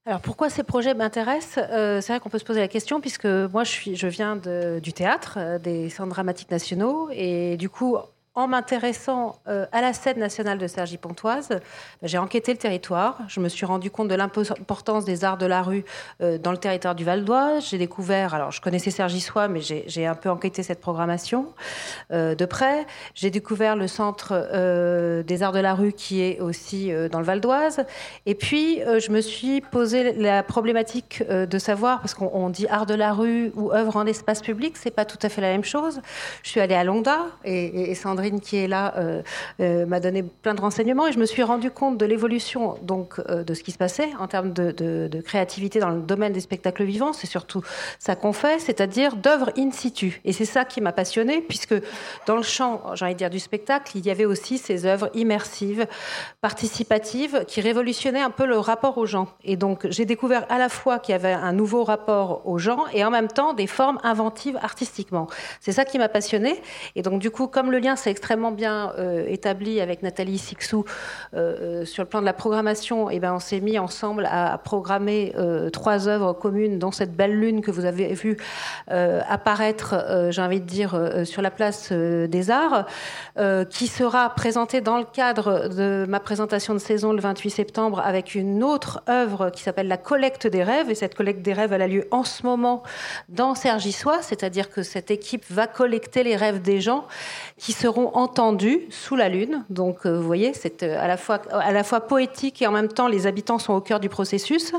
Alors 0.08 0.22
pourquoi 0.22 0.50
ces 0.50 0.64
projets 0.64 0.94
m'intéressent 0.94 1.66
euh, 1.70 2.00
C'est 2.00 2.14
vrai 2.14 2.22
qu'on 2.22 2.30
peut 2.30 2.40
se 2.40 2.46
poser 2.46 2.62
la 2.62 2.70
question 2.70 3.02
puisque 3.02 3.26
moi 3.26 3.66
je, 3.66 3.72
suis, 3.72 3.96
je 3.98 4.08
viens 4.08 4.38
du 4.38 4.94
théâtre, 4.94 5.34
euh, 5.38 5.60
des 5.60 5.90
centres 5.90 6.12
dramatiques 6.12 6.50
nationaux 6.50 7.10
et 7.12 7.58
du 7.58 7.68
coup 7.68 7.98
en 8.38 8.48
m'intéressant 8.48 9.36
euh, 9.48 9.66
à 9.72 9.82
la 9.82 9.94
scène 9.94 10.20
nationale 10.20 10.60
de 10.60 10.68
Sergi 10.68 11.00
Pontoise, 11.00 11.50
ben, 11.50 11.60
j'ai 12.04 12.20
enquêté 12.20 12.52
le 12.52 12.60
territoire. 12.60 13.18
Je 13.28 13.40
me 13.40 13.50
suis 13.50 13.66
rendu 13.66 13.90
compte 13.90 14.10
de 14.10 14.14
l'importance 14.14 15.06
des 15.06 15.26
arts 15.26 15.40
de 15.40 15.48
la 15.48 15.64
rue 15.64 15.84
euh, 16.22 16.38
dans 16.38 16.52
le 16.52 16.60
territoire 16.60 16.94
du 16.94 17.04
Val 17.04 17.26
d'Oise. 17.26 17.66
J'ai 17.68 17.80
découvert, 17.80 18.36
alors 18.36 18.52
je 18.52 18.62
connaissais 18.62 18.92
Sergi-Sois, 18.92 19.48
mais 19.48 19.62
j'ai 19.62 20.06
un 20.06 20.14
peu 20.14 20.30
enquêté 20.30 20.62
cette 20.62 20.80
programmation 20.80 21.52
euh, 22.14 22.36
de 22.36 22.46
près. 22.46 22.86
J'ai 23.16 23.32
découvert 23.32 23.76
le 23.76 23.88
centre 23.88 24.28
des 25.24 25.44
arts 25.44 25.52
de 25.52 25.60
la 25.60 25.74
rue 25.74 25.94
qui 25.94 26.22
est 26.22 26.40
aussi 26.40 26.92
dans 27.12 27.18
le 27.18 27.26
Val 27.26 27.42
d'Oise. 27.42 27.86
Et 28.28 28.36
puis, 28.36 28.80
je 28.82 29.12
me 29.12 29.22
suis 29.22 29.62
posé 29.62 30.14
la 30.14 30.44
problématique 30.44 31.24
de 31.28 31.58
savoir, 31.58 32.02
parce 32.02 32.14
qu'on 32.14 32.50
dit 32.52 32.68
art 32.68 32.86
de 32.86 32.94
la 32.94 33.14
rue 33.14 33.52
ou 33.56 33.72
œuvre 33.72 33.96
en 33.96 34.06
espace 34.06 34.42
public, 34.42 34.78
c'est 34.78 34.92
pas 34.92 35.06
tout 35.06 35.18
à 35.24 35.30
fait 35.30 35.42
la 35.42 35.50
même 35.50 35.64
chose. 35.64 36.02
Je 36.44 36.50
suis 36.50 36.60
allée 36.60 36.76
à 36.76 36.84
Londa 36.84 37.26
et, 37.44 37.92
et 37.92 37.96
Sandrine 37.96 38.27
qui 38.36 38.58
est 38.58 38.68
là 38.68 38.94
euh, 38.98 39.22
euh, 39.60 39.86
m'a 39.86 40.00
donné 40.00 40.24
plein 40.24 40.54
de 40.54 40.62
renseignements 40.62 41.08
et 41.08 41.12
je 41.12 41.20
me 41.20 41.26
suis 41.26 41.44
rendu 41.44 41.72
compte 41.72 41.98
de 41.98 42.06
l'évolution 42.06 42.76
donc 42.82 43.20
euh, 43.30 43.44
de 43.44 43.54
ce 43.54 43.64
qui 43.64 43.72
se 43.72 43.78
passait 43.78 44.10
en 44.20 44.28
termes 44.28 44.54
de, 44.54 45.08
créativité 45.26 45.80
dans 45.80 45.90
le 45.90 46.02
domaine 46.02 46.34
des 46.34 46.40
spectacles 46.40 46.84
vivants. 46.84 47.14
C'est 47.14 47.28
surtout 47.28 47.62
ça 48.00 48.16
qu'on 48.16 48.34
fait, 48.34 48.60
c'est-à-dire 48.60 49.16
d'œuvres 49.16 49.52
in 49.58 49.72
situ. 49.72 50.22
Et 50.26 50.34
c'est 50.34 50.46
ça 50.46 50.64
qui 50.66 50.80
m'a 50.82 50.92
passionné 50.92 51.42
puisque 51.42 51.76
dans 52.26 52.36
le 52.36 52.44
champ, 52.44 52.82
j'ai 52.94 53.14
dire, 53.14 53.30
du 53.30 53.40
spectacle, 53.40 53.98
il 53.98 54.06
y 54.06 54.12
avait 54.12 54.26
aussi 54.26 54.58
ces 54.58 54.86
œuvres 54.86 55.10
immersives, 55.14 55.88
participatives, 56.42 57.46
qui 57.48 57.62
révolutionnaient 57.62 58.22
un 58.22 58.30
peu 58.30 58.46
le 58.46 58.60
rapport 58.60 58.98
aux 58.98 59.06
gens. 59.06 59.28
Et 59.44 59.58
donc 59.58 59.88
j'ai 59.90 60.06
découvert 60.06 60.46
à 60.50 60.58
la 60.58 60.70
fois 60.70 61.00
qu'il 61.00 61.14
y 61.14 61.16
avait 61.16 61.34
un 61.34 61.54
nouveau 61.54 61.84
rapport 61.84 62.42
aux 62.46 62.58
gens 62.58 62.86
et 62.94 63.04
en 63.04 63.12
même 63.12 63.28
temps 63.28 63.54
des 63.54 63.68
formes 63.68 64.00
inventives 64.04 64.58
artistiquement. 64.62 65.28
C'est 65.60 65.72
ça 65.72 65.86
qui 65.86 65.98
m'a 65.98 66.10
passionné. 66.10 66.62
Et 66.96 67.02
donc 67.02 67.20
du 67.20 67.32
coup, 67.32 67.48
comme 67.48 67.72
le 67.72 67.80
lien 67.80 67.96
s'est 67.96 68.12
extrêmement 68.18 68.52
bien 68.52 68.94
euh, 68.98 69.28
établi 69.28 69.80
avec 69.80 70.02
Nathalie 70.02 70.40
Sixou 70.40 70.86
euh, 71.36 71.82
euh, 71.82 71.86
sur 71.86 72.02
le 72.02 72.10
plan 72.10 72.20
de 72.20 72.26
la 72.26 72.34
programmation. 72.34 73.12
Et 73.12 73.18
eh 73.18 73.20
ben, 73.20 73.32
on 73.32 73.40
s'est 73.40 73.60
mis 73.60 73.78
ensemble 73.78 74.28
à 74.32 74.58
programmer 74.58 75.36
trois 75.72 76.08
œuvres 76.08 76.34
communes, 76.34 76.80
dont 76.80 76.92
cette 76.92 77.16
belle 77.16 77.40
lune 77.40 77.62
que 77.62 77.70
vous 77.70 77.86
avez 77.86 78.14
vue 78.14 78.38
apparaître, 78.88 80.28
j'ai 80.30 80.42
envie 80.42 80.60
de 80.60 80.66
dire, 80.66 81.00
sur 81.26 81.42
la 81.42 81.52
place 81.52 81.92
des 81.92 82.52
Arts, 82.52 82.86
qui 83.70 83.88
sera 83.88 84.34
présentée 84.34 84.82
dans 84.82 84.98
le 84.98 85.06
cadre 85.06 85.68
de 85.70 86.06
ma 86.08 86.20
présentation 86.20 86.74
de 86.74 86.80
saison 86.80 87.14
le 87.14 87.22
28 87.22 87.50
septembre 87.50 88.02
avec 88.04 88.36
une 88.36 88.64
autre 88.64 89.04
œuvre 89.10 89.50
qui 89.50 89.62
s'appelle 89.62 89.88
La 89.88 89.98
collecte 89.98 90.48
des 90.48 90.64
rêves. 90.64 90.90
Et 90.90 90.96
cette 90.96 91.16
collecte 91.16 91.42
des 91.42 91.54
rêves, 91.54 91.74
elle 91.74 91.82
a 91.82 91.88
lieu 91.88 92.08
en 92.12 92.24
ce 92.24 92.44
moment 92.44 92.84
dans 93.30 93.56
Sergissois, 93.56 94.22
c'est-à-dire 94.22 94.70
que 94.70 94.84
cette 94.84 95.12
équipe 95.12 95.46
va 95.50 95.68
collecter 95.68 96.24
les 96.24 96.36
rêves 96.36 96.62
des 96.62 96.82
gens 96.82 97.06
qui 97.58 97.74
seront 97.74 97.97
entendus 98.06 98.82
sous 98.90 99.16
la 99.16 99.30
lune. 99.30 99.64
Donc, 99.70 100.06
vous 100.06 100.22
voyez, 100.22 100.54
c'est 100.54 100.84
à 100.84 101.08
la 101.08 101.18
fois 101.18 101.42
à 101.52 101.72
la 101.72 101.84
fois 101.84 102.02
poétique 102.02 102.62
et 102.62 102.68
en 102.68 102.72
même 102.72 102.88
temps, 102.88 103.08
les 103.08 103.28
habitants 103.28 103.60
sont 103.60 103.74
au 103.74 103.82
cœur 103.82 104.00
du 104.00 104.10
processus. 104.10 104.74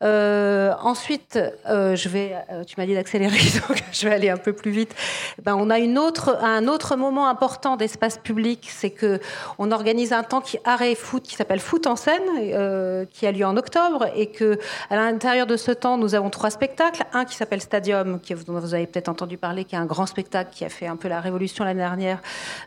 ensuite, 0.00 1.38
je 1.66 2.08
vais, 2.08 2.34
tu 2.66 2.74
m'as 2.78 2.86
dit 2.86 2.94
d'accélérer, 2.94 3.38
donc 3.68 3.82
je 3.92 4.08
vais 4.08 4.14
aller 4.14 4.30
un 4.30 4.36
peu 4.36 4.52
plus 4.52 4.70
vite. 4.70 4.94
Ben, 5.42 5.56
on 5.56 5.70
a 5.70 5.78
une 5.78 5.98
autre, 5.98 6.38
un 6.42 6.68
autre 6.68 6.96
moment 6.96 7.28
important 7.28 7.76
d'espace 7.76 8.18
public, 8.18 8.68
c'est 8.70 8.90
que 8.90 9.20
on 9.58 9.70
organise 9.70 10.12
un 10.12 10.22
temps 10.22 10.40
qui 10.40 10.58
arrêt 10.64 10.94
foot 10.94 11.22
qui 11.22 11.34
s'appelle 11.34 11.60
Foot 11.60 11.86
en 11.86 11.96
scène, 11.96 13.06
qui 13.10 13.26
a 13.26 13.32
lieu 13.32 13.44
en 13.44 13.56
octobre, 13.56 14.06
et 14.14 14.26
que 14.26 14.58
à 14.90 14.96
l'intérieur 14.96 15.46
de 15.46 15.56
ce 15.56 15.70
temps, 15.70 15.98
nous 15.98 16.14
avons 16.14 16.30
trois 16.30 16.50
spectacles. 16.50 17.04
Un 17.12 17.24
qui 17.24 17.34
s'appelle 17.34 17.60
Stadium, 17.60 18.20
qui, 18.20 18.34
dont 18.34 18.58
vous 18.58 18.74
avez 18.74 18.86
peut-être 18.86 19.08
entendu 19.08 19.36
parler, 19.36 19.64
qui 19.64 19.74
est 19.74 19.78
un 19.78 19.86
grand 19.86 20.06
spectacle 20.06 20.50
qui 20.52 20.64
a 20.64 20.68
fait 20.68 20.86
un 20.86 20.96
peu 20.96 21.08
la 21.08 21.20
révolution 21.20 21.64
l'année 21.64 21.80
dernière 21.80 22.18
euh, 22.18 22.20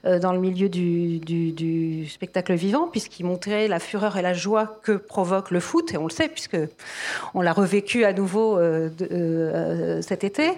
dans 0.03 0.33
le 0.33 0.39
milieu 0.39 0.69
du, 0.69 2.07
spectacle 2.09 2.53
vivant, 2.53 2.87
puisqu'il 2.87 3.25
montrait 3.25 3.67
la 3.67 3.79
fureur 3.79 4.17
et 4.17 4.21
la 4.21 4.33
joie 4.33 4.79
que 4.83 4.93
provoque 4.93 5.51
le 5.51 5.59
foot, 5.59 5.93
et 5.93 5.97
on 5.97 6.05
le 6.05 6.09
sait, 6.11 6.27
puisque 6.27 6.57
on 7.33 7.41
l'a 7.41 7.53
revécu 7.53 8.05
à 8.05 8.13
nouveau 8.13 8.57
euh, 8.57 8.89
euh, 9.01 10.01
cet 10.01 10.23
été. 10.23 10.51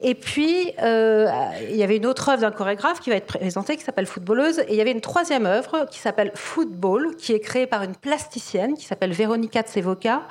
Et 0.00 0.14
puis, 0.14 0.72
il 0.78 1.76
y 1.76 1.82
avait 1.82 1.96
une 1.96 2.06
autre 2.06 2.28
œuvre 2.28 2.42
d'un 2.42 2.50
chorégraphe 2.50 3.00
qui 3.00 3.10
va 3.10 3.16
être 3.16 3.26
présentée, 3.26 3.76
qui 3.76 3.84
s'appelle 3.84 4.06
Footballeuse, 4.06 4.60
et 4.60 4.66
il 4.70 4.76
y 4.76 4.80
avait 4.80 4.92
une 4.92 5.00
troisième 5.00 5.46
œuvre 5.46 5.86
qui 5.90 5.98
s'appelle 5.98 6.32
Football, 6.34 7.16
qui 7.16 7.32
est 7.32 7.40
créée 7.40 7.66
par 7.66 7.82
une 7.82 7.94
plasticienne 7.94 8.74
qui 8.74 8.84
s'appelle 8.84 9.12
Véronica 9.12 9.62
Tsevoka, 9.62 10.22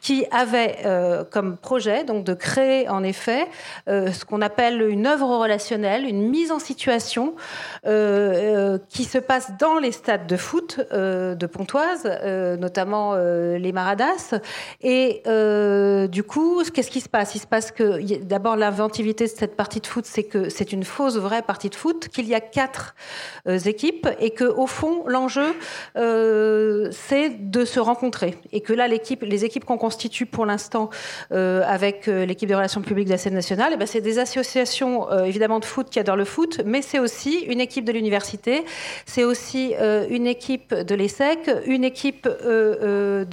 qui 0.00 0.26
avait 0.30 0.76
comme 1.30 1.56
projet 1.56 2.04
donc 2.04 2.24
de 2.24 2.34
créer 2.34 2.88
en 2.88 3.02
effet 3.02 3.46
euh, 3.88 4.12
ce 4.12 4.24
qu'on 4.24 4.40
appelle 4.40 4.82
une 4.82 5.06
œuvre 5.06 5.36
relationnelle, 5.36 6.04
une 6.04 6.28
mise 6.28 6.52
en 6.52 6.58
situation 6.58 7.34
euh, 7.34 7.34
euh, 7.34 7.73
qui 7.82 9.04
se 9.04 9.18
passe 9.18 9.52
dans 9.58 9.78
les 9.78 9.92
stades 9.92 10.26
de 10.26 10.36
foot 10.36 10.80
de 10.90 11.46
Pontoise, 11.46 12.04
notamment 12.58 13.14
les 13.14 13.72
Maradas. 13.72 14.34
Et 14.82 15.22
du 16.08 16.22
coup, 16.22 16.62
qu'est-ce 16.72 16.90
qui 16.90 17.00
se 17.00 17.08
passe? 17.08 17.34
Il 17.34 17.40
se 17.40 17.46
passe 17.46 17.70
que 17.72 18.00
d'abord 18.22 18.56
l'inventivité 18.56 19.24
de 19.24 19.30
cette 19.30 19.56
partie 19.56 19.80
de 19.80 19.86
foot, 19.86 20.04
c'est 20.06 20.24
que 20.24 20.48
c'est 20.48 20.72
une 20.72 20.84
fausse 20.84 21.16
vraie 21.16 21.42
partie 21.42 21.70
de 21.70 21.74
foot, 21.74 22.08
qu'il 22.08 22.26
y 22.26 22.34
a 22.34 22.40
quatre 22.40 22.94
équipes 23.46 24.08
et 24.20 24.30
que 24.30 24.44
au 24.44 24.66
fond 24.66 25.04
l'enjeu 25.06 25.54
c'est 25.94 27.30
de 27.30 27.64
se 27.64 27.80
rencontrer 27.80 28.38
et 28.52 28.60
que 28.60 28.72
là 28.72 28.88
l'équipe, 28.88 29.22
les 29.22 29.44
équipes 29.44 29.64
qu'on 29.64 29.78
constitue 29.78 30.26
pour 30.26 30.46
l'instant 30.46 30.90
avec 31.30 32.06
l'équipe 32.06 32.48
de 32.48 32.54
relations 32.54 32.82
publiques 32.82 33.06
de 33.06 33.12
la 33.12 33.18
scène 33.18 33.34
nationale, 33.34 33.72
eh 33.74 33.76
ben, 33.76 33.86
c'est 33.86 34.00
des 34.00 34.18
associations 34.18 35.10
euh, 35.10 35.24
évidemment 35.24 35.58
de 35.58 35.64
foot 35.64 35.88
qui 35.90 35.98
adorent 35.98 36.16
le 36.16 36.24
foot, 36.24 36.60
mais 36.64 36.82
c'est 36.82 36.98
aussi 36.98 37.40
une 37.40 37.60
équipe 37.64 37.84
de 37.84 37.92
l'université, 37.92 38.64
c'est 39.06 39.24
aussi 39.24 39.74
euh, 39.74 40.06
une 40.08 40.28
équipe 40.28 40.72
de 40.72 40.94
l'ESSEC, 40.94 41.50
une 41.66 41.84
équipe 41.84 42.28
euh, 42.28 43.24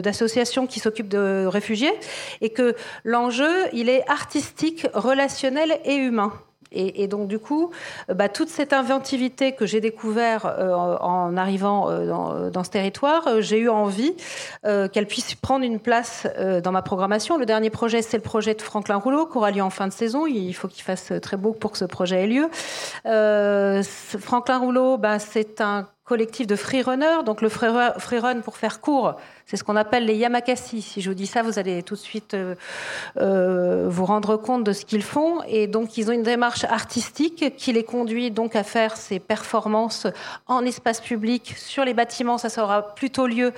d'associations 0.00 0.66
qui 0.66 0.80
s'occupent 0.80 1.08
de 1.08 1.46
réfugiés, 1.46 1.92
et 2.40 2.50
que 2.50 2.74
l'enjeu, 3.04 3.54
est 3.88 4.04
artistique, 4.08 4.86
relationnel 4.94 5.78
et 5.84 5.94
humain. 5.94 6.32
Et, 6.72 7.08
donc 7.08 7.26
du 7.28 7.38
coup, 7.38 7.70
euh, 8.08 8.14
bah, 8.14 8.28
toute 8.28 8.48
cette 8.48 8.72
inventivité 8.72 9.52
que 9.52 9.66
j'ai 9.66 9.80
découvert 9.80 10.46
euh, 10.46 10.96
en 10.98 11.36
arrivant 11.36 11.90
euh, 11.90 12.50
dans, 12.50 12.64
ce 12.64 12.70
territoire, 12.70 13.40
j'ai 13.40 13.58
eu 13.58 13.68
envie 13.68 14.14
qu'elle 14.62 15.06
puisse 15.06 15.34
prendre 15.34 15.64
une 15.64 15.80
place 15.80 16.26
dans 16.62 16.72
ma 16.72 16.82
programmation. 16.82 17.38
Le 17.38 17.46
dernier 17.46 17.70
projet, 17.70 18.02
c'est 18.02 18.16
le 18.16 18.22
projet 18.22 18.54
de 18.54 18.62
Franklin 18.62 18.96
Rouleau, 18.96 19.26
qui 19.26 19.38
aura 19.38 19.50
lieu 19.50 19.62
en 19.62 19.70
fin 19.70 19.88
de 19.88 19.92
saison. 19.92 20.26
Il 20.26 20.52
faut 20.52 20.68
qu'il 20.68 20.82
fasse 20.82 21.12
très 21.22 21.36
beau 21.36 21.52
pour 21.52 21.72
que 21.72 21.78
ce 21.78 21.84
projet 21.84 22.24
ait 22.24 22.26
lieu. 22.26 22.48
Franklin 24.20 24.58
Rouleau, 24.58 24.98
bah, 24.98 25.18
c'est 25.18 25.60
un 25.60 25.88
collectif 26.10 26.48
de 26.48 26.56
freerunners. 26.56 27.22
Donc 27.24 27.40
le 27.40 27.48
freerun, 27.48 28.40
pour 28.40 28.56
faire 28.56 28.80
court, 28.80 29.14
c'est 29.46 29.56
ce 29.56 29.62
qu'on 29.62 29.76
appelle 29.76 30.06
les 30.06 30.16
yamakasi. 30.16 30.82
Si 30.82 31.00
je 31.00 31.08
vous 31.08 31.14
dis 31.14 31.28
ça, 31.28 31.42
vous 31.42 31.56
allez 31.60 31.84
tout 31.84 31.94
de 31.94 32.00
suite 32.00 32.34
euh, 32.34 32.56
euh, 33.18 33.86
vous 33.88 34.04
rendre 34.04 34.36
compte 34.36 34.64
de 34.64 34.72
ce 34.72 34.84
qu'ils 34.84 35.04
font. 35.04 35.40
Et 35.46 35.68
donc 35.68 35.96
ils 35.98 36.10
ont 36.10 36.12
une 36.12 36.24
démarche 36.24 36.64
artistique 36.64 37.54
qui 37.56 37.72
les 37.72 37.84
conduit 37.84 38.32
donc 38.32 38.56
à 38.56 38.64
faire 38.64 38.96
ces 38.96 39.20
performances 39.20 40.08
en 40.48 40.64
espace 40.64 41.00
public 41.00 41.54
sur 41.56 41.84
les 41.84 41.94
bâtiments. 41.94 42.38
Ça, 42.38 42.48
ça 42.48 42.64
aura 42.64 42.92
plutôt 42.96 43.28
lieu 43.28 43.52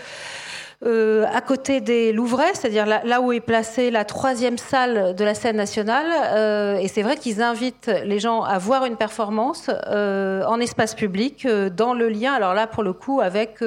euh, 0.85 1.25
à 1.33 1.41
côté 1.41 1.81
des 1.81 2.13
Louvrais, 2.13 2.55
c'est-à-dire 2.55 2.87
là, 2.87 3.21
où 3.21 3.33
est 3.33 3.39
placée 3.39 3.93
la 3.93 4.05
troisième 4.05 4.59
salle 4.59 5.15
de 5.15 5.25
la 5.25 5.35
scène 5.35 5.57
nationale. 5.57 6.07
Euh, 6.35 6.77
et 6.77 6.89
c'est 6.89 7.03
vrai 7.03 7.17
qu'ils 7.17 7.41
invitent 7.41 7.91
les 8.05 8.19
gens 8.19 8.43
à 8.43 8.59
voir 8.59 8.85
une 8.85 8.97
performance 8.97 9.71
euh, 9.87 10.45
en 10.45 10.59
espace 10.59 10.97
public, 10.97 11.47
dans 11.47 11.95
le 11.95 12.09
lien, 12.09 12.33
alors 12.33 12.55
là 12.55 12.67
pour 12.67 12.83
le 12.83 12.93
coup, 12.93 13.21
avec 13.21 13.61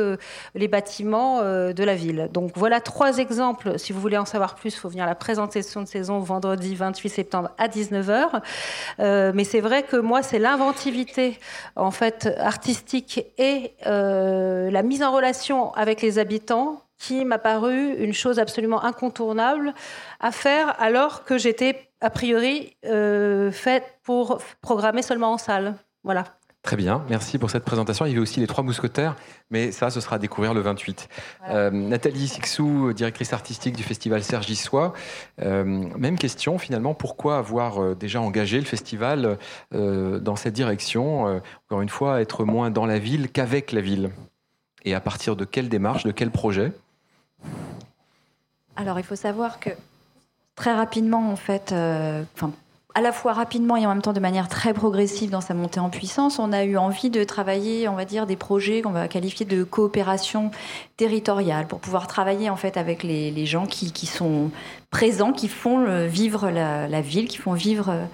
les 0.56 0.68
bâtiments 0.68 1.42
de 1.42 1.84
la 1.84 1.96
ville. 1.96 2.30
Donc 2.34 2.52
voilà 2.56 2.82
trois 2.82 3.18
exemples. 3.18 3.80
Si 3.80 3.94
vous 3.94 4.02
voulez 4.02 4.18
en 4.18 4.26
savoir 4.26 4.56
plus, 4.56 4.74
il 4.74 4.78
faut 4.78 4.90
venir 4.90 5.06
à 5.06 5.08
la 5.08 5.16
présentation 5.16 5.82
de 5.82 5.88
saison 5.88 6.20
vendredi 6.20 6.76
28 6.76 7.10
septembre 7.10 7.50
à 7.58 7.68
19h. 7.68 8.42
mais 9.34 9.44
c'est 9.44 9.62
vrai 9.62 9.84
que 9.84 9.98
moi, 9.98 10.22
c'est 10.22 10.40
l'inventivité 10.40 11.40
en 11.76 11.92
fait 11.92 12.30
artistique 12.40 13.26
et 13.38 13.74
la 13.86 14.84
mise 14.84 15.04
en 15.04 15.14
relation 15.14 15.74
avec 15.74 16.02
les 16.02 16.20
habitants 16.20 16.85
qui 16.98 17.26
m'a 17.26 17.38
paru 17.38 17.96
une 17.98 18.14
chose 18.14 18.40
absolument 18.40 18.84
incontournable 18.84 19.74
à 20.20 20.32
faire 20.32 20.76
alors 20.80 21.24
que 21.24 21.38
j'étais 21.38 21.90
a 22.02 22.10
priori 22.10 22.76
euh, 22.86 23.52
faite 23.52 24.00
pour 24.04 24.40
programmer 24.62 25.02
seulement 25.02 25.34
en 25.34 25.38
salle. 25.38 25.76
Voilà. 26.04 26.26
Très 26.62 26.78
bien, 26.78 27.06
merci 27.10 27.38
pour 27.38 27.52
cette 27.52 27.64
présentation. 27.64 28.06
Il 28.06 28.10
y 28.10 28.12
avait 28.14 28.22
aussi 28.22 28.40
les 28.40 28.48
trois 28.48 28.64
mousquetaires, 28.64 29.16
mais 29.52 29.72
ça, 29.72 29.92
ce 29.92 30.02
sera 30.02 30.16
à 30.16 30.20
découvrir 30.20 30.56
le 30.56 30.62
28. 30.62 31.10
Euh, 31.50 31.70
Nathalie 31.70 32.28
Sixou, 32.28 32.92
directrice 32.92 33.34
artistique 33.34 33.76
du 33.76 33.84
festival 33.84 34.24
Serge 34.24 34.50
Issois. 34.50 34.94
Euh, 35.44 35.64
même 35.64 36.18
question, 36.18 36.58
finalement, 36.58 36.96
pourquoi 36.96 37.38
avoir 37.38 37.96
déjà 37.96 38.20
engagé 38.20 38.58
le 38.58 38.66
festival 38.66 39.38
dans 39.72 40.36
cette 40.36 40.54
direction 40.54 41.40
Encore 41.68 41.82
une 41.82 41.90
fois, 41.90 42.20
être 42.20 42.46
moins 42.46 42.72
dans 42.72 42.88
la 42.88 42.98
ville 42.98 43.30
qu'avec 43.30 43.72
la 43.72 43.82
ville? 43.82 44.10
Et 44.86 44.96
à 44.96 45.02
partir 45.02 45.36
de 45.36 45.46
quelle 45.46 45.70
démarche, 45.70 46.04
de 46.04 46.12
quel 46.12 46.32
projet? 46.32 46.72
Alors, 48.78 49.00
il 49.00 49.04
faut 49.04 49.16
savoir 49.16 49.60
que 49.60 49.70
très 50.56 50.74
rapidement, 50.74 51.32
en 51.32 51.36
fait, 51.36 51.72
euh, 51.72 52.24
à 52.94 53.02
la 53.02 53.12
fois 53.12 53.34
rapidement 53.34 53.78
et 53.78 53.86
en 53.86 53.90
même 53.90 54.02
temps 54.02 54.14
de 54.14 54.20
manière 54.20 54.50
très 54.50 54.74
progressive 54.74 55.30
dans 55.30 55.42
sa 55.42 55.54
montée 55.54 55.80
en 55.80 55.90
puissance, 55.90 56.40
on 56.40 56.52
a 56.52 56.64
eu 56.66 56.76
envie 56.78 57.10
de 57.10 57.24
travailler, 57.24 57.88
on 57.88 57.96
va 57.96 58.06
dire, 58.06 58.26
des 58.26 58.36
projets 58.36 58.82
qu'on 58.82 58.92
va 58.92 59.08
qualifier 59.08 59.46
de 59.46 59.64
coopération 59.64 60.52
territoriale 60.98 61.68
pour 61.68 61.80
pouvoir 61.80 62.08
travailler 62.08 62.50
en 62.50 62.56
fait 62.58 62.76
avec 62.76 63.04
les, 63.04 63.46
gens 63.46 63.66
qui, 63.66 64.06
sont 64.06 64.52
présents, 64.92 65.32
qui 65.32 65.48
font 65.48 66.08
vivre 66.08 66.50
la, 66.50 67.02
ville, 67.02 67.28
qui 67.28 67.38
font 67.38 67.54
vivre 67.54 67.90
euh, 67.90 68.06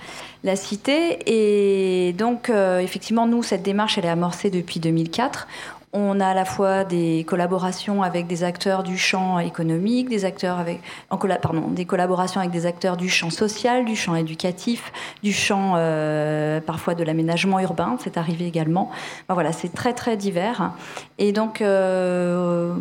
la 0.44 0.56
cité. 0.56 1.20
Et 1.26 2.14
donc, 2.14 2.50
euh, 2.50 2.80
effectivement, 2.80 3.28
nous, 3.28 3.42
cette 3.44 3.64
démarche, 3.64 3.98
elle 3.98 4.06
est 4.06 4.10
amorcée 4.10 4.50
depuis 4.50 4.80
2004. 4.80 5.48
On 5.94 6.22
a 6.22 6.28
à 6.28 6.34
la 6.34 6.46
fois 6.46 6.86
des 6.86 7.26
collaborations 7.28 8.02
avec 8.02 8.26
des 8.26 8.46
acteurs 8.46 8.84
du 8.84 8.98
champ 8.98 9.40
économique, 9.40 10.08
des 10.08 10.24
acteurs 10.24 10.58
avec, 10.58 10.80
pardon, 11.10 11.68
des 11.68 11.84
collaborations 11.84 12.40
avec 12.40 12.52
des 12.52 12.66
acteurs 12.66 12.96
du 12.96 13.10
champ 13.10 13.30
social, 13.30 13.84
du 13.84 13.98
champ 13.98 14.16
éducatif, 14.16 14.94
du 15.22 15.34
champ 15.34 15.74
euh, 15.76 16.62
parfois 16.62 16.96
de 16.96 17.04
l'aménagement 17.04 17.60
urbain. 17.60 17.98
C'est 18.00 18.16
arrivé 18.16 18.48
également. 18.48 18.90
voilà, 19.28 19.52
c'est 19.52 19.74
très 19.74 19.92
très 19.92 20.16
divers. 20.16 20.72
Et 21.18 21.34
donc, 21.34 21.62
euh, 21.62 22.74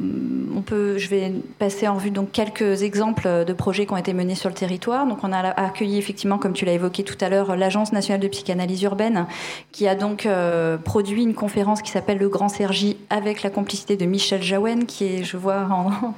on 0.57 0.63
peut, 0.63 0.97
je 0.97 1.09
vais 1.09 1.33
passer 1.59 1.89
en 1.89 1.97
vue 1.97 2.13
donc 2.13 2.31
quelques 2.31 2.83
exemples 2.83 3.45
de 3.45 3.53
projets 3.53 3.87
qui 3.87 3.93
ont 3.93 3.97
été 3.97 4.15
menés 4.15 4.37
sur 4.37 4.51
le 4.51 4.55
territoire. 4.55 5.05
Donc, 5.09 5.25
on 5.25 5.33
a 5.33 5.41
accueilli 5.41 5.99
effectivement, 5.99 6.39
comme 6.39 6.53
tu 6.53 6.65
l'as 6.65 6.75
évoqué 6.75 7.03
tout 7.03 7.19
à 7.21 7.29
l'heure, 7.29 7.57
l'Agence 7.57 7.93
nationale 7.93 8.21
de 8.21 8.29
psychanalyse 8.29 8.83
urbaine, 8.83 9.27
qui 9.73 9.89
a 9.89 9.97
donc 9.97 10.27
euh, 10.27 10.77
produit 10.77 11.25
une 11.25 11.35
conférence 11.35 11.83
qui 11.83 11.91
s'appelle 11.91 12.19
le 12.19 12.29
Grand 12.29 12.49
Sergi 12.49 12.97
avec 13.09 13.43
la 13.43 13.51
complicité 13.51 13.97
de 13.97 14.05
Michel 14.05 14.43
Jaouen, 14.43 14.85
qui 14.87 15.05
est, 15.05 15.25
je 15.25 15.37
vois, 15.37 15.67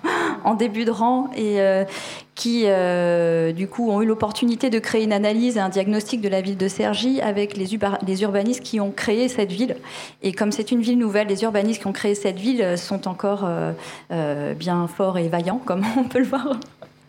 en, 0.44 0.54
début 0.54 0.84
de 0.84 0.90
rang, 0.90 1.30
et 1.36 1.60
euh, 1.60 1.84
qui, 2.34 2.64
euh, 2.66 3.52
du 3.52 3.68
coup, 3.68 3.90
ont 3.90 4.02
eu 4.02 4.06
l'opportunité 4.06 4.70
de 4.70 4.78
créer 4.78 5.04
une 5.04 5.12
analyse 5.12 5.56
et 5.56 5.60
un 5.60 5.68
diagnostic 5.68 6.20
de 6.20 6.28
la 6.28 6.40
ville 6.40 6.56
de 6.56 6.68
Cergy 6.68 7.20
avec 7.20 7.56
les, 7.56 8.22
urbanistes 8.22 8.62
qui 8.62 8.80
ont 8.80 8.90
créé 8.90 9.28
cette 9.28 9.52
ville. 9.52 9.76
Et 10.22 10.32
comme 10.32 10.52
c'est 10.52 10.72
une 10.72 10.80
ville 10.80 10.98
nouvelle, 10.98 11.28
les 11.28 11.42
urbanistes 11.42 11.80
qui 11.80 11.86
ont 11.86 11.92
créé 11.92 12.14
cette 12.14 12.38
ville 12.38 12.76
sont 12.76 13.08
encore 13.08 13.48
euh, 14.10 14.54
bien 14.54 14.86
forts 14.88 15.18
et 15.18 15.28
vaillants, 15.28 15.60
comme 15.64 15.84
on 15.96 16.04
peut 16.04 16.18
le 16.18 16.26
voir 16.26 16.56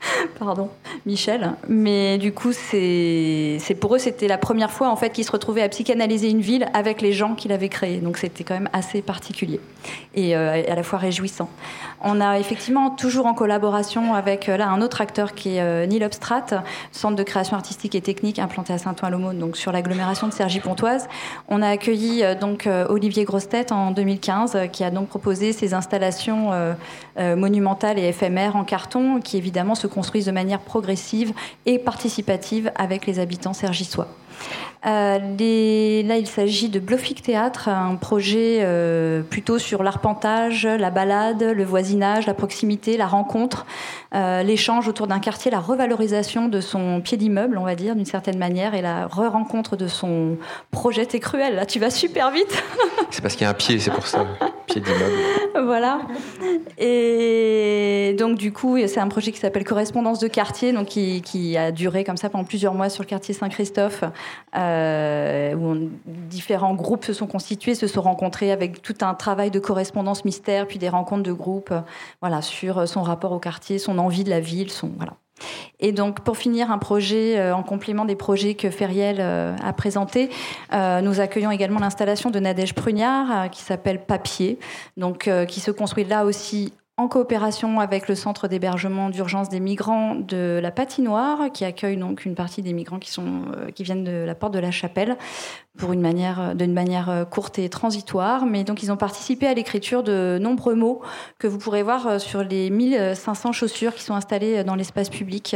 Pardon, 0.40 0.70
Michel. 1.06 1.54
Mais 1.68 2.18
du 2.18 2.34
coup, 2.34 2.52
c'est 2.54 3.78
pour 3.80 3.96
eux, 3.96 4.00
c'était 4.00 4.28
la 4.28 4.38
première 4.38 4.72
fois 4.72 4.90
en 4.90 4.96
fait 4.96 5.12
qu'ils 5.12 5.26
se 5.26 5.32
retrouvaient 5.32 5.62
à 5.62 5.70
psychanalyser 5.70 6.30
une 6.30 6.42
ville 6.42 6.68
avec 6.74 7.02
les 7.02 7.14
gens 7.14 7.36
qu'il 7.36 7.52
avait 7.52 7.70
créés. 7.70 7.98
Donc 7.98 8.18
c'était 8.18 8.44
quand 8.44 8.54
même 8.54 8.70
assez 8.74 9.02
particulier 9.02 9.60
et 10.16 10.36
euh, 10.36 10.64
à 10.68 10.76
la 10.76 10.84
fois 10.84 11.00
réjouissant. 11.00 11.50
On 12.04 12.20
a 12.20 12.38
effectivement 12.38 12.90
toujours 12.90 13.26
en 13.26 13.34
collaboration 13.34 14.14
avec 14.14 14.50
euh, 14.50 14.58
là 14.58 14.68
un 14.70 14.82
autre 14.82 15.00
acteur 15.00 15.34
qui 15.34 15.56
est 15.56 15.62
euh, 15.62 15.86
Neil 15.86 16.04
Obstrat, 16.04 16.46
centre 16.92 17.16
de 17.16 17.24
création 17.24 17.56
artistique 17.56 17.96
et 17.96 18.02
technique 18.02 18.40
implanté 18.40 18.74
à 18.74 18.78
Saint-Ouen-l'Aumône, 18.78 19.40
donc 19.40 19.56
sur 19.56 19.72
l'agglomération 19.72 20.28
de 20.28 20.34
Cergy-Pontoise. 20.34 21.08
On 21.48 21.62
a 21.62 21.70
accueilli 21.70 22.24
donc 22.40 22.68
Olivier 22.90 23.24
Grostet 23.24 23.72
en 23.72 23.92
2015, 23.92 24.58
qui 24.72 24.84
a 24.84 24.92
donc 24.92 25.08
proposé 25.08 25.54
ces 25.54 25.74
installations 25.74 26.52
monumentales 27.18 28.00
et 28.00 28.08
éphémères 28.08 28.56
en 28.56 28.64
carton, 28.64 29.20
qui 29.22 29.38
évidemment 29.38 29.76
se 29.76 29.88
construisent 29.88 30.26
de 30.26 30.32
manière 30.32 30.60
progressive 30.60 31.34
et 31.66 31.80
participative 31.80 32.72
avec 32.76 33.06
les 33.06 33.20
habitants 33.20 33.54
sergissois. 33.54 34.08
Euh, 34.86 35.18
là, 35.18 36.18
il 36.18 36.28
s'agit 36.28 36.68
de 36.68 36.80
Blofik 36.80 37.22
Théâtre, 37.22 37.70
un 37.70 37.96
projet 37.96 38.60
euh, 38.62 39.22
plutôt 39.22 39.58
sur 39.58 39.82
l'arpentage, 39.82 40.66
la 40.66 40.90
balade, 40.90 41.42
le 41.42 41.64
voisinage, 41.64 42.28
la 42.28 42.34
proximité, 42.34 42.98
la 42.98 43.08
rencontre, 43.08 43.66
euh, 44.14 44.44
l'échange 44.44 44.88
autour 44.90 45.08
d'un 45.08 45.20
quartier, 45.20 45.52
la 45.52 45.62
revalorisation 45.62 46.50
de 46.50 46.60
son 46.60 47.00
pied 47.02 47.18
d'immeuble, 47.18 47.58
on 47.58 47.64
va 47.64 47.76
dire, 47.76 47.96
d'une 47.96 48.06
certaine 48.06 48.38
manière, 48.38 48.76
et 48.76 48.82
la 48.82 49.08
re-rencontre 49.08 49.78
de 49.78 49.88
son 49.88 50.38
projet. 50.72 51.06
T'es 51.06 51.20
cruel, 51.20 51.56
là, 51.56 51.66
tu 51.66 51.80
vas 51.80 51.90
super 51.90 52.32
vite. 52.32 52.62
c'est 53.10 53.22
parce 53.22 53.36
qu'il 53.36 53.46
y 53.46 53.48
a 53.48 53.52
un 53.52 53.56
pied, 53.56 53.80
c'est 53.80 53.92
pour 53.92 54.08
ça, 54.08 54.26
pied 54.66 54.82
d'immeuble. 54.82 55.14
Voilà. 55.66 56.02
Et 56.80 58.16
donc, 58.18 58.38
du 58.38 58.52
coup, 58.52 58.78
c'est 58.88 59.00
un 59.00 59.08
projet 59.08 59.32
qui 59.32 59.40
s'appelle 59.40 59.64
Correspondance 59.64 60.20
de 60.20 60.28
quartier, 60.28 60.74
donc 60.74 60.88
qui, 60.88 61.58
a 61.58 61.72
duré 61.72 62.04
comme 62.04 62.18
ça 62.18 62.30
pendant 62.30 62.44
plusieurs 62.44 62.74
mois 62.74 62.90
sur 62.90 63.04
le 63.04 63.08
quartier 63.08 63.34
Saint-Christophe. 63.34 64.04
Euh, 64.56 65.54
où 65.54 65.90
différents 66.06 66.74
groupes 66.74 67.06
se 67.06 67.14
sont 67.14 67.28
constitués, 67.28 67.76
se 67.76 67.88
sont 67.88 68.02
rencontrés 68.02 68.52
avec 68.52 68.82
tout 68.82 68.96
un 69.02 69.14
travail 69.14 69.52
de 69.52 69.60
correspondance 69.60 70.26
mystère, 70.26 70.68
puis 70.68 70.80
des 70.80 70.90
rencontres 70.90 71.24
de 71.24 71.34
groupes, 71.34 71.74
voilà, 72.22 72.42
sur 72.42 72.88
son 72.88 73.04
rapport 73.04 73.32
au 73.32 73.40
quartier, 73.40 73.78
son 73.78 74.00
envie 74.00 74.24
de 74.24 74.30
la 74.30 74.40
ville, 74.40 74.72
son 74.72 74.92
voilà. 74.98 75.14
Et 75.80 75.92
donc, 75.92 76.22
pour 76.22 76.38
finir, 76.38 76.72
un 76.72 76.78
projet 76.78 77.38
euh, 77.38 77.56
en 77.56 77.64
complément 77.64 78.06
des 78.06 78.16
projets 78.16 78.56
que 78.56 78.70
Feriel 78.70 79.18
euh, 79.20 79.56
a 79.64 79.74
présentés, 79.74 80.30
nous 80.72 81.20
accueillons 81.20 81.52
également 81.52 81.80
l'installation 81.80 82.30
de 82.30 82.40
Nadège 82.40 82.74
Prugnard 82.74 83.50
qui 83.52 83.62
s'appelle 83.62 84.06
Papier, 84.06 84.60
donc 84.98 85.30
qui 85.48 85.60
se 85.60 85.72
construit 85.72 86.04
là 86.04 86.26
aussi 86.26 86.74
en 86.96 87.08
coopération 87.08 87.80
avec 87.80 88.08
le 88.08 88.14
centre 88.14 88.48
d'hébergement 88.48 89.10
d'urgence 89.10 89.50
des 89.50 89.60
migrants 89.60 90.14
de 90.14 90.60
la 90.62 90.70
Patinoire, 90.70 91.52
qui 91.52 91.66
accueille 91.66 91.98
donc 91.98 92.24
une 92.24 92.36
partie 92.36 92.62
des 92.62 92.72
migrants 92.72 93.00
qui, 93.00 93.12
euh, 93.20 93.72
viennent 93.80 94.04
de 94.04 94.24
la 94.24 94.36
porte 94.36 94.54
de 94.54 94.60
la 94.60 94.70
Chapelle, 94.70 95.18
pour 95.76 95.92
une 95.92 96.02
manière, 96.02 96.54
d'une 96.54 96.74
manière 96.74 97.10
euh, 97.10 97.26
courte 97.26 97.58
et 97.58 97.68
transitoire. 97.68 98.46
Mais 98.46 98.64
donc 98.64 98.84
ils 98.84 98.92
ont 98.92 98.98
participé 98.98 99.48
à 99.48 99.56
l'écriture 99.56 100.04
de 100.04 100.38
nombreux 100.40 100.76
mots 100.76 101.02
que 101.40 101.48
vous 101.48 101.58
pourrez 101.58 101.82
voir 101.82 102.06
euh, 102.06 102.20
sur 102.20 102.44
les 102.44 102.70
1500 102.70 103.54
chaussures 103.54 103.96
qui 103.96 104.04
sont 104.04 104.14
installées 104.14 104.64
dans 104.64 104.76
l'espace 104.76 105.10
public, 105.10 105.56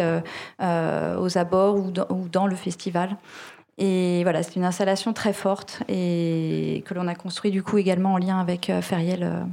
aux 0.59 1.37
abords 1.37 1.75
ou 1.75 1.91
dans, 1.91 2.07
ou 2.09 2.29
dans 2.29 2.47
le 2.47 2.55
festival. 2.55 3.15
Et 3.77 4.23
voilà, 4.23 4.41
c'est 4.41 4.55
une 4.55 4.65
installation 4.65 5.13
très 5.13 5.33
forte 5.33 5.83
et 5.87 6.83
que 6.87 6.95
l'on 6.95 7.07
a 7.07 7.13
construit 7.13 7.51
du 7.51 7.61
coup 7.61 7.77
également 7.77 8.13
en 8.13 8.17
lien 8.17 8.39
avec 8.39 8.71
Feriel 8.81 9.45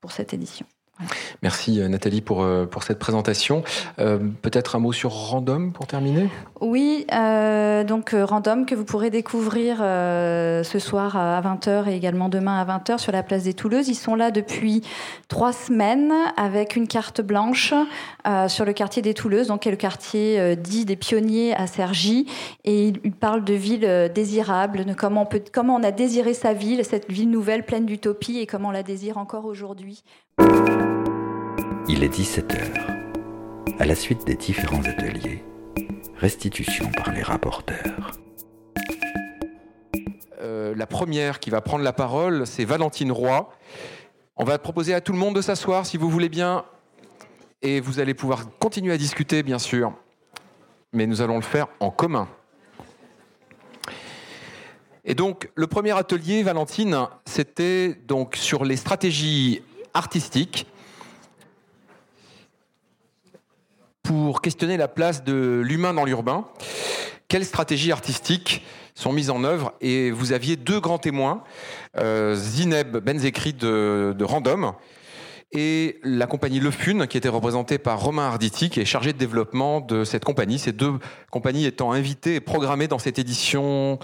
pour 0.00 0.12
cette 0.12 0.32
édition. 0.32 0.64
Merci 1.42 1.80
euh, 1.80 1.88
Nathalie 1.88 2.20
pour, 2.20 2.42
euh, 2.42 2.66
pour 2.66 2.82
cette 2.82 2.98
présentation. 2.98 3.62
Euh, 3.98 4.18
peut-être 4.42 4.76
un 4.76 4.78
mot 4.78 4.92
sur 4.92 5.10
Random 5.12 5.72
pour 5.72 5.86
terminer? 5.86 6.28
Oui, 6.60 7.06
donc 7.10 8.14
Random 8.14 8.66
que 8.66 8.74
vous 8.74 8.84
pourrez 8.84 9.10
découvrir 9.10 9.78
ce 9.78 10.78
soir 10.78 11.16
à 11.16 11.40
20h 11.40 11.88
et 11.88 11.96
également 11.96 12.28
demain 12.28 12.60
à 12.60 12.64
20h 12.64 12.98
sur 12.98 13.10
la 13.10 13.24
place 13.24 13.42
des 13.42 13.54
Touleuses. 13.54 13.88
Ils 13.88 13.96
sont 13.96 14.14
là 14.14 14.30
depuis 14.30 14.82
trois 15.26 15.52
semaines 15.52 16.12
avec 16.36 16.76
une 16.76 16.86
carte 16.86 17.20
blanche 17.20 17.74
sur 18.46 18.64
le 18.64 18.72
quartier 18.72 19.02
des 19.02 19.14
Touleuses, 19.14 19.48
donc 19.48 19.62
qui 19.62 19.68
est 19.68 19.72
le 19.72 19.76
quartier 19.76 20.56
dit 20.56 20.84
des 20.84 20.94
pionniers 20.94 21.54
à 21.54 21.66
Cergy. 21.66 22.26
Et 22.64 22.92
ils 23.02 23.12
parlent 23.12 23.44
de 23.44 23.54
ville 23.54 24.10
désirable, 24.14 24.84
de 24.84 24.94
comment 24.94 25.28
on, 25.32 25.38
comment 25.52 25.74
on 25.74 25.82
a 25.82 25.90
désiré 25.90 26.32
sa 26.32 26.52
ville, 26.52 26.84
cette 26.84 27.10
ville 27.10 27.30
nouvelle 27.30 27.64
pleine 27.64 27.86
d'utopie 27.86 28.38
et 28.38 28.46
comment 28.46 28.68
on 28.68 28.72
la 28.72 28.84
désire 28.84 29.18
encore 29.18 29.46
aujourd'hui. 29.46 30.04
Il 31.88 32.04
est 32.04 32.14
17h. 32.14 33.76
À 33.80 33.84
la 33.84 33.96
suite 33.96 34.24
des 34.24 34.36
différents 34.36 34.84
ateliers, 34.84 35.42
restitution 36.16 36.88
par 36.92 37.12
les 37.12 37.22
rapporteurs. 37.22 38.12
Euh, 40.40 40.74
la 40.76 40.86
première 40.86 41.40
qui 41.40 41.50
va 41.50 41.60
prendre 41.60 41.82
la 41.82 41.92
parole, 41.92 42.46
c'est 42.46 42.64
Valentine 42.64 43.10
Roy. 43.10 43.52
On 44.36 44.44
va 44.44 44.58
proposer 44.58 44.94
à 44.94 45.00
tout 45.00 45.12
le 45.12 45.18
monde 45.18 45.34
de 45.34 45.40
s'asseoir 45.40 45.84
si 45.84 45.96
vous 45.96 46.08
voulez 46.08 46.28
bien. 46.28 46.64
Et 47.62 47.80
vous 47.80 47.98
allez 47.98 48.14
pouvoir 48.14 48.44
continuer 48.60 48.92
à 48.92 48.96
discuter, 48.96 49.42
bien 49.42 49.58
sûr. 49.58 49.92
Mais 50.92 51.06
nous 51.06 51.20
allons 51.20 51.36
le 51.36 51.42
faire 51.42 51.66
en 51.80 51.90
commun. 51.90 52.28
Et 55.04 55.14
donc, 55.16 55.50
le 55.56 55.66
premier 55.66 55.96
atelier, 55.98 56.44
Valentine, 56.44 57.08
c'était 57.24 57.94
donc 58.06 58.36
sur 58.36 58.64
les 58.64 58.76
stratégies 58.76 59.62
artistique 59.94 60.66
pour 64.02 64.42
questionner 64.42 64.76
la 64.76 64.88
place 64.88 65.24
de 65.24 65.62
l'humain 65.64 65.94
dans 65.94 66.04
l'urbain. 66.04 66.46
Quelles 67.28 67.44
stratégies 67.44 67.92
artistiques 67.92 68.64
sont 68.94 69.12
mises 69.12 69.30
en 69.30 69.44
œuvre? 69.44 69.72
Et 69.80 70.10
vous 70.10 70.32
aviez 70.32 70.56
deux 70.56 70.80
grands 70.80 70.98
témoins, 70.98 71.42
euh, 71.96 72.34
Zineb 72.34 72.98
Benzekri 72.98 73.54
de, 73.54 74.22
Random 74.22 74.72
et 75.54 75.98
la 76.02 76.26
compagnie 76.26 76.60
Le 76.60 76.70
Fun, 76.70 77.06
qui 77.06 77.18
était 77.18 77.28
représentée 77.28 77.78
par 77.78 78.00
Romain 78.00 78.26
Arditi, 78.26 78.70
qui 78.70 78.80
est 78.80 78.86
chargé 78.86 79.12
de 79.12 79.18
développement 79.18 79.80
de 79.80 80.04
cette 80.04 80.24
compagnie. 80.24 80.58
Ces 80.58 80.72
deux 80.72 80.94
compagnies 81.30 81.66
étant 81.66 81.92
invitées 81.92 82.36
et 82.36 82.40
programmées 82.40 82.88
dans 82.88 82.98
cette 82.98 83.18
édition 83.18 83.98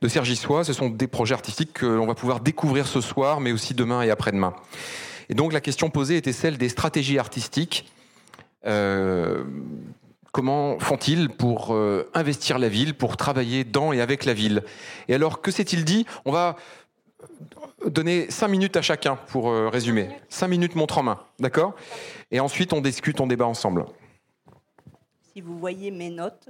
de 0.00 0.08
Sergissois. 0.08 0.64
Ce 0.64 0.72
sont 0.72 0.88
des 0.88 1.06
projets 1.06 1.34
artistiques 1.34 1.74
que 1.74 1.86
l'on 1.86 2.06
va 2.06 2.14
pouvoir 2.14 2.40
découvrir 2.40 2.86
ce 2.86 3.02
soir, 3.02 3.40
mais 3.40 3.52
aussi 3.52 3.74
demain 3.74 4.02
et 4.02 4.10
après-demain. 4.10 4.54
Et 5.28 5.34
donc 5.34 5.52
la 5.52 5.60
question 5.60 5.90
posée 5.90 6.16
était 6.16 6.32
celle 6.32 6.56
des 6.56 6.68
stratégies 6.68 7.18
artistiques. 7.18 7.90
Euh, 8.66 9.44
comment 10.32 10.78
font-ils 10.78 11.28
pour 11.28 11.74
euh, 11.74 12.10
investir 12.14 12.58
la 12.58 12.68
ville, 12.68 12.94
pour 12.94 13.16
travailler 13.16 13.64
dans 13.64 13.92
et 13.92 14.00
avec 14.00 14.24
la 14.24 14.34
ville? 14.34 14.64
Et 15.08 15.14
alors, 15.14 15.40
que 15.40 15.50
s'est-il 15.50 15.84
dit? 15.84 16.06
On 16.24 16.32
va 16.32 16.56
donner 17.86 18.30
cinq 18.30 18.48
minutes 18.48 18.76
à 18.76 18.82
chacun 18.82 19.16
pour 19.16 19.50
euh, 19.50 19.68
résumer. 19.68 20.08
Cinq 20.28 20.48
minutes 20.48 20.74
montre 20.74 20.98
en 20.98 21.02
main, 21.02 21.20
d'accord? 21.38 21.74
Et 22.30 22.40
ensuite, 22.40 22.72
on 22.72 22.80
discute, 22.80 23.20
on 23.20 23.26
débat 23.26 23.46
ensemble. 23.46 23.86
Si 25.32 25.40
vous 25.40 25.58
voyez 25.58 25.90
mes 25.90 26.10
notes. 26.10 26.48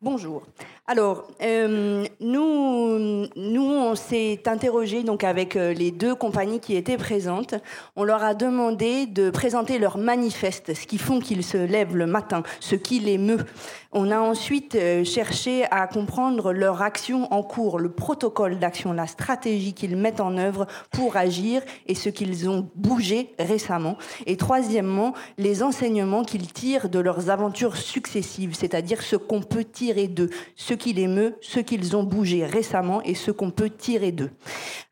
Bonjour. 0.00 0.42
Alors, 0.88 1.24
euh, 1.42 2.06
nous, 2.20 3.26
nous, 3.34 3.64
on 3.64 3.96
s'est 3.96 4.42
interrogé 4.46 5.02
donc 5.02 5.24
avec 5.24 5.56
euh, 5.56 5.72
les 5.72 5.90
deux 5.90 6.14
compagnies 6.14 6.60
qui 6.60 6.76
étaient 6.76 6.96
présentes. 6.96 7.56
On 7.96 8.04
leur 8.04 8.22
a 8.22 8.34
demandé 8.34 9.06
de 9.06 9.30
présenter 9.30 9.80
leur 9.80 9.98
manifeste, 9.98 10.74
ce 10.74 10.86
qui 10.86 10.98
font 10.98 11.18
qu'ils 11.18 11.42
se 11.42 11.56
lèvent 11.56 11.96
le 11.96 12.06
matin, 12.06 12.44
ce 12.60 12.76
qui 12.76 13.00
les 13.00 13.18
meut. 13.18 13.44
On 13.90 14.12
a 14.12 14.20
ensuite 14.20 14.76
euh, 14.76 15.02
cherché 15.02 15.64
à 15.72 15.88
comprendre 15.88 16.52
leur 16.52 16.82
action 16.82 17.32
en 17.32 17.42
cours, 17.42 17.80
le 17.80 17.90
protocole 17.90 18.60
d'action, 18.60 18.92
la 18.92 19.08
stratégie 19.08 19.72
qu'ils 19.72 19.96
mettent 19.96 20.20
en 20.20 20.38
œuvre 20.38 20.68
pour 20.92 21.16
agir 21.16 21.62
et 21.88 21.96
ce 21.96 22.10
qu'ils 22.10 22.48
ont 22.48 22.70
bougé 22.76 23.34
récemment. 23.40 23.96
Et 24.26 24.36
troisièmement, 24.36 25.14
les 25.36 25.64
enseignements 25.64 26.22
qu'ils 26.22 26.52
tirent 26.52 26.90
de 26.90 27.00
leurs 27.00 27.28
aventures 27.28 27.76
successives, 27.76 28.54
c'est-à-dire 28.54 29.02
ce 29.02 29.16
qu'on 29.16 29.42
peut 29.42 29.64
tirer 29.64 30.06
d'eux, 30.06 30.30
ce 30.54 30.75
qui 30.76 30.92
les 30.92 31.08
meut, 31.08 31.36
ce 31.40 31.60
qu'ils 31.60 31.96
ont 31.96 32.02
bougé 32.02 32.44
récemment 32.44 33.02
et 33.02 33.14
ce 33.14 33.30
qu'on 33.30 33.50
peut 33.50 33.70
tirer 33.70 34.12
d'eux. 34.12 34.30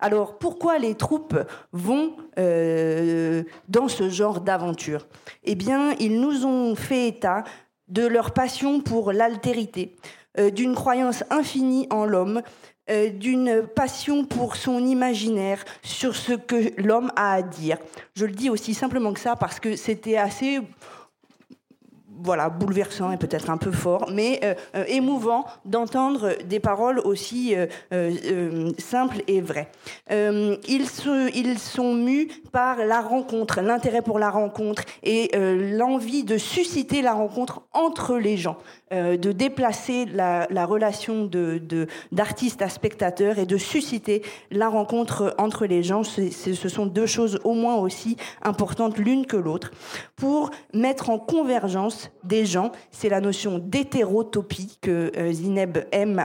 Alors 0.00 0.38
pourquoi 0.38 0.78
les 0.78 0.94
troupes 0.94 1.38
vont 1.72 2.16
euh, 2.38 3.42
dans 3.68 3.88
ce 3.88 4.08
genre 4.08 4.40
d'aventure? 4.40 5.06
Eh 5.44 5.54
bien, 5.54 5.94
ils 6.00 6.20
nous 6.20 6.44
ont 6.44 6.74
fait 6.74 7.08
état 7.08 7.44
de 7.88 8.06
leur 8.06 8.32
passion 8.32 8.80
pour 8.80 9.12
l'altérité, 9.12 9.96
euh, 10.38 10.50
d'une 10.50 10.74
croyance 10.74 11.22
infinie 11.30 11.86
en 11.90 12.04
l'homme, 12.04 12.42
euh, 12.90 13.08
d'une 13.10 13.66
passion 13.66 14.24
pour 14.24 14.56
son 14.56 14.84
imaginaire, 14.84 15.64
sur 15.82 16.14
ce 16.14 16.32
que 16.32 16.78
l'homme 16.80 17.10
a 17.16 17.34
à 17.34 17.42
dire. 17.42 17.78
Je 18.14 18.26
le 18.26 18.32
dis 18.32 18.50
aussi 18.50 18.74
simplement 18.74 19.12
que 19.12 19.20
ça 19.20 19.36
parce 19.36 19.60
que 19.60 19.76
c'était 19.76 20.16
assez 20.16 20.60
voilà, 22.24 22.48
bouleversant 22.48 23.12
et 23.12 23.18
peut-être 23.18 23.50
un 23.50 23.58
peu 23.58 23.70
fort, 23.70 24.10
mais 24.10 24.40
euh, 24.42 24.54
euh, 24.74 24.84
émouvant 24.88 25.44
d'entendre 25.66 26.30
des 26.46 26.58
paroles 26.58 26.98
aussi 27.00 27.54
euh, 27.92 28.72
simples 28.78 29.22
et 29.28 29.42
vraies. 29.42 29.70
ils, 30.10 30.86
ils 31.34 31.58
sont 31.58 31.94
mus 31.94 32.28
par 32.50 32.78
la 32.78 33.02
rencontre, 33.02 33.60
l'intérêt 33.60 34.00
pour 34.00 34.18
la 34.18 34.30
rencontre 34.30 34.84
et 35.02 35.30
l'envie 35.36 36.24
de 36.24 36.38
susciter 36.38 37.02
la 37.02 37.12
rencontre 37.12 37.62
entre 37.72 38.16
les 38.16 38.36
gens. 38.36 38.56
Euh, 38.94 39.16
de 39.16 39.32
déplacer 39.32 40.04
la, 40.04 40.46
relation 40.66 41.28
d'artiste 42.12 42.62
à 42.62 42.68
spectateur 42.68 43.38
et 43.38 43.46
de 43.46 43.56
susciter 43.56 44.22
la 44.50 44.68
rencontre 44.68 45.34
entre 45.38 45.66
les 45.66 45.82
gens. 45.82 46.04
ce 46.04 46.68
sont 46.68 46.86
deux 46.86 47.06
choses 47.06 47.40
au 47.44 47.54
moins 47.54 47.76
aussi 47.76 48.16
importantes 48.42 48.98
l'une 48.98 49.26
que 49.26 49.36
l'autre. 49.36 49.72
Pour 50.16 50.50
mettre 50.72 51.10
en 51.10 51.18
convergence 51.18 52.10
des 52.22 52.46
gens, 52.46 52.72
c'est 52.90 53.08
la 53.08 53.20
notion 53.20 53.58
d'hétérotopie 53.58 54.78
que 54.80 55.12
euh, 55.16 55.32
Zineb 55.32 55.78
aime 55.92 56.24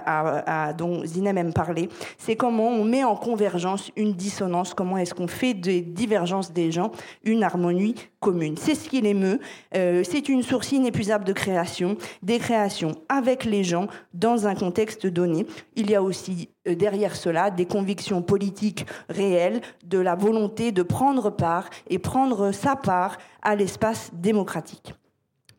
dont 0.78 1.06
Zineb 1.06 1.38
aime 1.38 1.54
parler. 1.54 1.90
C'est 2.18 2.36
comment 2.36 2.70
on 2.70 2.84
met 2.84 3.04
en 3.04 3.16
convergence 3.16 3.92
une 3.96 4.14
dissonance, 4.14 4.74
comment 4.74 4.98
est-ce 4.98 5.14
qu'on 5.14 5.28
fait 5.28 5.54
des 5.54 5.82
divergences 5.82 6.54
des 6.54 6.72
gens 6.72 6.92
une 7.24 7.44
harmonie 7.44 7.96
commune. 8.20 8.58
C'est 8.58 8.76
ce 8.76 8.90
qui 8.90 9.02
l'émeut. 9.02 9.40
Euh, 9.76 10.04
c'est 10.04 10.30
une 10.30 10.44
source 10.44 10.72
inépuisable 10.72 11.26
de 11.26 11.34
création, 11.34 11.98
des 12.22 12.40
créations 12.40 12.96
avec 13.08 13.46
les 13.46 13.64
gens 13.64 13.88
dans 14.14 14.48
un 14.48 14.56
contexte 14.56 15.08
donné. 15.08 15.46
Il 15.76 15.90
y 15.90 15.96
a 15.96 16.04
aussi 16.04 16.50
euh, 16.68 16.76
derrière 16.76 17.16
cela 17.16 17.50
des 17.50 17.66
convictions 17.66 18.22
politiques 18.22 18.86
réelles, 19.10 19.62
de 19.86 20.00
la 20.00 20.16
volonté 20.16 20.72
de 20.72 20.84
prendre 20.84 21.30
part 21.30 21.70
et 21.90 22.00
prendre 22.00 22.52
sa 22.52 22.76
part 22.76 23.18
à 23.42 23.56
l'espace 23.56 24.12
démocratique. 24.14 24.94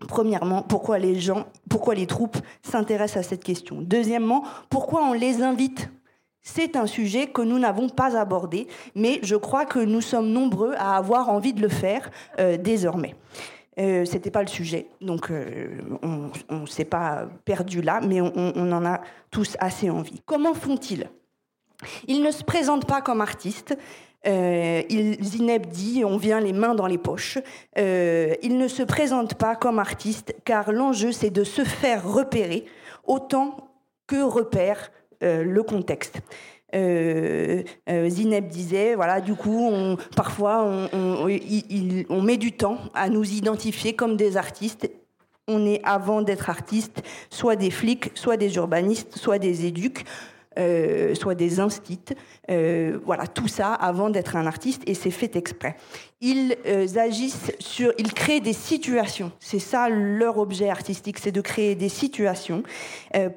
Premièrement, 0.08 0.62
pourquoi 0.62 0.98
les 0.98 1.20
gens, 1.20 1.46
pourquoi 1.68 1.94
les 1.94 2.06
troupes 2.06 2.38
s'intéressent 2.62 3.24
à 3.24 3.28
cette 3.28 3.44
question? 3.44 3.78
Deuxièmement, 3.80 4.44
pourquoi 4.68 5.04
on 5.04 5.12
les 5.12 5.42
invite? 5.42 5.90
C'est 6.42 6.76
un 6.76 6.86
sujet 6.86 7.26
que 7.26 7.42
nous 7.42 7.58
n'avons 7.58 7.90
pas 7.90 8.16
abordé, 8.16 8.66
mais 8.94 9.20
je 9.22 9.36
crois 9.36 9.66
que 9.66 9.78
nous 9.78 10.00
sommes 10.00 10.30
nombreux 10.30 10.74
à 10.78 10.96
avoir 10.96 11.28
envie 11.28 11.52
de 11.52 11.60
le 11.60 11.68
faire 11.68 12.10
euh, 12.38 12.56
désormais. 12.56 13.14
Euh, 13.78 14.04
C'était 14.04 14.30
pas 14.30 14.42
le 14.42 14.48
sujet, 14.48 14.88
donc 15.00 15.30
euh, 15.30 15.78
on 16.02 16.60
ne 16.60 16.66
s'est 16.66 16.84
pas 16.84 17.28
perdu 17.44 17.82
là, 17.82 18.00
mais 18.00 18.20
on, 18.20 18.72
en 18.72 18.84
a 18.84 19.00
tous 19.30 19.56
assez 19.60 19.90
envie. 19.90 20.22
Comment 20.24 20.54
font-ils? 20.54 21.08
Ils 22.08 22.22
ne 22.22 22.30
se 22.30 22.42
présentent 22.42 22.86
pas 22.86 23.00
comme 23.00 23.20
artistes. 23.20 23.76
Euh, 24.26 24.82
Zineb 25.22 25.66
dit 25.66 26.04
on 26.04 26.18
vient 26.18 26.40
les 26.40 26.52
mains 26.52 26.74
dans 26.74 26.86
les 26.86 26.98
poches. 26.98 27.38
Euh, 27.78 28.34
ils 28.42 28.58
ne 28.58 28.68
se 28.68 28.82
présentent 28.82 29.34
pas 29.34 29.56
comme 29.56 29.78
artistes 29.78 30.34
car 30.44 30.72
l'enjeu 30.72 31.12
c'est 31.12 31.30
de 31.30 31.44
se 31.44 31.64
faire 31.64 32.06
repérer 32.06 32.66
autant 33.06 33.70
que 34.06 34.22
repère 34.22 34.90
euh, 35.22 35.42
le 35.42 35.62
contexte. 35.62 36.20
Zineb 36.72 38.46
disait, 38.46 38.94
voilà, 38.94 39.20
du 39.20 39.34
coup, 39.34 39.68
on, 39.72 39.96
parfois, 40.14 40.62
on, 40.62 41.28
on, 42.08 42.22
met 42.22 42.36
du 42.36 42.52
temps 42.52 42.78
à 42.94 43.08
nous 43.08 43.28
identifier 43.28 43.94
comme 43.94 44.16
des 44.16 44.36
artistes. 44.36 44.88
On 45.48 45.66
est, 45.66 45.80
avant 45.82 46.22
d'être 46.22 46.48
artiste, 46.48 47.02
soit 47.28 47.56
des 47.56 47.72
flics, 47.72 48.12
soit 48.14 48.36
des 48.36 48.54
urbanistes, 48.54 49.18
soit 49.18 49.40
des 49.40 49.66
éduques. 49.66 50.04
Euh, 50.58 51.14
soit 51.14 51.36
des 51.36 51.60
instits, 51.60 52.00
euh, 52.50 52.98
voilà, 53.04 53.28
tout 53.28 53.46
ça 53.46 53.72
avant 53.72 54.10
d'être 54.10 54.34
un 54.34 54.46
artiste 54.46 54.82
et 54.86 54.94
c'est 54.94 55.12
fait 55.12 55.36
exprès. 55.36 55.76
Ils 56.20 56.56
euh, 56.66 56.86
agissent 56.96 57.52
sur, 57.58 57.92
ils 57.98 58.12
créent 58.12 58.40
des 58.40 58.52
situations. 58.52 59.32
C'est 59.40 59.58
ça 59.58 59.88
leur 59.88 60.38
objet 60.38 60.68
artistique, 60.68 61.18
c'est 61.18 61.32
de 61.32 61.40
créer 61.40 61.74
des 61.74 61.88
situations 61.88 62.62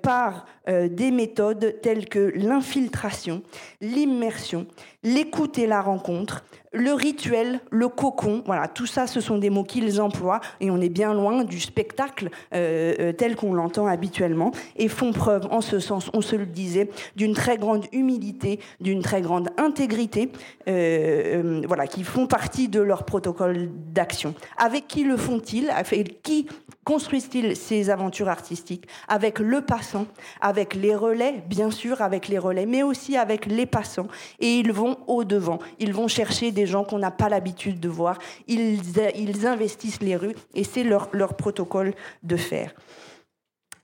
par 0.01 0.45
des 0.65 1.11
méthodes 1.11 1.75
telles 1.81 2.07
que 2.07 2.31
l'infiltration, 2.35 3.41
l'immersion, 3.81 4.65
l'écoute 5.03 5.57
et 5.57 5.67
la 5.67 5.81
rencontre, 5.81 6.45
le 6.73 6.91
rituel, 6.93 7.59
le 7.69 7.87
cocon, 7.87 8.41
voilà, 8.45 8.67
tout 8.67 8.87
ça, 8.87 9.05
ce 9.05 9.21
sont 9.21 9.37
des 9.37 9.51
mots 9.51 9.63
qu'ils 9.63 10.01
emploient 10.01 10.41
et 10.59 10.71
on 10.71 10.81
est 10.81 10.89
bien 10.89 11.13
loin 11.13 11.43
du 11.43 11.59
spectacle 11.59 12.29
euh, 12.53 12.95
euh, 12.99 13.11
tel 13.13 13.35
qu'on 13.35 13.53
l'entend 13.53 13.85
habituellement 13.85 14.51
et 14.75 14.87
font 14.87 15.13
preuve, 15.13 15.47
en 15.51 15.61
ce 15.61 15.79
sens, 15.79 16.09
on 16.13 16.21
se 16.21 16.35
le 16.35 16.47
disait, 16.47 16.89
d'une 17.15 17.35
très 17.35 17.59
grande 17.59 17.85
humilité, 17.91 18.59
d'une 18.81 19.03
très 19.03 19.21
grande 19.21 19.49
intégrité, 19.57 20.31
euh, 20.67 21.61
voilà, 21.67 21.85
qui 21.85 22.03
font 22.03 22.25
partie 22.25 22.67
de 22.73 22.81
leur 22.81 23.05
protocole 23.05 23.69
d'action. 23.93 24.33
Avec 24.57 24.87
qui 24.87 25.03
le 25.03 25.15
font-ils? 25.15 25.69
Avec 25.69 26.23
qui 26.23 26.47
construisent-ils 26.83 27.55
ces 27.55 27.91
aventures 27.91 28.27
artistiques? 28.27 28.87
Avec 29.07 29.39
le 29.39 29.61
passant, 29.61 30.07
avec 30.41 30.73
les 30.73 30.95
relais, 30.95 31.43
bien 31.47 31.69
sûr, 31.69 32.01
avec 32.01 32.27
les 32.27 32.39
relais, 32.39 32.65
mais 32.65 32.81
aussi 32.81 33.15
avec 33.15 33.45
les 33.45 33.67
passants. 33.67 34.07
Et 34.39 34.55
ils 34.55 34.71
vont 34.71 34.97
au 35.07 35.23
devant. 35.23 35.59
Ils 35.79 35.93
vont 35.93 36.07
chercher 36.07 36.51
des 36.51 36.65
gens 36.65 36.83
qu'on 36.83 36.99
n'a 36.99 37.11
pas 37.11 37.29
l'habitude 37.29 37.79
de 37.79 37.89
voir. 37.89 38.17
Ils, 38.47 38.81
ils, 39.15 39.45
investissent 39.45 40.01
les 40.01 40.15
rues 40.15 40.35
et 40.55 40.63
c'est 40.63 40.83
leur, 40.83 41.09
leur, 41.11 41.35
protocole 41.35 41.93
de 42.23 42.37
faire. 42.37 42.73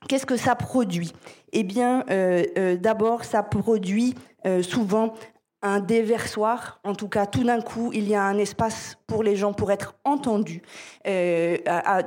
Qu'est-ce 0.08 0.26
que 0.26 0.38
ça 0.38 0.56
produit? 0.56 1.14
Eh 1.52 1.64
bien, 1.64 2.06
euh, 2.10 2.44
euh, 2.58 2.78
d'abord, 2.78 3.24
ça 3.24 3.44
produit 3.44 4.16
euh, 4.46 4.64
souvent 4.64 5.14
un 5.62 5.80
déversoir. 5.80 6.80
En 6.84 6.96
tout 6.96 7.10
cas, 7.10 7.26
tout 7.26 7.44
d'un 7.44 7.62
coup, 7.62 7.92
il 7.94 8.08
y 8.08 8.16
a 8.16 8.24
un 8.24 8.38
espace 8.38 8.98
pour 9.08 9.24
les 9.24 9.36
gens 9.36 9.52
pour 9.52 9.72
être 9.72 9.96
entendus 10.06 10.62
euh, 11.08 11.58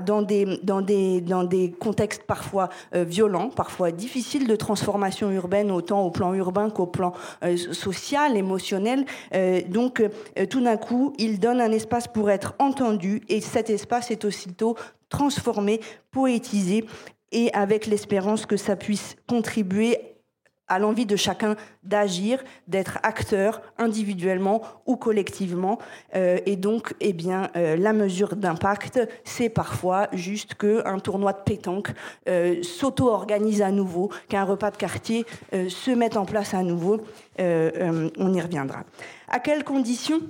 dans, 0.06 0.22
des, 0.22 1.74
contextes 1.78 2.22
parfois 2.22 2.70
euh, 2.94 3.04
violents, 3.04 3.50
parfois 3.50 3.90
difficiles 3.90 4.46
de 4.46 4.56
transformation 4.56 5.30
urbaine, 5.30 5.70
autant 5.70 6.02
au 6.02 6.10
plan 6.10 6.32
urbain 6.32 6.70
qu'au 6.70 6.86
plan 6.86 7.12
euh, 7.44 7.56
social, 7.56 8.36
émotionnel. 8.36 9.04
donc, 9.68 10.02
tout 10.50 10.60
d'un 10.60 10.76
coup, 10.76 11.12
il 11.18 11.38
donne 11.38 11.60
un 11.60 11.72
espace 11.72 12.08
pour 12.08 12.30
être 12.30 12.54
entendu 12.58 13.22
et 13.28 13.40
cet 13.40 13.70
espace 13.70 14.10
est 14.10 14.24
aussitôt 14.24 14.76
transformé, 15.08 15.80
poétisé 16.10 16.86
et 17.32 17.52
avec 17.52 17.86
l'espérance 17.86 18.46
que 18.46 18.56
ça 18.56 18.76
puisse 18.76 19.16
contribuer 19.26 20.11
à 20.72 20.78
l'envie 20.78 21.04
de 21.04 21.16
chacun 21.16 21.54
d'agir, 21.82 22.42
d'être 22.66 22.98
acteur 23.02 23.60
individuellement 23.76 24.62
ou 24.86 24.96
collectivement. 24.96 25.78
Euh, 26.14 26.38
et 26.46 26.56
donc, 26.56 26.94
eh 27.00 27.12
bien, 27.12 27.50
euh, 27.56 27.76
la 27.76 27.92
mesure 27.92 28.36
d'impact, 28.36 29.00
c'est 29.22 29.50
parfois 29.50 30.08
juste 30.12 30.54
qu'un 30.54 30.98
tournoi 30.98 31.34
de 31.34 31.42
pétanque 31.42 31.90
euh, 32.26 32.62
s'auto-organise 32.62 33.60
à 33.60 33.70
nouveau, 33.70 34.10
qu'un 34.30 34.44
repas 34.44 34.70
de 34.70 34.78
quartier 34.78 35.26
se 35.52 35.90
mette 35.90 36.16
en 36.16 36.24
place 36.24 36.54
à 36.54 36.62
nouveau. 36.62 37.02
on 37.38 38.34
y 38.34 38.40
reviendra. 38.40 38.84
À 39.28 39.40
quelles 39.40 39.64
conditions 39.64 40.20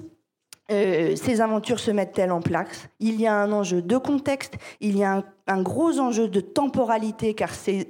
ces 0.69 1.41
aventures 1.41 1.79
se 1.79 1.91
mettent-elles 1.91 2.33
en 2.33 2.41
place? 2.41 2.89
Il 2.99 3.21
y 3.21 3.27
a 3.27 3.35
un 3.35 3.53
enjeu 3.53 3.83
de 3.83 3.97
contexte, 3.97 4.55
il 4.81 4.97
y 4.97 5.05
a 5.05 5.19
un, 5.19 5.25
un 5.47 5.63
gros 5.63 6.01
enjeu 6.01 6.29
de 6.29 6.41
temporalité, 6.41 7.35
car 7.35 7.55
c'est 7.55 7.89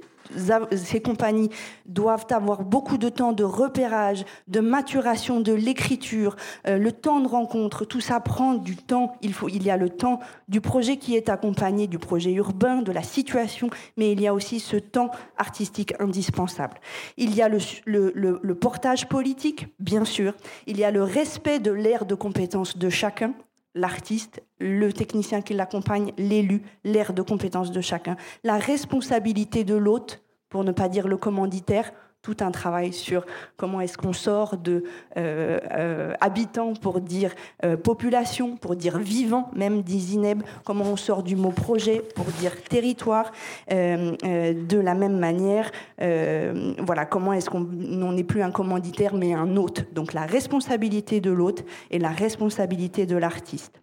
ces 0.75 1.01
compagnies 1.01 1.49
doivent 1.85 2.25
avoir 2.31 2.63
beaucoup 2.63 2.97
de 2.97 3.09
temps 3.09 3.33
de 3.33 3.43
repérage, 3.43 4.25
de 4.47 4.59
maturation 4.59 5.39
de 5.39 5.53
l'écriture, 5.53 6.35
euh, 6.67 6.77
le 6.77 6.91
temps 6.91 7.19
de 7.19 7.27
rencontre, 7.27 7.85
tout 7.85 8.01
ça 8.01 8.19
prend 8.19 8.53
du 8.53 8.75
temps. 8.75 9.15
Il, 9.21 9.33
faut, 9.33 9.49
il 9.49 9.63
y 9.63 9.69
a 9.69 9.77
le 9.77 9.89
temps 9.89 10.19
du 10.47 10.61
projet 10.61 10.97
qui 10.97 11.15
est 11.15 11.29
accompagné, 11.29 11.87
du 11.87 11.99
projet 11.99 12.31
urbain, 12.31 12.81
de 12.81 12.91
la 12.91 13.03
situation, 13.03 13.69
mais 13.97 14.11
il 14.11 14.21
y 14.21 14.27
a 14.27 14.33
aussi 14.33 14.59
ce 14.59 14.77
temps 14.77 15.11
artistique 15.37 15.93
indispensable. 15.99 16.79
Il 17.17 17.35
y 17.35 17.41
a 17.41 17.49
le, 17.49 18.53
portage 18.53 19.07
politique, 19.07 19.67
bien 19.79 20.05
sûr. 20.05 20.33
Il 20.67 20.77
y 20.77 20.83
a 20.83 20.91
le 20.91 21.03
respect 21.03 21.59
de 21.59 21.71
l'ère 21.71 22.05
de 22.05 22.15
compétences 22.15 22.77
de 22.77 22.89
chacun 22.89 23.33
l'artiste, 23.75 24.43
le 24.59 24.91
technicien 24.93 25.41
qui 25.41 25.53
l'accompagne, 25.53 26.13
l'élu, 26.17 26.63
l'aire 26.83 27.13
de 27.13 27.21
compétence 27.21 27.71
de 27.71 27.81
chacun, 27.81 28.15
la 28.43 28.57
responsabilité 28.57 29.63
de 29.63 29.75
l'hôte, 29.75 30.23
pour 30.49 30.63
ne 30.63 30.71
pas 30.71 30.89
dire 30.89 31.07
le 31.07 31.17
commanditaire, 31.17 31.91
tout 32.23 32.37
un 32.39 32.51
travail 32.51 32.93
sur 32.93 33.25
comment 33.57 33.81
est-ce 33.81 33.97
qu'on 33.97 34.13
sort 34.13 34.57
de 34.57 34.85
euh, 35.17 35.59
euh, 35.71 36.13
habitants 36.21 36.73
pour 36.73 37.01
dire 37.01 37.33
euh, 37.65 37.75
population, 37.75 38.55
pour 38.55 38.77
dire 38.77 38.97
vivant, 38.97 39.51
même 39.53 39.81
dit 39.81 39.99
Zineb, 39.99 40.41
comment 40.63 40.85
on 40.85 40.95
sort 40.95 41.21
du 41.21 41.35
mot 41.35 41.51
projet 41.51 42.01
pour 42.15 42.25
dire 42.39 42.63
territoire, 42.63 43.31
de 43.69 44.79
la 44.79 44.95
même 44.95 45.17
manière, 45.19 45.69
voilà, 45.99 47.05
comment 47.05 47.33
est-ce 47.33 47.49
qu'on 47.49 47.63
n'est 47.63 48.23
plus 48.23 48.41
un 48.41 48.51
commanditaire 48.51 49.13
mais 49.15 49.33
un 49.33 49.57
hôte. 49.57 49.93
Donc 49.93 50.13
la 50.13 50.25
responsabilité 50.25 51.19
de 51.19 51.31
l'hôte 51.31 51.65
et 51.91 51.99
la 51.99 52.09
responsabilité 52.09 53.05
de 53.05 53.17
l'artiste. 53.17 53.82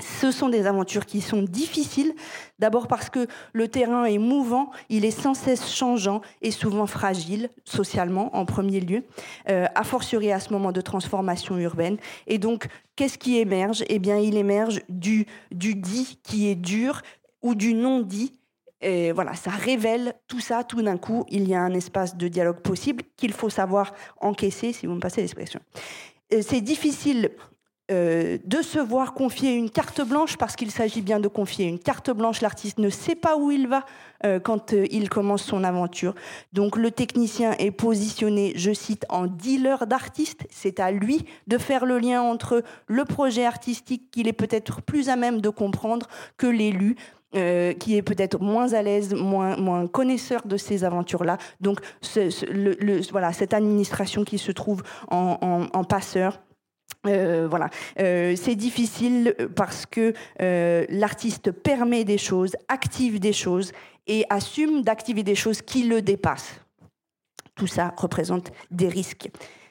Ce 0.00 0.30
sont 0.30 0.48
des 0.48 0.66
aventures 0.66 1.06
qui 1.06 1.20
sont 1.20 1.42
difficiles, 1.42 2.14
d'abord 2.58 2.86
parce 2.86 3.10
que 3.10 3.26
le 3.52 3.68
terrain 3.68 4.04
est 4.04 4.18
mouvant, 4.18 4.70
il 4.88 5.04
est 5.04 5.10
sans 5.10 5.34
cesse 5.34 5.72
changeant 5.72 6.20
et 6.40 6.50
souvent 6.52 6.86
fragile, 6.86 7.50
socialement 7.64 8.36
en 8.36 8.44
premier 8.44 8.80
lieu, 8.80 9.02
euh, 9.48 9.66
a 9.74 9.84
fortiori 9.84 10.30
à 10.30 10.38
ce 10.38 10.52
moment 10.52 10.70
de 10.70 10.80
transformation 10.80 11.58
urbaine. 11.58 11.96
Et 12.26 12.38
donc, 12.38 12.68
qu'est-ce 12.94 13.18
qui 13.18 13.38
émerge? 13.38 13.84
Eh 13.88 13.98
bien, 13.98 14.18
il 14.18 14.36
émerge 14.36 14.82
du, 14.88 15.26
du 15.50 15.74
dit 15.74 16.20
qui 16.22 16.48
est 16.48 16.54
dur, 16.54 17.02
ou 17.42 17.54
du 17.54 17.74
non-dit. 17.74 18.32
Et 18.80 19.10
voilà, 19.12 19.34
ça 19.34 19.50
révèle 19.50 20.14
tout 20.28 20.40
ça 20.40 20.62
tout 20.62 20.82
d'un 20.82 20.98
coup. 20.98 21.24
Il 21.28 21.48
y 21.48 21.54
a 21.54 21.60
un 21.60 21.74
espace 21.74 22.16
de 22.16 22.28
dialogue 22.28 22.60
possible 22.60 23.02
qu'il 23.16 23.32
faut 23.32 23.50
savoir 23.50 23.92
encaisser, 24.20 24.72
si 24.72 24.86
vous 24.86 24.94
me 24.94 25.00
passez 25.00 25.20
l'expression. 25.20 25.60
C'est 26.30 26.60
difficile 26.60 27.30
euh, 27.90 28.36
de 28.44 28.60
se 28.60 28.78
voir 28.78 29.14
confier 29.14 29.54
une 29.54 29.70
carte 29.70 30.02
blanche 30.02 30.36
parce 30.36 30.56
qu'il 30.56 30.70
s'agit 30.70 31.00
bien 31.00 31.20
de 31.20 31.28
confier 31.28 31.64
une 31.64 31.78
carte 31.78 32.10
blanche. 32.10 32.42
L'artiste 32.42 32.76
ne 32.76 32.90
sait 32.90 33.14
pas 33.14 33.38
où 33.38 33.50
il 33.50 33.66
va 33.66 33.86
euh, 34.26 34.38
quand 34.38 34.74
euh, 34.74 34.86
il 34.90 35.08
commence 35.08 35.42
son 35.42 35.64
aventure. 35.64 36.14
Donc 36.52 36.76
le 36.76 36.90
technicien 36.90 37.52
est 37.52 37.70
positionné, 37.70 38.52
je 38.56 38.74
cite, 38.74 39.06
en 39.08 39.26
dealer 39.26 39.86
d'artistes. 39.86 40.46
C'est 40.50 40.80
à 40.80 40.90
lui 40.90 41.24
de 41.46 41.56
faire 41.56 41.86
le 41.86 41.98
lien 41.98 42.20
entre 42.20 42.62
le 42.88 43.06
projet 43.06 43.46
artistique 43.46 44.10
qu'il 44.10 44.28
est 44.28 44.34
peut-être 44.34 44.82
plus 44.82 45.08
à 45.08 45.16
même 45.16 45.40
de 45.40 45.48
comprendre 45.48 46.08
que 46.36 46.46
l'élu. 46.46 46.96
qui 47.32 47.94
est 47.94 48.02
peut-être 48.02 48.40
moins 48.40 48.72
à 48.72 48.80
l'aise, 48.80 49.12
moins, 49.12 49.54
moins 49.58 49.86
connaisseur 49.86 50.40
de 50.46 50.56
ces 50.56 50.82
aventures-là. 50.82 51.36
Donc, 51.60 51.78
le, 52.16 53.02
voilà, 53.10 53.34
cette 53.34 53.52
administration 53.52 54.24
qui 54.24 54.38
se 54.38 54.50
trouve 54.50 54.82
en 55.10 55.84
passeur, 55.84 56.40
euh, 57.06 57.46
voilà, 57.48 57.70
euh, 58.00 58.34
c'est 58.36 58.56
difficile 58.56 59.34
parce 59.54 59.86
que 59.86 60.12
euh, 60.42 60.84
l'artiste 60.88 61.52
permet 61.52 62.04
des 62.04 62.18
choses, 62.18 62.56
active 62.66 63.20
des 63.20 63.32
choses 63.32 63.72
et 64.06 64.24
assume 64.30 64.82
d'activer 64.82 65.22
des 65.22 65.36
choses 65.36 65.62
qui 65.62 65.84
le 65.84 66.02
dépassent. 66.02 66.60
Tout 67.54 67.68
ça 67.68 67.94
représente 67.96 68.50
des 68.70 68.88
risques. 68.88 69.30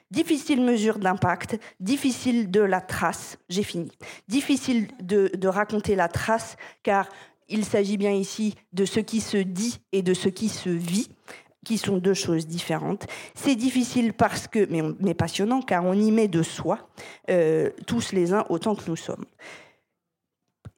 Difficile 0.09 0.61
mesure 0.61 0.99
d'impact, 0.99 1.59
difficile 1.81 2.49
de 2.49 2.61
la 2.61 2.79
trace, 2.79 3.37
j'ai 3.49 3.63
fini. 3.63 3.91
Difficile 4.29 4.87
de 5.01 5.47
raconter 5.47 5.95
la 5.95 6.07
trace 6.07 6.55
car 6.81 7.09
il 7.49 7.65
s'agit 7.65 7.97
bien 7.97 8.11
ici 8.11 8.55
de 8.71 8.85
ce 8.85 9.01
qui 9.01 9.19
se 9.19 9.37
dit 9.37 9.79
et 9.91 10.01
de 10.01 10.13
ce 10.13 10.29
qui 10.29 10.47
se 10.47 10.69
vit 10.69 11.09
qui 11.67 11.77
sont 11.77 11.97
deux 11.97 12.13
choses 12.13 12.47
différentes. 12.47 13.07
C'est 13.35 13.55
difficile 13.55 14.13
parce 14.13 14.47
que, 14.47 14.65
mais, 15.01 15.13
passionnant, 15.13 15.61
car 15.61 15.83
on 15.83 15.91
y 15.91 16.11
met 16.13 16.29
de 16.29 16.41
soi, 16.41 16.87
euh, 17.29 17.71
tous 17.85 18.13
les 18.13 18.31
uns 18.31 18.45
autant 18.47 18.73
que 18.73 18.89
nous 18.89 18.95
sommes. 18.95 19.25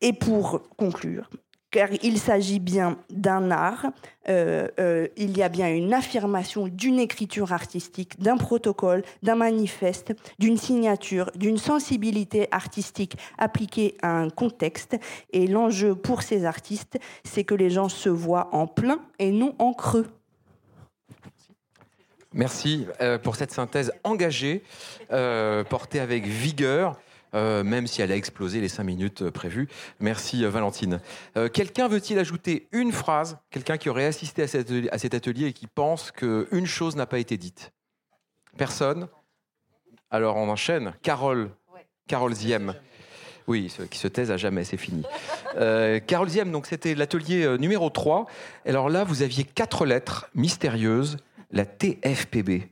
Et 0.01 0.13
pour 0.13 0.63
conclure, 0.77 1.29
car 1.69 1.89
il 2.01 2.17
s'agit 2.17 2.57
bien 2.57 2.97
d'un 3.11 3.51
art, 3.51 3.85
euh, 4.29 4.67
euh, 4.79 5.07
il 5.15 5.37
y 5.37 5.43
a 5.43 5.49
bien 5.49 5.71
une 5.71 5.93
affirmation 5.93 6.67
d'une 6.67 6.97
écriture 6.97 7.53
artistique, 7.53 8.19
d'un 8.19 8.37
protocole, 8.37 9.03
d'un 9.21 9.35
manifeste, 9.35 10.13
d'une 10.39 10.57
signature, 10.57 11.29
d'une 11.35 11.59
sensibilité 11.59 12.47
artistique 12.49 13.15
appliquée 13.37 13.95
à 14.01 14.09
un 14.09 14.31
contexte. 14.31 14.97
Et 15.33 15.45
l'enjeu 15.45 15.93
pour 15.93 16.23
ces 16.23 16.45
artistes, 16.45 16.97
c'est 17.23 17.43
que 17.43 17.53
les 17.53 17.69
gens 17.69 17.89
se 17.89 18.09
voient 18.09 18.49
en 18.53 18.65
plein 18.65 19.01
et 19.19 19.31
non 19.31 19.53
en 19.59 19.73
creux. 19.73 20.07
Merci 22.33 22.85
euh, 23.01 23.17
pour 23.17 23.35
cette 23.35 23.51
synthèse 23.51 23.91
engagée, 24.03 24.63
euh, 25.11 25.63
portée 25.63 25.99
avec 25.99 26.25
vigueur. 26.25 26.99
Euh, 27.35 27.63
même 27.63 27.85
si 27.85 28.01
elle 28.01 28.11
a 28.11 28.15
explosé 28.15 28.59
les 28.59 28.69
cinq 28.69 28.85
minutes 28.85 29.29
prévues. 29.29 29.67
Merci 29.99 30.43
Valentine. 30.45 30.99
quelqu'un 31.53 31.87
veut-il 31.87 32.17
ajouter 32.17 32.67
une 32.71 32.91
phrase 32.91 33.37
Quelqu'un 33.51 33.77
qui 33.77 33.87
aurait 33.87 34.07
assisté 34.07 34.41
à 34.41 34.47
cet, 34.47 35.13
atelier, 35.13 35.45
et 35.45 35.53
qui 35.53 35.67
pense 35.67 36.09
qu'une 36.09 36.65
chose 36.65 36.95
n'a 36.95 37.05
pas 37.05 37.19
été 37.19 37.37
dite? 37.37 37.71
Personne? 38.57 39.07
Alors 40.09 40.37
on 40.37 40.49
enchaîne. 40.49 40.95
Carole. 41.03 41.51
Carole 42.07 42.33
Ziem. 42.33 42.73
Oui, 43.45 43.71
qui 43.91 43.99
se 43.99 44.07
taise 44.07 44.31
à 44.31 44.37
jamais, 44.37 44.63
c'est 44.63 44.77
fini. 44.77 45.03
Carole 46.07 46.29
Ziem, 46.29 46.51
donc 46.51 46.65
c'était 46.65 46.95
l'atelier 46.95 47.57
numéro 47.59 47.91
3. 47.91 48.25
Alors 48.65 48.89
là, 48.89 49.03
vous 49.03 49.21
aviez 49.21 49.43
quatre 49.43 49.85
lettres 49.85 50.31
mystérieuses 50.33 51.17
la 51.51 51.65
TFPB. 51.65 52.63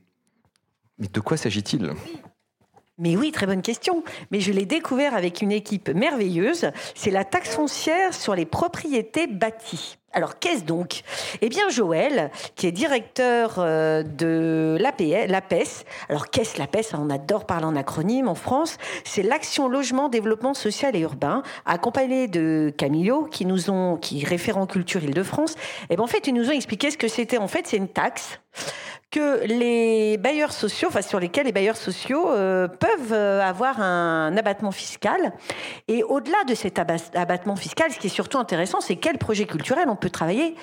Mais 0.98 1.08
de 1.08 1.20
quoi 1.20 1.36
s'agit-il? 1.36 1.92
Mais 2.98 3.16
oui, 3.16 3.30
très 3.30 3.46
bonne 3.46 3.62
question. 3.62 4.02
Mais 4.32 4.40
je 4.40 4.52
l'ai 4.52 4.66
découvert 4.66 5.14
avec 5.14 5.40
une 5.40 5.52
équipe 5.52 5.88
merveilleuse. 5.88 6.70
C'est 6.96 7.12
la 7.12 7.24
taxe 7.24 7.54
foncière 7.54 8.12
sur 8.12 8.34
les 8.34 8.44
propriétés 8.44 9.28
bâties. 9.28 9.98
Alors, 10.12 10.38
qu'est-ce 10.40 10.64
donc? 10.64 11.02
Eh 11.42 11.48
bien, 11.48 11.68
Joël, 11.68 12.32
qui 12.56 12.66
est 12.66 12.72
directeur 12.72 13.56
euh, 13.58 14.02
de 14.02 14.76
l'APES. 14.80 15.84
Alors, 16.08 16.30
qu'est-ce 16.30 16.58
l'APES 16.58 16.94
On 16.94 17.10
adore 17.10 17.46
parler 17.46 17.66
en 17.66 17.76
acronyme 17.76 18.26
en 18.26 18.34
France. 18.34 18.78
C'est 19.04 19.22
l'Action 19.22 19.68
Logement, 19.68 20.08
Développement 20.08 20.54
Social 20.54 20.96
et 20.96 21.00
Urbain, 21.00 21.42
accompagné 21.66 22.26
de 22.26 22.72
Camillo, 22.76 23.26
qui 23.30 23.44
nous 23.44 23.70
ont, 23.70 23.96
qui 23.96 24.22
est 24.22 24.26
référent 24.26 24.66
culture 24.66 25.04
Île-de-France. 25.04 25.54
Et 25.90 25.94
bien, 25.94 26.04
en 26.04 26.08
fait, 26.08 26.26
ils 26.26 26.34
nous 26.34 26.48
ont 26.48 26.52
expliqué 26.52 26.90
ce 26.90 26.96
que 26.96 27.06
c'était. 27.06 27.38
En 27.38 27.48
fait, 27.48 27.66
c'est 27.66 27.76
une 27.76 27.88
taxe 27.88 28.40
que 29.10 29.46
les 29.46 30.18
bailleurs 30.18 30.52
sociaux, 30.52 30.88
enfin 30.88 31.02
sur 31.02 31.18
lesquels 31.18 31.46
les 31.46 31.52
bailleurs 31.52 31.76
sociaux 31.76 32.30
euh, 32.30 32.68
peuvent 32.68 33.12
euh, 33.12 33.40
avoir 33.40 33.80
un 33.80 34.36
abattement 34.36 34.70
fiscal. 34.70 35.32
Et 35.88 36.02
au-delà 36.02 36.44
de 36.46 36.54
cet 36.54 36.78
abattement 36.78 37.56
fiscal, 37.56 37.90
ce 37.90 37.98
qui 37.98 38.08
est 38.08 38.10
surtout 38.10 38.38
intéressant, 38.38 38.80
c'est 38.80 38.96
quel 38.96 39.16
projet 39.18 39.46
culturel 39.46 39.88
on 39.88 39.96
peut 39.96 40.10
travailler 40.10 40.54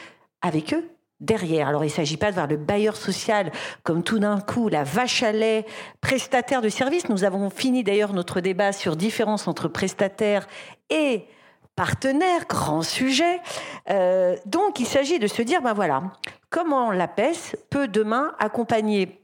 avec 0.41 0.73
eux 0.73 0.87
derrière. 1.21 1.67
Alors 1.67 1.83
il 1.83 1.87
ne 1.87 1.93
s'agit 1.93 2.17
pas 2.17 2.29
de 2.29 2.35
voir 2.35 2.47
le 2.47 2.57
bailleur 2.57 2.97
social 2.97 3.51
comme 3.83 4.03
tout 4.03 4.19
d'un 4.19 4.39
coup 4.39 4.69
la 4.69 4.83
vache 4.83 5.23
à 5.23 5.31
lait 5.31 5.65
prestataire 6.01 6.61
de 6.61 6.69
services. 6.69 7.09
Nous 7.09 7.23
avons 7.23 7.49
fini 7.49 7.83
d'ailleurs 7.83 8.13
notre 8.13 8.41
débat 8.41 8.73
sur 8.73 8.95
différence 8.95 9.47
entre 9.47 9.67
prestataire 9.67 10.47
et 10.89 11.25
partenaire, 11.75 12.45
grand 12.47 12.81
sujet. 12.81 13.41
Euh, 13.89 14.35
donc 14.45 14.79
il 14.79 14.85
s'agit 14.85 15.19
de 15.19 15.27
se 15.27 15.41
dire, 15.41 15.61
ben 15.61 15.73
voilà, 15.73 16.03
comment 16.49 16.91
la 16.91 17.07
PES 17.07 17.55
peut 17.69 17.87
demain 17.87 18.33
accompagner 18.39 19.21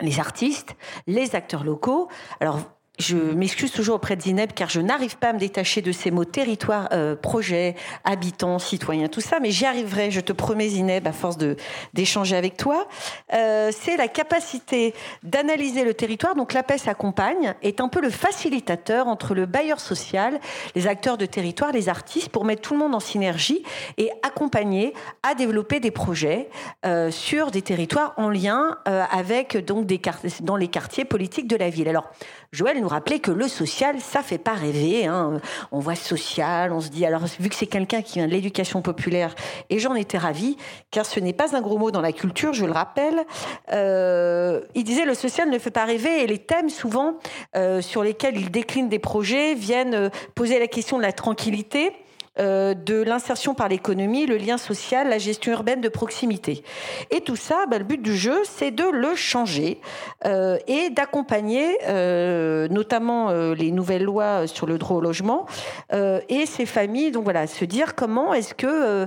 les 0.00 0.20
artistes, 0.20 0.76
les 1.06 1.34
acteurs 1.34 1.64
locaux. 1.64 2.08
Alors 2.40 2.60
je 2.98 3.16
m'excuse 3.16 3.70
toujours 3.70 3.96
auprès 3.96 4.16
de 4.16 4.22
Zineb 4.22 4.52
car 4.54 4.68
je 4.68 4.80
n'arrive 4.80 5.16
pas 5.16 5.28
à 5.28 5.32
me 5.32 5.38
détacher 5.38 5.82
de 5.82 5.92
ces 5.92 6.10
mots 6.10 6.24
territoire, 6.24 6.88
euh, 6.92 7.14
projet, 7.14 7.76
habitants, 8.04 8.58
citoyens, 8.58 9.08
tout 9.08 9.20
ça, 9.20 9.38
mais 9.40 9.50
j'y 9.50 9.66
arriverai, 9.66 10.10
je 10.10 10.20
te 10.20 10.32
promets 10.32 10.68
Zineb, 10.68 11.06
à 11.06 11.12
force 11.12 11.36
de 11.36 11.56
d'échanger 11.94 12.36
avec 12.36 12.56
toi. 12.56 12.86
Euh, 13.32 13.70
c'est 13.72 13.96
la 13.96 14.08
capacité 14.08 14.94
d'analyser 15.22 15.84
le 15.84 15.94
territoire. 15.94 16.34
Donc 16.34 16.52
l'APES 16.52 16.88
accompagne, 16.88 17.54
est 17.62 17.80
un 17.80 17.88
peu 17.88 18.00
le 18.00 18.10
facilitateur 18.10 19.06
entre 19.06 19.34
le 19.34 19.46
bailleur 19.46 19.80
social, 19.80 20.40
les 20.74 20.86
acteurs 20.86 21.18
de 21.18 21.26
territoire, 21.26 21.72
les 21.72 21.88
artistes, 21.88 22.30
pour 22.30 22.44
mettre 22.44 22.62
tout 22.62 22.74
le 22.74 22.80
monde 22.80 22.94
en 22.94 23.00
synergie 23.00 23.62
et 23.96 24.10
accompagner 24.22 24.92
à 25.22 25.34
développer 25.34 25.80
des 25.80 25.90
projets 25.90 26.48
euh, 26.84 27.10
sur 27.10 27.50
des 27.50 27.62
territoires 27.62 28.14
en 28.16 28.28
lien 28.28 28.78
euh, 28.88 29.04
avec 29.10 29.56
donc 29.56 29.86
des 29.86 30.00
dans 30.40 30.56
les 30.56 30.68
quartiers 30.68 31.04
politiques 31.04 31.46
de 31.46 31.56
la 31.56 31.70
ville. 31.70 31.88
Alors 31.88 32.10
Joël 32.50 32.80
nous 32.80 32.88
rappelait 32.88 33.18
que 33.18 33.30
le 33.30 33.46
social, 33.46 34.00
ça 34.00 34.22
fait 34.22 34.38
pas 34.38 34.54
rêver. 34.54 35.04
Hein. 35.04 35.40
On 35.70 35.80
voit 35.80 35.94
social, 35.94 36.72
on 36.72 36.80
se 36.80 36.88
dit, 36.88 37.04
alors 37.04 37.22
vu 37.38 37.50
que 37.50 37.54
c'est 37.54 37.66
quelqu'un 37.66 38.00
qui 38.00 38.14
vient 38.14 38.26
de 38.26 38.32
l'éducation 38.32 38.80
populaire, 38.80 39.34
et 39.68 39.78
j'en 39.78 39.94
étais 39.94 40.16
ravie, 40.16 40.56
car 40.90 41.04
ce 41.04 41.20
n'est 41.20 41.34
pas 41.34 41.54
un 41.54 41.60
gros 41.60 41.76
mot 41.76 41.90
dans 41.90 42.00
la 42.00 42.12
culture, 42.12 42.54
je 42.54 42.64
le 42.64 42.72
rappelle, 42.72 43.26
euh, 43.72 44.62
il 44.74 44.84
disait 44.84 45.04
le 45.04 45.14
social 45.14 45.50
ne 45.50 45.58
fait 45.58 45.70
pas 45.70 45.84
rêver, 45.84 46.22
et 46.22 46.26
les 46.26 46.38
thèmes 46.38 46.70
souvent 46.70 47.18
euh, 47.54 47.82
sur 47.82 48.02
lesquels 48.02 48.38
il 48.38 48.50
décline 48.50 48.88
des 48.88 48.98
projets 48.98 49.54
viennent 49.54 49.94
euh, 49.94 50.08
poser 50.34 50.58
la 50.58 50.68
question 50.68 50.96
de 50.96 51.02
la 51.02 51.12
tranquillité 51.12 51.92
euh, 52.40 52.74
de 52.74 53.02
l'insertion 53.02 53.54
par 53.54 53.68
l'économie, 53.68 54.26
le 54.26 54.36
lien 54.36 54.58
social, 54.58 55.08
la 55.08 55.18
gestion 55.18 55.52
urbaine 55.52 55.80
de 55.80 55.88
proximité. 55.88 56.62
Et 57.10 57.20
tout 57.20 57.34
ça, 57.34 57.66
bah, 57.68 57.78
le 57.78 57.84
but 57.84 58.00
du 58.00 58.16
jeu, 58.16 58.42
c'est 58.44 58.70
de 58.70 58.84
le 58.84 59.16
changer 59.16 59.80
euh, 60.24 60.56
et 60.68 60.90
d'accompagner 60.90 61.78
euh, 61.88 62.68
notamment 62.68 63.30
les 63.30 63.72
nouvelles 63.72 64.04
lois 64.04 64.46
sur 64.46 64.66
le 64.66 64.78
droit 64.78 64.98
au 64.98 65.00
logement 65.00 65.46
et 65.92 66.46
ces 66.46 66.66
familles. 66.66 67.10
Donc 67.10 67.24
voilà, 67.24 67.46
se 67.46 67.64
dire 67.64 67.94
comment 67.94 68.34
est-ce 68.34 68.54
que 68.54 69.06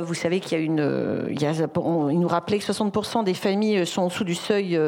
vous 0.00 0.14
savez 0.14 0.40
qu'il 0.40 0.58
y 0.58 0.60
a 0.60 0.64
une, 0.64 1.28
il, 1.30 2.20
nous 2.20 2.28
rappelait 2.28 2.58
que 2.58 2.64
60% 2.64 3.24
des 3.24 3.34
familles 3.34 3.86
sont 3.86 4.02
en 4.02 4.06
dessous 4.06 4.24
du 4.24 4.34
seuil 4.34 4.78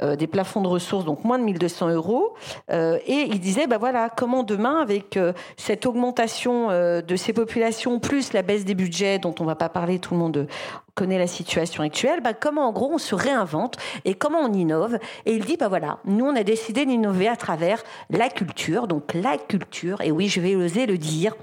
des 0.00 0.26
plafonds 0.26 0.60
de 0.60 0.68
ressources, 0.68 1.04
donc 1.04 1.24
moins 1.24 1.38
de 1.38 1.44
1200 1.44 1.90
euros. 1.90 2.34
et 2.70 3.26
il 3.28 3.40
disait, 3.40 3.66
bah 3.66 3.78
voilà, 3.78 4.10
comment 4.14 4.42
demain 4.42 4.80
avec 4.80 5.18
cette 5.56 5.86
augmentation 5.86 6.68
de 6.68 7.16
ces 7.16 7.29
populations, 7.32 7.98
plus 7.98 8.32
la 8.32 8.42
baisse 8.42 8.64
des 8.64 8.74
budgets 8.74 9.18
dont 9.18 9.34
on 9.40 9.44
va 9.44 9.54
pas 9.54 9.68
parler, 9.68 9.98
tout 9.98 10.14
le 10.14 10.20
monde 10.20 10.46
connaît 10.94 11.18
la 11.18 11.26
situation 11.26 11.82
actuelle, 11.82 12.20
bah, 12.20 12.34
comment 12.34 12.68
en 12.68 12.72
gros 12.72 12.90
on 12.92 12.98
se 12.98 13.14
réinvente 13.14 13.76
et 14.04 14.14
comment 14.14 14.40
on 14.40 14.52
innove. 14.52 14.98
Et 15.26 15.34
il 15.34 15.44
dit, 15.44 15.56
bah 15.56 15.68
voilà, 15.68 15.98
nous 16.04 16.26
on 16.26 16.36
a 16.36 16.42
décidé 16.42 16.84
d'innover 16.84 17.28
à 17.28 17.36
travers 17.36 17.82
la 18.10 18.28
culture, 18.28 18.86
donc 18.86 19.14
la 19.14 19.38
culture, 19.38 20.00
et 20.02 20.10
oui 20.10 20.28
je 20.28 20.40
vais 20.40 20.56
oser 20.56 20.86
le 20.86 20.98
dire, 20.98 21.34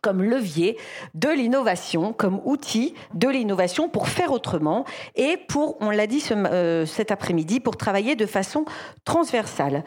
comme 0.00 0.22
levier 0.22 0.76
de 1.14 1.28
l'innovation, 1.28 2.12
comme 2.12 2.40
outil 2.44 2.94
de 3.14 3.28
l'innovation 3.28 3.88
pour 3.88 4.08
faire 4.08 4.32
autrement 4.32 4.84
et 5.14 5.36
pour, 5.36 5.76
on 5.80 5.90
l'a 5.90 6.06
dit 6.06 6.22
euh, 6.30 6.86
cet 6.86 7.10
après-midi, 7.10 7.60
pour 7.60 7.76
travailler 7.76 8.16
de 8.16 8.26
façon 8.26 8.64
transversale. 9.04 9.84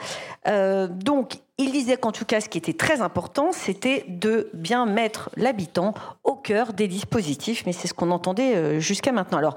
Euh, 0.47 0.87
donc, 0.87 1.39
Il 1.61 1.73
disait 1.73 1.97
qu'en 1.97 2.13
tout 2.13 2.23
cas, 2.23 2.39
ce 2.39 2.47
qui 2.47 2.57
était 2.57 2.71
très 2.71 3.01
important, 3.01 3.51
c'était 3.51 4.05
de 4.07 4.49
bien 4.53 4.85
mettre 4.85 5.29
l'habitant 5.35 5.93
au 6.23 6.33
cœur 6.33 6.71
des 6.71 6.87
dispositifs, 6.87 7.63
mais 7.65 7.73
c'est 7.73 7.89
ce 7.89 7.93
qu'on 7.93 8.11
entendait 8.11 8.55
euh, 8.55 8.79
jusqu'à 8.79 9.11
maintenant. 9.11 9.39
Alors, 9.39 9.55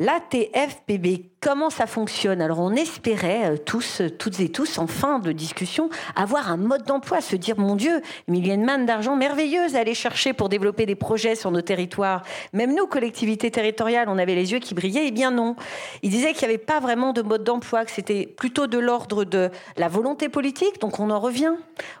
l'ATFPB, 0.00 1.33
comment 1.44 1.68
ça 1.68 1.86
fonctionne 1.86 2.40
Alors, 2.40 2.58
on 2.58 2.72
espérait 2.72 3.52
euh, 3.52 3.56
tous, 3.58 4.00
toutes 4.18 4.40
et 4.40 4.48
tous, 4.48 4.78
en 4.78 4.86
fin 4.86 5.18
de 5.18 5.30
discussion, 5.30 5.90
avoir 6.16 6.50
un 6.50 6.56
mode 6.56 6.84
d'emploi, 6.84 7.20
se 7.20 7.36
dire, 7.36 7.58
mon 7.58 7.76
Dieu, 7.76 8.00
il 8.28 8.46
y 8.46 8.50
a 8.50 8.54
une 8.54 8.64
manne 8.64 8.86
d'argent 8.86 9.14
merveilleuse 9.14 9.76
à 9.76 9.80
aller 9.80 9.92
chercher 9.92 10.32
pour 10.32 10.48
développer 10.48 10.86
des 10.86 10.94
projets 10.94 11.34
sur 11.34 11.50
nos 11.50 11.60
territoires. 11.60 12.22
Même 12.54 12.74
nous, 12.74 12.86
collectivités 12.86 13.50
territoriales, 13.50 14.08
on 14.08 14.16
avait 14.16 14.34
les 14.34 14.52
yeux 14.52 14.58
qui 14.58 14.72
brillaient. 14.72 15.08
Eh 15.08 15.10
bien 15.10 15.30
non. 15.30 15.54
Il 16.02 16.10
disait 16.10 16.32
qu'il 16.32 16.48
n'y 16.48 16.54
avait 16.54 16.64
pas 16.64 16.80
vraiment 16.80 17.12
de 17.12 17.20
mode 17.20 17.44
d'emploi, 17.44 17.84
que 17.84 17.90
c'était 17.90 18.26
plutôt 18.26 18.66
de 18.66 18.78
l'ordre 18.78 19.24
de 19.24 19.50
la 19.76 19.88
volonté 19.88 20.30
politique. 20.30 20.80
Donc, 20.80 20.98
on 20.98 21.10
en 21.10 21.20
revient 21.20 21.52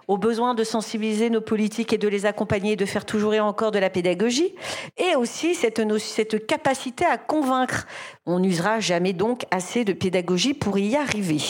au 0.08 0.16
besoin 0.16 0.54
de 0.54 0.64
sensibiliser 0.64 1.28
nos 1.28 1.42
politiques 1.42 1.92
et 1.92 1.98
de 1.98 2.08
les 2.08 2.24
accompagner, 2.24 2.76
de 2.76 2.86
faire 2.86 3.04
toujours 3.04 3.34
et 3.34 3.40
encore 3.40 3.72
de 3.72 3.78
la 3.78 3.90
pédagogie, 3.90 4.54
et 4.96 5.16
aussi 5.16 5.54
cette 5.54 6.46
capacité 6.46 7.04
à 7.04 7.18
convaincre. 7.18 7.86
On 8.26 8.38
n'usera 8.38 8.80
jamais 8.80 9.12
donc 9.12 9.44
assez 9.50 9.84
de 9.84 9.92
pédagogie 9.92 10.54
pour 10.54 10.78
y 10.78 10.96
arriver. 10.96 11.40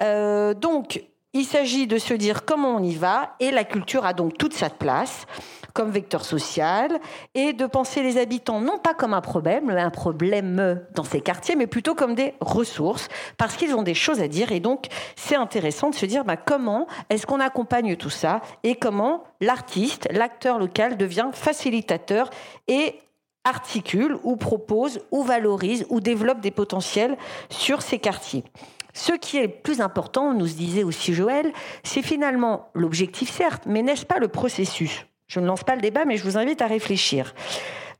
Euh, 0.00 0.54
donc, 0.54 1.02
il 1.32 1.44
s'agit 1.44 1.86
de 1.86 1.98
se 1.98 2.14
dire 2.14 2.44
comment 2.44 2.76
on 2.76 2.82
y 2.82 2.94
va, 2.94 3.36
et 3.38 3.52
la 3.52 3.62
culture 3.62 4.04
a 4.04 4.14
donc 4.14 4.36
toute 4.36 4.52
sa 4.52 4.68
place 4.68 5.26
comme 5.72 5.90
vecteur 5.90 6.24
social 6.24 6.98
et 7.34 7.52
de 7.52 7.66
penser 7.66 8.02
les 8.02 8.18
habitants 8.18 8.60
non 8.60 8.78
pas 8.78 8.94
comme 8.94 9.14
un 9.14 9.20
problème, 9.20 9.70
un 9.70 9.90
problème 9.90 10.84
dans 10.94 11.04
ces 11.04 11.20
quartiers, 11.20 11.54
mais 11.54 11.68
plutôt 11.68 11.94
comme 11.94 12.14
des 12.16 12.34
ressources 12.40 13.08
parce 13.36 13.56
qu'ils 13.56 13.74
ont 13.74 13.84
des 13.84 13.94
choses 13.94 14.20
à 14.20 14.26
dire. 14.26 14.50
Et 14.50 14.58
donc, 14.58 14.86
c'est 15.14 15.36
intéressant 15.36 15.90
de 15.90 15.94
se 15.94 16.06
dire 16.06 16.24
bah, 16.24 16.36
comment 16.36 16.88
est-ce 17.08 17.26
qu'on 17.26 17.38
accompagne 17.38 17.94
tout 17.94 18.10
ça 18.10 18.40
et 18.64 18.74
comment 18.74 19.22
l'artiste, 19.40 20.08
l'acteur 20.10 20.58
local 20.58 20.96
devient 20.96 21.28
facilitateur 21.32 22.30
et 22.66 22.96
articule 23.44 24.18
ou 24.22 24.36
propose 24.36 25.00
ou 25.10 25.22
valorise 25.22 25.86
ou 25.88 26.00
développe 26.00 26.40
des 26.40 26.50
potentiels 26.50 27.16
sur 27.48 27.82
ces 27.82 27.98
quartiers. 27.98 28.44
Ce 28.92 29.12
qui 29.12 29.38
est 29.38 29.48
plus 29.48 29.80
important, 29.80 30.34
nous 30.34 30.46
disait 30.46 30.82
aussi 30.82 31.14
Joël, 31.14 31.52
c'est 31.84 32.02
finalement 32.02 32.70
l'objectif 32.74 33.30
certes, 33.30 33.62
mais 33.66 33.82
n'est-ce 33.82 34.04
pas 34.04 34.18
le 34.18 34.28
processus? 34.28 35.06
Je 35.28 35.38
ne 35.38 35.46
lance 35.46 35.62
pas 35.62 35.76
le 35.76 35.80
débat, 35.80 36.04
mais 36.04 36.16
je 36.16 36.24
vous 36.24 36.36
invite 36.36 36.60
à 36.60 36.66
réfléchir. 36.66 37.34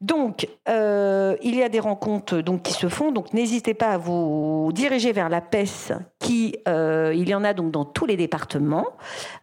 Donc, 0.01 0.49
euh, 0.67 1.37
il 1.43 1.55
y 1.55 1.63
a 1.63 1.69
des 1.69 1.79
rencontres 1.79 2.41
qui 2.63 2.73
se 2.73 2.89
font, 2.89 3.13
donc 3.13 3.35
n'hésitez 3.35 3.75
pas 3.75 3.89
à 3.89 3.99
vous 3.99 4.71
diriger 4.73 5.13
vers 5.13 5.29
la 5.29 5.43
PES, 5.43 5.93
qui, 6.19 6.57
euh, 6.69 7.13
il 7.15 7.29
y 7.29 7.35
en 7.35 7.45
a 7.45 7.53
donc 7.53 7.71
dans 7.71 7.85
tous 7.85 8.07
les 8.07 8.17
départements. 8.17 8.87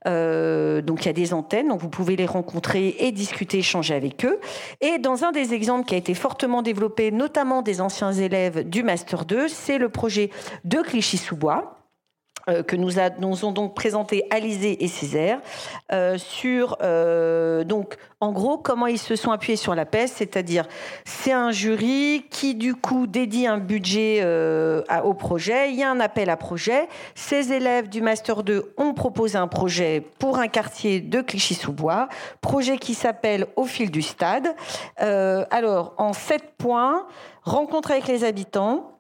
Euh, 0.08 0.82
donc, 0.82 1.04
il 1.04 1.06
y 1.06 1.10
a 1.10 1.14
des 1.14 1.36
antennes, 1.36 1.68
donc 1.68 1.82
vous 1.82 1.90
pouvez 1.90 2.16
les 2.16 2.26
rencontrer 2.26 2.96
et 3.00 3.12
discuter, 3.12 3.60
échanger 3.60 3.94
avec 3.94 4.26
eux. 4.26 4.40
Et 4.82 4.98
dans 4.98 5.24
un 5.24 5.32
des 5.32 5.54
exemples 5.54 5.86
qui 5.86 5.94
a 5.94 5.98
été 5.98 6.16
fortement 6.16 6.64
développé, 6.64 7.12
notamment 7.12 7.62
des 7.62 7.80
anciens 7.80 8.14
élèves 8.14 8.68
du 8.68 8.82
Master 8.82 9.26
2, 9.26 9.48
c'est 9.50 9.78
le 9.78 9.90
projet 9.90 10.32
de 10.66 10.82
Clichy-sous-Bois 10.82 11.77
que 12.66 12.76
nous, 12.76 12.98
avons 13.00 13.52
donc 13.52 13.76
présenté 13.76 14.26
Alizé 14.30 14.84
et 14.84 14.88
Césaire 14.88 15.40
euh, 15.92 16.18
sur 16.18 16.78
euh, 16.82 17.64
donc 17.64 17.98
en 18.22 18.32
gros 18.32 18.58
comment 18.58 18.88
ils 18.88 18.98
se 18.98 19.16
sont 19.16 19.32
appuyés 19.32 19.58
sur 19.58 19.76
la 19.76 19.86
PES, 19.86 20.08
c'est-à-dire 20.08 20.66
c'est 21.06 21.34
un 21.34 21.52
jury 21.52 22.26
qui 22.30 22.56
du 22.56 22.74
coup 22.74 23.06
dédie 23.06 23.48
un 23.48 23.58
budget 23.58 24.26
au 25.04 25.14
projet, 25.14 25.72
il 25.72 25.76
y 25.78 25.84
a 25.84 25.92
un 25.92 26.00
appel 26.00 26.30
à 26.30 26.38
projet, 26.38 26.88
ces 27.16 27.54
élèves 27.54 27.90
du 27.90 28.02
master 28.02 28.44
2 28.44 28.74
ont 28.78 28.94
proposé 28.94 29.38
un 29.38 29.48
projet 29.48 30.04
pour 30.20 30.40
un 30.40 30.48
quartier 30.48 31.00
de 31.00 31.22
Clichy-sous-Bois, 31.22 32.08
projet 32.42 32.78
qui 32.78 32.94
s'appelle 32.94 33.46
Au 33.56 33.66
fil 33.66 33.92
du 33.92 34.02
stade. 34.02 34.48
alors 34.98 35.94
en 35.98 36.14
sept 36.14 36.56
points, 36.58 37.06
rencontre 37.44 37.92
avec 37.92 38.08
les 38.08 38.24
habitants, 38.24 38.97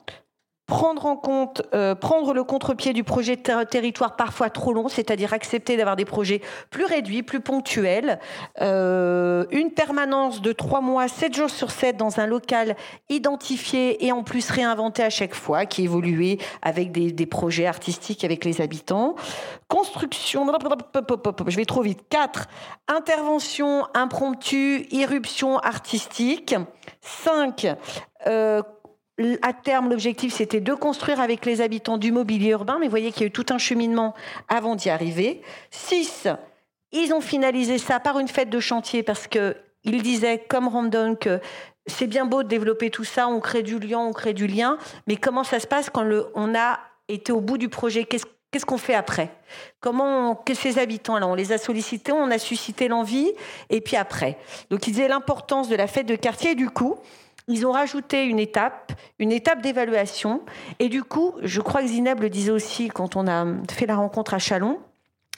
prendre 0.68 1.06
en 1.06 1.16
compte, 1.16 1.62
euh, 1.74 1.96
prendre 1.96 2.34
le 2.34 2.44
contre-pied 2.44 2.92
du 2.92 3.06
projet 3.06 3.38
de 3.38 3.64
territoire 3.64 4.18
parfois 4.18 4.50
trop 4.50 4.74
long, 4.74 4.90
c'est-à-dire 4.90 5.32
accepter 5.32 5.78
d'avoir 5.78 5.96
des 5.96 6.04
projets 6.04 6.42
plus 6.70 6.84
réduits, 6.84 7.24
plus 7.24 7.40
ponctuels, 7.40 8.20
euh, 8.62 9.46
une 9.52 9.72
permanence 9.72 10.42
de 10.42 10.52
trois 10.52 10.82
mois, 10.82 11.08
sept 11.08 11.34
jours 11.34 11.50
sur 11.50 11.72
sept 11.72 11.96
dans 11.96 12.20
un 12.20 12.28
local 12.28 12.76
identifié 13.08 14.06
et 14.06 14.12
en 14.12 14.24
plus 14.24 14.52
réinventé 14.52 15.04
à 15.04 15.10
chaque 15.10 15.34
fois, 15.34 15.66
qui 15.66 15.86
évoluait 15.86 16.38
avec 16.62 16.92
des, 16.92 17.14
des 17.14 17.26
projets 17.26 17.66
artistiques 17.66 18.26
avec 18.26 18.44
les 18.44 18.60
habitants, 18.60 19.16
construction, 19.70 20.46
je 21.48 21.56
vais 21.56 21.66
trop 21.66 21.82
vite, 21.82 22.02
quatre, 22.10 22.48
intervention 22.90 23.88
impromptue, 23.94 24.86
irruption 24.92 25.60
artistique, 25.60 26.56
cinq, 27.02 27.68
euh, 28.26 28.62
à 29.42 29.54
terme, 29.54 29.90
l'objectif, 29.90 30.34
c'était 30.34 30.62
de 30.62 30.74
construire 30.74 31.20
avec 31.20 31.46
les 31.46 31.62
habitants 31.62 31.98
du 31.98 32.12
mobilier 32.12 32.52
urbain, 32.52 32.78
mais 32.80 32.86
vous 32.86 32.92
voyez 32.92 33.12
qu'il 33.12 33.22
y 33.22 33.24
a 33.24 33.28
eu 33.28 33.32
tout 33.32 33.48
un 33.50 33.58
cheminement 33.58 34.14
avant 34.48 34.76
d'y 34.76 34.90
arriver. 34.90 35.42
Six, 35.72 36.28
ils 36.92 37.14
ont 37.14 37.22
finalisé 37.22 37.80
ça 37.80 38.00
par 38.00 38.20
une 38.20 38.28
fête 38.28 38.50
de 38.50 38.60
chantier 38.60 39.04
parce 39.04 39.28
que 39.28 39.56
ils 39.84 40.04
disaient, 40.04 40.44
comme 40.48 40.68
Randon, 40.68 41.16
que 41.16 41.40
c'est 41.86 42.08
bien 42.08 42.26
beau 42.26 42.44
de 42.44 42.48
développer 42.48 42.90
tout 42.90 43.06
ça, 43.06 43.28
on 43.28 43.40
crée 43.40 43.64
du 43.64 43.80
lien, 43.80 44.00
on 44.00 44.12
crée 44.12 44.34
du 44.34 44.46
lien, 44.46 44.78
mais 45.08 45.16
comment 45.16 45.44
ça 45.44 45.60
se 45.60 45.68
passe 45.68 45.90
quand 45.90 46.06
on 46.36 46.56
a 46.56 46.80
été 47.08 47.32
au 47.32 47.40
bout 47.40 47.58
du 47.58 47.70
projet? 47.70 48.04
Qu'est-ce 48.04 48.66
qu'on 48.66 48.78
fait 48.78 48.96
après? 48.96 49.30
Comment 49.80 50.36
que 50.36 50.54
ces 50.54 50.78
habitants 50.78 51.18
là, 51.18 51.28
on 51.28 51.36
les 51.36 51.54
a 51.54 51.58
sollicités, 51.58 52.12
on 52.12 52.30
a 52.32 52.38
suscité 52.38 52.88
l'envie, 52.88 53.32
et 53.70 53.82
puis 53.82 53.96
après? 53.96 54.38
Donc 54.70 54.86
ils 54.88 54.92
disaient 54.92 55.08
l'importance 55.08 55.70
de 55.70 55.76
la 55.76 55.88
fête 55.88 56.06
de 56.06 56.16
quartier. 56.16 56.52
Et 56.52 56.56
du 56.56 56.70
coup, 56.70 56.98
ils 57.48 57.66
ont 57.66 57.72
rajouté 57.72 58.26
une 58.26 58.40
étape, 58.40 58.92
une 59.20 59.32
étape 59.32 59.62
d'évaluation. 59.62 60.42
Et 60.80 60.90
du 60.90 61.04
coup, 61.04 61.34
je 61.44 61.62
crois 61.62 61.82
que 61.82 61.88
Zineb 61.88 62.20
le 62.20 62.30
disait 62.30 62.52
aussi 62.52 62.90
quand 62.90 63.16
on 63.16 63.28
a 63.28 63.46
fait 63.72 63.86
la 63.86 63.96
rencontre 63.96 64.34
à 64.34 64.40
Chalon, 64.40 64.80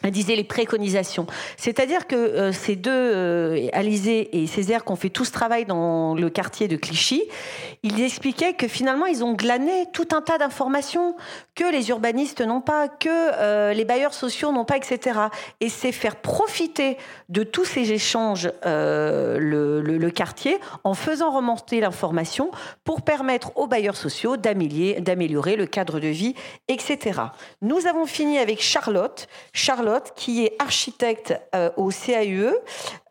disait 0.08 0.36
les 0.36 0.44
préconisations. 0.44 1.28
C'est-à-dire 1.58 2.08
que 2.08 2.16
euh, 2.16 2.52
ces 2.54 2.76
deux, 2.76 2.92
euh, 2.92 3.68
Alizé 3.74 4.42
et 4.42 4.48
Césaire, 4.48 4.86
qui 4.86 4.92
ont 4.92 4.96
fait 4.96 5.10
tout 5.10 5.26
ce 5.26 5.32
travail 5.32 5.66
dans 5.66 6.16
le 6.16 6.30
quartier 6.30 6.68
de 6.68 6.78
Clichy, 6.78 7.24
ils 7.84 8.02
expliquaient 8.02 8.54
que 8.54 8.68
finalement, 8.68 9.06
ils 9.06 9.24
ont 9.24 9.34
glané 9.34 9.86
tout 9.92 10.08
un 10.14 10.22
tas 10.22 10.38
d'informations 10.38 11.16
que 11.56 11.70
les 11.70 11.90
urbanistes 11.90 12.42
n'ont 12.42 12.62
pas, 12.62 12.88
que 12.88 13.10
euh, 13.10 13.74
les 13.74 13.86
bailleurs 13.86 14.14
sociaux 14.14 14.52
n'ont 14.52 14.66
pas, 14.66 14.78
etc. 14.78 15.20
Et 15.60 15.70
c'est 15.70 15.92
faire 15.92 16.16
profiter 16.16 16.98
de 17.28 17.44
tous 17.44 17.66
ces 17.66 17.92
échanges 17.92 18.50
le, 18.64 19.82
le, 19.82 20.12
quartier 20.12 20.58
en 20.84 20.94
faisant 20.94 21.32
remonter 21.32 21.80
l'information 21.80 22.52
pour 22.84 23.02
permettre 23.02 23.52
aux 23.58 23.68
bailleurs 23.68 23.96
sociaux 23.96 24.38
d'améliorer 24.38 25.56
le 25.56 25.66
cadre 25.66 26.00
de 26.00 26.08
vie, 26.08 26.36
etc. 26.68 27.22
Nous 27.62 27.86
avons 27.86 28.06
fini 28.06 28.40
avec 28.40 28.62
Charlotte. 28.62 29.28
Charlotte 29.54 29.89
qui 30.16 30.46
est 30.46 30.56
architecte 30.60 31.34
euh, 31.56 31.70
au 31.78 31.90
CAUE. 31.90 32.54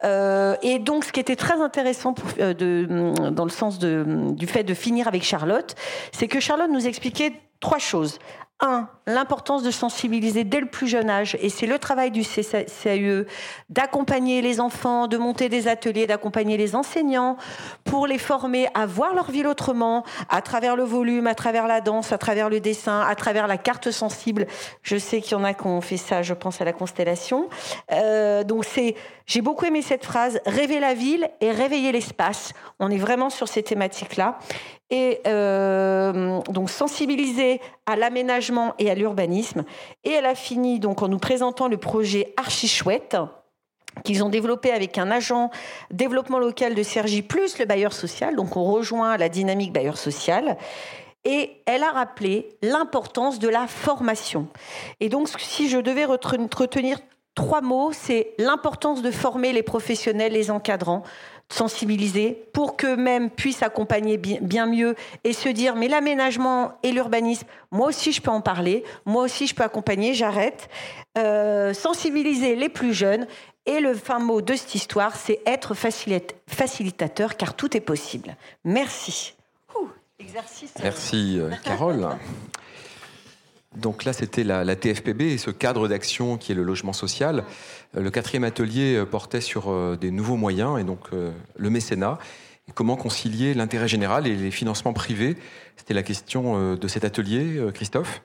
Euh, 0.04 0.56
et 0.62 0.78
donc, 0.78 1.04
ce 1.04 1.12
qui 1.12 1.20
était 1.20 1.36
très 1.36 1.60
intéressant 1.60 2.14
euh, 2.40 3.30
dans 3.30 3.44
le 3.44 3.50
sens 3.50 3.78
du 3.78 4.46
fait 4.46 4.64
de 4.64 4.74
finir 4.74 5.08
avec 5.08 5.22
Charlotte, 5.22 5.74
c'est 6.12 6.28
que 6.28 6.40
Charlotte 6.40 6.70
nous 6.70 6.86
expliquait 6.86 7.32
trois 7.60 7.78
choses. 7.78 8.18
Un, 8.60 8.88
l'importance 9.06 9.62
de 9.62 9.70
sensibiliser 9.70 10.42
dès 10.42 10.58
le 10.58 10.66
plus 10.66 10.88
jeune 10.88 11.08
âge, 11.08 11.36
et 11.40 11.48
c'est 11.48 11.66
le 11.66 11.78
travail 11.78 12.10
du 12.10 12.22
CAE, 12.24 13.24
d'accompagner 13.70 14.42
les 14.42 14.58
enfants, 14.58 15.06
de 15.06 15.16
monter 15.16 15.48
des 15.48 15.68
ateliers, 15.68 16.08
d'accompagner 16.08 16.56
les 16.56 16.74
enseignants 16.74 17.36
pour 17.84 18.08
les 18.08 18.18
former 18.18 18.66
à 18.74 18.84
voir 18.84 19.14
leur 19.14 19.30
ville 19.30 19.46
autrement, 19.46 20.04
à 20.28 20.42
travers 20.42 20.74
le 20.74 20.82
volume, 20.82 21.28
à 21.28 21.36
travers 21.36 21.68
la 21.68 21.80
danse, 21.80 22.10
à 22.10 22.18
travers 22.18 22.50
le 22.50 22.58
dessin, 22.58 23.00
à 23.00 23.14
travers 23.14 23.46
la 23.46 23.58
carte 23.58 23.92
sensible. 23.92 24.48
Je 24.82 24.96
sais 24.96 25.20
qu'il 25.20 25.32
y 25.32 25.40
en 25.40 25.44
a 25.44 25.54
qui 25.54 25.66
ont 25.66 25.80
fait 25.80 25.96
ça, 25.96 26.22
je 26.22 26.34
pense 26.34 26.60
à 26.60 26.64
la 26.64 26.72
constellation. 26.72 27.48
Euh, 27.92 28.42
donc 28.42 28.64
c'est, 28.64 28.96
j'ai 29.28 29.42
beaucoup 29.42 29.66
aimé 29.66 29.82
cette 29.82 30.06
phrase, 30.06 30.40
rêver 30.46 30.80
la 30.80 30.94
ville 30.94 31.28
et 31.42 31.50
réveiller 31.50 31.92
l'espace. 31.92 32.54
On 32.80 32.90
est 32.90 32.96
vraiment 32.96 33.28
sur 33.28 33.46
ces 33.46 33.62
thématiques-là 33.62 34.38
et 34.88 35.20
euh, 35.26 36.40
donc 36.48 36.70
sensibiliser 36.70 37.60
à 37.84 37.94
l'aménagement 37.94 38.72
et 38.78 38.90
à 38.90 38.94
l'urbanisme. 38.94 39.64
Et 40.02 40.12
elle 40.12 40.24
a 40.24 40.34
fini 40.34 40.80
donc 40.80 41.02
en 41.02 41.08
nous 41.08 41.18
présentant 41.18 41.68
le 41.68 41.76
projet 41.76 42.32
Archi 42.38 42.68
Chouette 42.68 43.18
qu'ils 44.02 44.24
ont 44.24 44.30
développé 44.30 44.70
avec 44.70 44.96
un 44.96 45.10
agent 45.10 45.50
développement 45.90 46.38
local 46.38 46.74
de 46.74 46.82
Sergi 46.82 47.20
plus 47.20 47.58
le 47.58 47.66
bailleur 47.66 47.92
social. 47.92 48.34
Donc 48.34 48.56
on 48.56 48.64
rejoint 48.64 49.18
la 49.18 49.28
dynamique 49.28 49.74
bailleur 49.74 49.98
social. 49.98 50.56
Et 51.24 51.60
elle 51.66 51.82
a 51.82 51.90
rappelé 51.90 52.48
l'importance 52.62 53.38
de 53.38 53.48
la 53.48 53.66
formation. 53.66 54.48
Et 55.00 55.10
donc 55.10 55.28
si 55.36 55.68
je 55.68 55.76
devais 55.76 56.06
retenir 56.06 56.98
trois 57.38 57.60
mots, 57.60 57.92
c'est 57.92 58.32
l'importance 58.36 59.00
de 59.00 59.12
former 59.12 59.52
les 59.52 59.62
professionnels, 59.62 60.32
les 60.32 60.50
encadrants, 60.50 61.04
sensibiliser 61.48 62.32
pour 62.52 62.76
qu'eux-mêmes 62.76 63.30
puissent 63.30 63.62
accompagner 63.62 64.18
bien 64.18 64.66
mieux 64.66 64.96
et 65.22 65.32
se 65.32 65.48
dire 65.48 65.76
mais 65.76 65.86
l'aménagement 65.86 66.72
et 66.82 66.90
l'urbanisme, 66.90 67.46
moi 67.70 67.86
aussi 67.86 68.10
je 68.10 68.20
peux 68.20 68.32
en 68.32 68.40
parler, 68.40 68.82
moi 69.06 69.22
aussi 69.22 69.46
je 69.46 69.54
peux 69.54 69.62
accompagner, 69.62 70.14
j'arrête. 70.14 70.68
Euh, 71.16 71.72
sensibiliser 71.74 72.56
les 72.56 72.68
plus 72.68 72.92
jeunes 72.92 73.28
et 73.66 73.78
le 73.78 73.94
fin 73.94 74.18
mot 74.18 74.42
de 74.42 74.54
cette 74.54 74.74
histoire, 74.74 75.14
c'est 75.14 75.40
être 75.46 75.74
facilitateur 75.74 77.36
car 77.36 77.54
tout 77.54 77.76
est 77.76 77.80
possible. 77.80 78.34
Merci. 78.64 79.36
exercice. 80.18 80.74
Merci 80.82 81.38
euh, 81.38 81.50
Carole. 81.62 82.08
Donc 83.76 84.04
là, 84.04 84.12
c'était 84.12 84.44
la, 84.44 84.76
TFPB 84.76 85.22
et 85.22 85.38
ce 85.38 85.50
cadre 85.50 85.88
d'action 85.88 86.38
qui 86.38 86.52
est 86.52 86.54
le 86.54 86.62
logement 86.62 86.92
social. 86.92 87.44
Euh, 87.96 88.02
le 88.02 88.10
quatrième 88.10 88.44
atelier 88.44 88.96
euh, 88.96 89.04
portait 89.04 89.40
sur 89.40 89.70
euh, 89.70 89.96
des 89.96 90.10
nouveaux 90.10 90.36
moyens 90.36 90.80
et 90.80 90.84
donc 90.84 91.10
le 91.12 91.70
mécénat. 91.70 92.18
Comment 92.74 92.96
concilier 92.96 93.54
l'intérêt 93.54 93.88
général 93.88 94.26
et 94.26 94.36
les 94.36 94.50
financements 94.50 94.92
privés? 94.92 95.36
C'était 95.76 95.94
la 95.94 96.02
question 96.02 96.74
de 96.76 96.88
cet 96.88 97.02
atelier, 97.02 97.58
Christophe? 97.72 98.20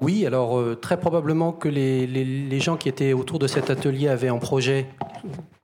Oui, 0.00 0.24
alors 0.24 0.58
très 0.80 0.98
probablement 0.98 1.52
que 1.52 1.68
les, 1.68 2.60
gens 2.60 2.78
qui 2.78 2.88
étaient 2.88 3.12
autour 3.12 3.38
de 3.38 3.46
cet 3.46 3.68
atelier 3.68 4.08
avaient 4.08 4.28
un 4.28 4.38
projet 4.38 4.86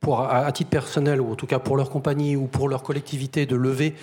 pour, 0.01 0.21
à, 0.21 0.53
titre 0.53 0.69
personnel, 0.69 1.23
ou 1.23 1.33
en 1.33 1.37
tout 1.37 1.47
cas 1.47 1.59
pour 1.59 1.79
leur 1.79 1.89
compagnie 1.89 2.37
ou 2.37 2.49
pour 2.49 2.69
leur 2.69 2.83
collectivité, 2.83 3.47
de 3.47 3.57
lever 3.57 3.95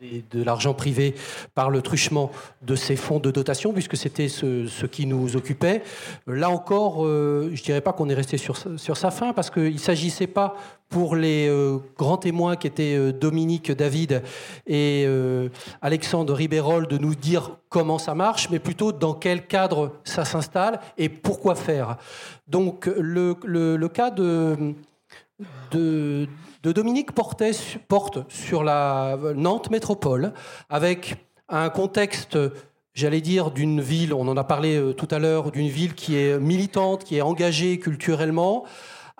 de 0.00 0.42
l'argent 0.42 0.72
privé 0.72 1.14
par 1.54 1.68
le 1.68 1.82
truchement 1.82 2.30
de 2.62 2.74
ces 2.74 2.96
fonds 2.96 3.18
de 3.18 3.30
dotation, 3.30 3.72
puisque 3.72 3.96
c'était 3.96 4.28
ce, 4.28 4.86
qui 4.86 5.06
nous 5.06 5.36
occupait. 5.36 5.82
Là 6.26 6.48
encore, 6.48 7.04
euh, 7.04 7.50
je 7.52 7.60
ne 7.60 7.64
dirais 7.64 7.80
pas 7.82 7.92
qu'on 7.92 8.08
est 8.08 8.14
resté 8.14 8.38
sur, 8.38 8.56
sa 8.56 9.10
fin, 9.10 9.32
parce 9.32 9.50
qu'il 9.50 9.74
ne 9.74 9.78
s'agissait 9.78 10.26
pas 10.26 10.56
pour 10.88 11.16
les 11.16 11.48
euh, 11.48 11.78
grands 11.98 12.16
témoins 12.16 12.56
qui 12.56 12.66
étaient 12.66 12.96
euh, 12.96 13.12
Dominique 13.12 13.70
David 13.70 14.22
et 14.66 15.06
Alexandre 15.82 16.34
Ribérol 16.34 16.86
de 16.86 16.96
nous 16.96 17.14
dire 17.14 17.56
comment 17.68 17.98
ça 17.98 18.14
marche, 18.14 18.48
mais 18.50 18.58
plutôt 18.58 18.92
dans 18.92 19.14
quel 19.14 19.46
cadre 19.46 19.92
ça 20.04 20.24
s'installe 20.24 20.80
et 20.96 21.08
pourquoi 21.08 21.54
faire. 21.54 21.96
Donc 22.48 22.86
le 22.86 23.88
cas 23.88 24.10
de, 24.10 24.74
de 25.70 26.28
Dominique 26.62 27.12
portait, 27.12 27.52
porte 27.88 28.18
sur 28.30 28.62
la 28.62 29.16
Nantes 29.34 29.70
métropole, 29.70 30.32
avec 30.68 31.16
un 31.48 31.68
contexte, 31.70 32.38
j'allais 32.94 33.20
dire, 33.20 33.50
d'une 33.50 33.80
ville, 33.80 34.14
on 34.14 34.28
en 34.28 34.36
a 34.36 34.44
parlé 34.44 34.76
euh, 34.76 34.92
tout 34.92 35.08
à 35.10 35.18
l'heure, 35.18 35.50
d'une 35.50 35.68
ville 35.68 35.94
qui 35.94 36.16
est 36.16 36.38
militante, 36.38 37.04
qui 37.04 37.16
est 37.16 37.22
engagée 37.22 37.78
culturellement, 37.78 38.64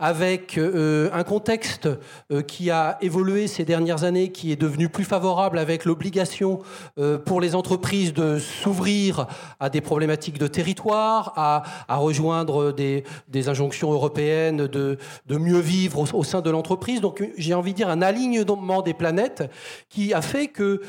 avec 0.01 0.57
euh, 0.57 1.11
un 1.13 1.23
contexte 1.25 1.89
euh, 2.33 2.41
qui 2.41 2.71
a 2.71 2.97
évolué 3.03 3.47
ces 3.47 3.67
dernières 3.67 4.03
années, 4.03 4.33
qui 4.33 4.51
est 4.51 4.57
devenu 4.57 4.89
plus 4.89 5.05
favorable 5.05 5.59
avec 5.59 5.85
l'obligation 5.85 6.61
euh, 6.99 7.19
pour 7.19 7.41
les 7.41 7.55
entreprises 7.55 8.15
de 8.15 8.39
s'ouvrir 8.39 9.27
à 9.61 9.69
des 9.69 9.83
problématiques 9.83 10.39
de 10.39 10.47
territoire, 10.47 11.35
à, 11.37 11.63
rejoindre 11.97 12.73
des, 12.73 13.05
injonctions 13.49 13.93
européennes 13.93 14.67
de, 14.67 14.97
mieux 15.29 15.61
vivre 15.61 16.15
au, 16.15 16.25
sein 16.25 16.41
de 16.41 16.51
l'entreprise. 16.51 17.03
Donc 17.03 17.23
j'ai 17.37 17.53
envie 17.53 17.73
de 17.73 17.77
dire 17.77 17.91
un 17.91 18.01
alignement 18.01 18.81
des 18.81 18.95
planètes 18.95 19.51
qui 19.91 20.15
a 20.15 20.23
fait 20.23 20.49
que 20.49 20.81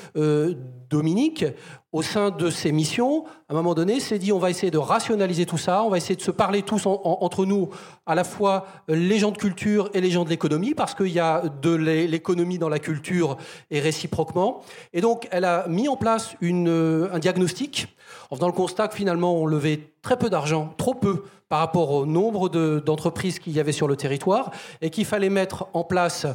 Dominique 0.90 1.46
au 1.92 2.02
sein 2.02 2.30
de 2.30 2.50
ses 2.50 2.72
missions, 2.72 3.26
à 3.50 3.54
un 3.54 3.56
moment 3.56 3.74
donné, 3.74 4.00
s'est 4.00 4.20
dit 4.20 4.32
on 4.32 4.40
va 4.40 4.50
essayer 4.50 4.72
de 4.72 4.78
rationaliser 4.78 5.46
tout 5.46 5.58
ça, 5.58 5.84
on 5.84 5.90
va 5.90 5.98
essayer 5.98 6.16
de 6.16 6.22
se 6.22 6.32
parler 6.32 6.62
tous 6.62 6.86
entre 6.86 7.46
nous, 7.46 7.70
à 8.06 8.16
la 8.16 8.24
fois 8.24 8.66
les 8.88 9.20
gens 9.20 9.32
de 9.32 9.38
culture 9.38 9.90
et 9.94 10.02
les 10.02 10.10
gens 10.10 10.24
de 10.24 10.30
l'économie, 10.30 10.74
parce 10.74 10.96
qu'il 10.96 11.10
y 11.10 11.20
a 11.20 11.44
de 11.62 11.74
l'économie 11.74 12.58
dans 12.58 12.70
la 12.70 12.80
culture 12.80 13.38
et 13.70 13.80
réciproquement. 13.80 14.62
Et 14.94 15.02
donc, 15.02 15.28
elle 15.32 15.46
a 15.46 15.68
mis 15.68 15.90
en 15.90 15.98
place 15.98 16.36
une, 16.40 17.10
un 17.12 17.20
diagnostic 17.20 17.88
en 18.30 18.36
faisant 18.36 18.48
le 18.48 18.54
constat 18.54 18.88
que 18.88 18.96
finalement, 18.96 19.36
on 19.36 19.46
levait 19.46 19.92
très 20.02 20.18
peu 20.18 20.30
d'argent, 20.30 20.74
trop 20.78 20.94
peu 20.94 21.24
par 21.50 21.60
rapport 21.60 21.92
au 21.92 22.06
nombre 22.06 22.48
d'entreprises 22.80 23.40
qu'il 23.40 23.52
y 23.52 23.60
avait 23.60 23.74
sur 23.74 23.90
le 23.90 23.98
territoire, 23.98 24.52
et 24.82 24.90
qu'il 24.90 25.04
fallait 25.04 25.30
mettre 25.30 25.68
en 25.74 25.84
place 25.84 26.26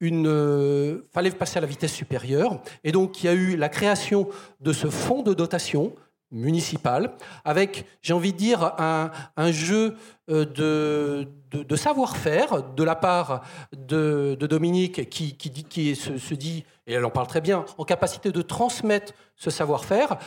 une, 0.00 0.26
euh, 0.28 1.02
fallait 1.12 1.30
passer 1.30 1.58
à 1.58 1.60
la 1.60 1.66
vitesse 1.66 1.92
supérieure. 1.92 2.60
Et 2.84 2.92
donc, 2.92 3.22
il 3.22 3.26
y 3.26 3.28
a 3.28 3.34
eu 3.34 3.56
la 3.56 3.68
création 3.68 4.28
de 4.60 4.72
ce 4.72 4.88
fonds 4.88 5.22
de 5.22 5.34
dotation 5.34 5.94
municipal, 6.32 7.14
avec, 7.44 7.86
j'ai 8.02 8.12
envie 8.12 8.32
de 8.32 8.38
dire, 8.38 8.74
un, 8.78 9.52
jeu 9.52 9.94
euh, 10.28 10.44
de, 10.44 11.76
savoir-faire 11.76 12.74
de 12.74 12.82
la 12.82 12.96
part 12.96 13.44
de, 13.72 14.36
Dominique, 14.40 15.08
qui, 15.08 15.94
se, 15.94 16.34
dit, 16.34 16.64
et 16.86 16.94
elle 16.94 17.04
en 17.04 17.10
parle 17.10 17.28
très 17.28 17.40
bien, 17.40 17.64
en 17.78 17.84
capacité 17.84 18.32
de 18.32 18.42
transmettre 18.42 19.12
ce 19.36 19.50
savoir-faire, 19.50 20.18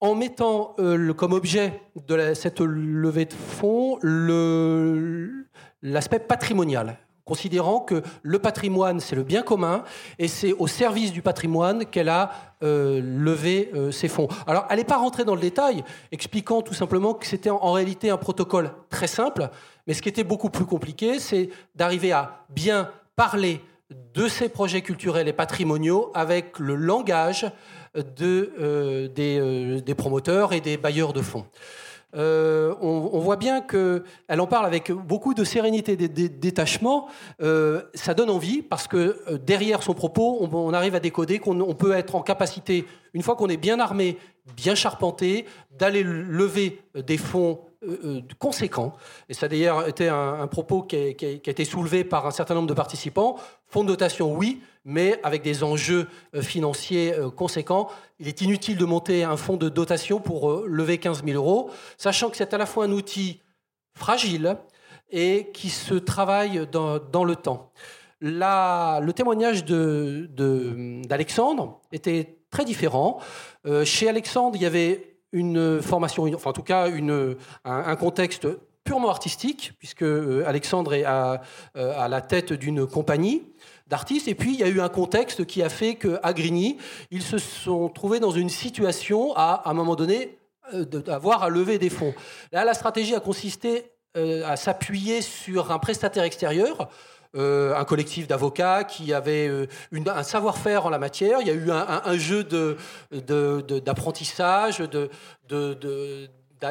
en 0.00 0.16
mettant 0.16 0.74
euh, 0.80 1.14
comme 1.14 1.32
objet 1.32 1.80
de 2.08 2.34
cette 2.34 2.60
levée 2.60 3.24
de 3.24 3.32
fonds 3.32 3.98
l'aspect 5.82 6.18
patrimonial 6.18 6.98
considérant 7.24 7.80
que 7.80 8.02
le 8.22 8.38
patrimoine, 8.38 9.00
c'est 9.00 9.16
le 9.16 9.22
bien 9.22 9.42
commun, 9.42 9.84
et 10.18 10.28
c'est 10.28 10.52
au 10.52 10.66
service 10.66 11.12
du 11.12 11.22
patrimoine 11.22 11.86
qu'elle 11.86 12.08
a 12.08 12.30
euh, 12.62 13.00
levé 13.02 13.70
euh, 13.74 13.90
ses 13.90 14.08
fonds. 14.08 14.28
Alors, 14.46 14.66
elle 14.70 14.78
n'est 14.78 14.84
pas 14.84 14.98
rentrée 14.98 15.24
dans 15.24 15.34
le 15.34 15.40
détail, 15.40 15.84
expliquant 16.12 16.62
tout 16.62 16.74
simplement 16.74 17.14
que 17.14 17.26
c'était 17.26 17.50
en 17.50 17.72
réalité 17.72 18.10
un 18.10 18.18
protocole 18.18 18.72
très 18.90 19.06
simple, 19.06 19.48
mais 19.86 19.94
ce 19.94 20.02
qui 20.02 20.08
était 20.08 20.24
beaucoup 20.24 20.50
plus 20.50 20.66
compliqué, 20.66 21.18
c'est 21.18 21.48
d'arriver 21.74 22.12
à 22.12 22.44
bien 22.50 22.90
parler 23.16 23.60
de 24.14 24.28
ces 24.28 24.48
projets 24.48 24.82
culturels 24.82 25.28
et 25.28 25.32
patrimoniaux 25.32 26.10
avec 26.14 26.58
le 26.58 26.74
langage 26.74 27.46
euh, 27.96 29.08
des, 29.08 29.94
promoteurs 29.94 30.52
et 30.52 30.60
des 30.60 30.76
bailleurs 30.76 31.12
de 31.12 31.22
fonds. 31.22 31.46
Euh, 32.16 32.74
on, 32.80 33.18
voit 33.18 33.36
bien 33.36 33.60
qu'elle 33.60 34.40
en 34.40 34.46
parle 34.46 34.66
avec 34.66 34.92
beaucoup 34.92 35.34
de 35.34 35.44
sérénité 35.44 35.92
et 35.92 35.96
de 35.96 36.26
détachement. 36.26 37.08
Euh, 37.42 37.82
ça 37.94 38.14
donne 38.14 38.30
envie 38.30 38.62
parce 38.62 38.86
que 38.86 39.20
euh, 39.28 39.38
derrière 39.38 39.82
son 39.82 39.94
propos, 39.94 40.38
on, 40.40 40.72
arrive 40.72 40.94
à 40.94 41.00
décoder 41.00 41.38
qu'on 41.38 41.74
peut 41.74 41.92
être 41.92 42.14
en 42.14 42.22
capacité, 42.22 42.86
une 43.14 43.22
fois 43.22 43.36
qu'on 43.36 43.48
est 43.48 43.56
bien 43.56 43.80
armé, 43.80 44.18
bien 44.56 44.74
charpenté, 44.74 45.46
d'aller 45.78 46.02
lever 46.04 46.82
des 46.94 47.18
fonds 47.18 47.60
conséquents. 48.38 48.94
Et 49.28 49.34
ça 49.34 49.48
d'ailleurs 49.48 49.88
été 49.88 50.08
un, 50.08 50.46
propos 50.46 50.82
qui 50.82 50.96
a, 50.96 51.00
a, 51.00 51.50
été 51.50 51.64
soulevé 51.64 52.04
par 52.04 52.26
un 52.26 52.30
certain 52.30 52.54
nombre 52.54 52.68
de 52.68 52.74
participants. 52.74 53.36
Fonds 53.66 53.82
de 53.82 53.88
dotation, 53.88 54.34
oui, 54.34 54.60
mais 54.84 55.18
avec 55.22 55.42
des 55.42 55.64
enjeux 55.64 56.08
euh, 56.34 56.42
financiers 56.42 57.14
euh, 57.14 57.30
conséquents. 57.30 57.88
Il 58.18 58.28
est 58.28 58.40
inutile 58.42 58.76
de 58.76 58.84
monter 58.84 59.24
un 59.24 59.36
fonds 59.36 59.56
de 59.56 59.68
dotation 59.68 60.20
pour 60.20 60.50
euh, 60.50 60.66
lever 60.68 60.98
15 60.98 61.24
000 61.24 61.36
euros, 61.36 61.70
sachant 61.96 62.30
que 62.30 62.36
c'est 62.36 62.54
à 62.54 62.58
la 62.58 62.66
fois 62.66 62.84
un 62.84 62.92
outil 62.92 63.40
fragile 63.94 64.56
et 65.10 65.50
qui 65.52 65.70
se 65.70 65.94
travaille 65.94 66.66
dans, 66.70 67.24
le 67.24 67.36
temps. 67.36 67.72
le 68.20 69.12
témoignage 69.12 69.64
d'Alexandre 69.64 71.80
de, 71.90 71.96
était 71.96 72.38
très 72.50 72.64
différent. 72.64 73.20
chez 73.84 74.08
Alexandre, 74.08 74.56
il 74.56 74.62
y 74.62 74.66
avait 74.66 75.13
une 75.34 75.82
formation, 75.82 76.24
enfin 76.34 76.50
en 76.50 76.54
tout 76.54 76.62
cas 76.62 76.88
un, 77.64 77.96
contexte 77.96 78.48
purement 78.84 79.10
artistique, 79.10 79.72
puisque 79.78 80.04
Alexandre 80.46 80.94
est 80.94 81.04
à, 81.04 81.42
à 81.74 82.08
la 82.08 82.20
tête 82.22 82.52
d'une 82.52 82.86
compagnie 82.86 83.42
d'artistes. 83.86 84.28
Et 84.28 84.34
puis, 84.34 84.54
il 84.54 84.60
y 84.60 84.62
a 84.62 84.68
eu 84.68 84.80
un 84.80 84.88
contexte 84.88 85.44
qui 85.44 85.62
a 85.62 85.68
fait 85.68 85.96
qu'à 85.96 86.32
Grigny, 86.32 86.78
ils 87.10 87.22
se 87.22 87.38
sont 87.38 87.88
trouvés 87.88 88.20
dans 88.20 88.30
une 88.30 88.48
situation 88.48 89.34
à, 89.36 89.62
à 89.64 89.70
un 89.70 89.74
moment 89.74 89.96
donné, 89.96 90.38
euh, 90.72 90.84
d'avoir 90.84 91.42
à 91.42 91.48
lever 91.48 91.78
des 91.78 91.90
fonds. 91.90 92.14
Là, 92.50 92.64
la 92.64 92.74
stratégie 92.74 93.14
a 93.14 93.20
consisté 93.20 93.90
euh, 94.16 94.42
à 94.46 94.56
s'appuyer 94.56 95.20
sur 95.20 95.70
un 95.70 95.78
prestataire 95.78 96.24
extérieur. 96.24 96.88
Euh, 97.36 97.74
un 97.74 97.84
collectif 97.84 98.28
d'avocats 98.28 98.84
qui 98.84 99.12
avait 99.12 99.50
un 100.06 100.22
savoir-faire 100.22 100.86
en 100.86 100.90
la 100.90 100.98
matière. 100.98 101.40
Il 101.40 101.48
y 101.48 101.50
a 101.50 101.54
eu 101.54 101.70
un, 101.70 102.16
jeu 102.16 102.44
d'apprentissage, 103.10 104.82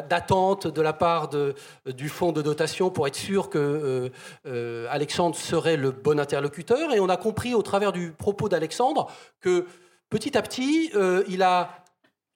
d'attente 0.02 0.68
de 0.68 0.82
la 0.82 0.94
part 0.94 1.30
du 1.86 2.10
fonds 2.10 2.32
de 2.32 2.42
dotation 2.42 2.90
pour 2.90 3.08
être 3.08 3.16
sûr 3.16 3.50
que 3.50 3.60
euh, 3.60 4.10
euh, 4.48 4.88
Alexandre 4.90 5.36
serait 5.36 5.78
le 5.78 5.92
bon 5.92 6.20
interlocuteur. 6.20 6.94
Et 6.94 7.00
on 7.00 7.10
a 7.10 7.18
compris 7.18 7.54
au 7.54 7.62
travers 7.62 7.92
du 7.92 8.12
propos 8.12 8.50
d'Alexandre 8.50 9.12
que 9.42 9.68
petit 10.10 10.38
à 10.38 10.42
petit, 10.42 10.92
euh, 10.96 11.24
il 11.28 11.42
a 11.44 11.83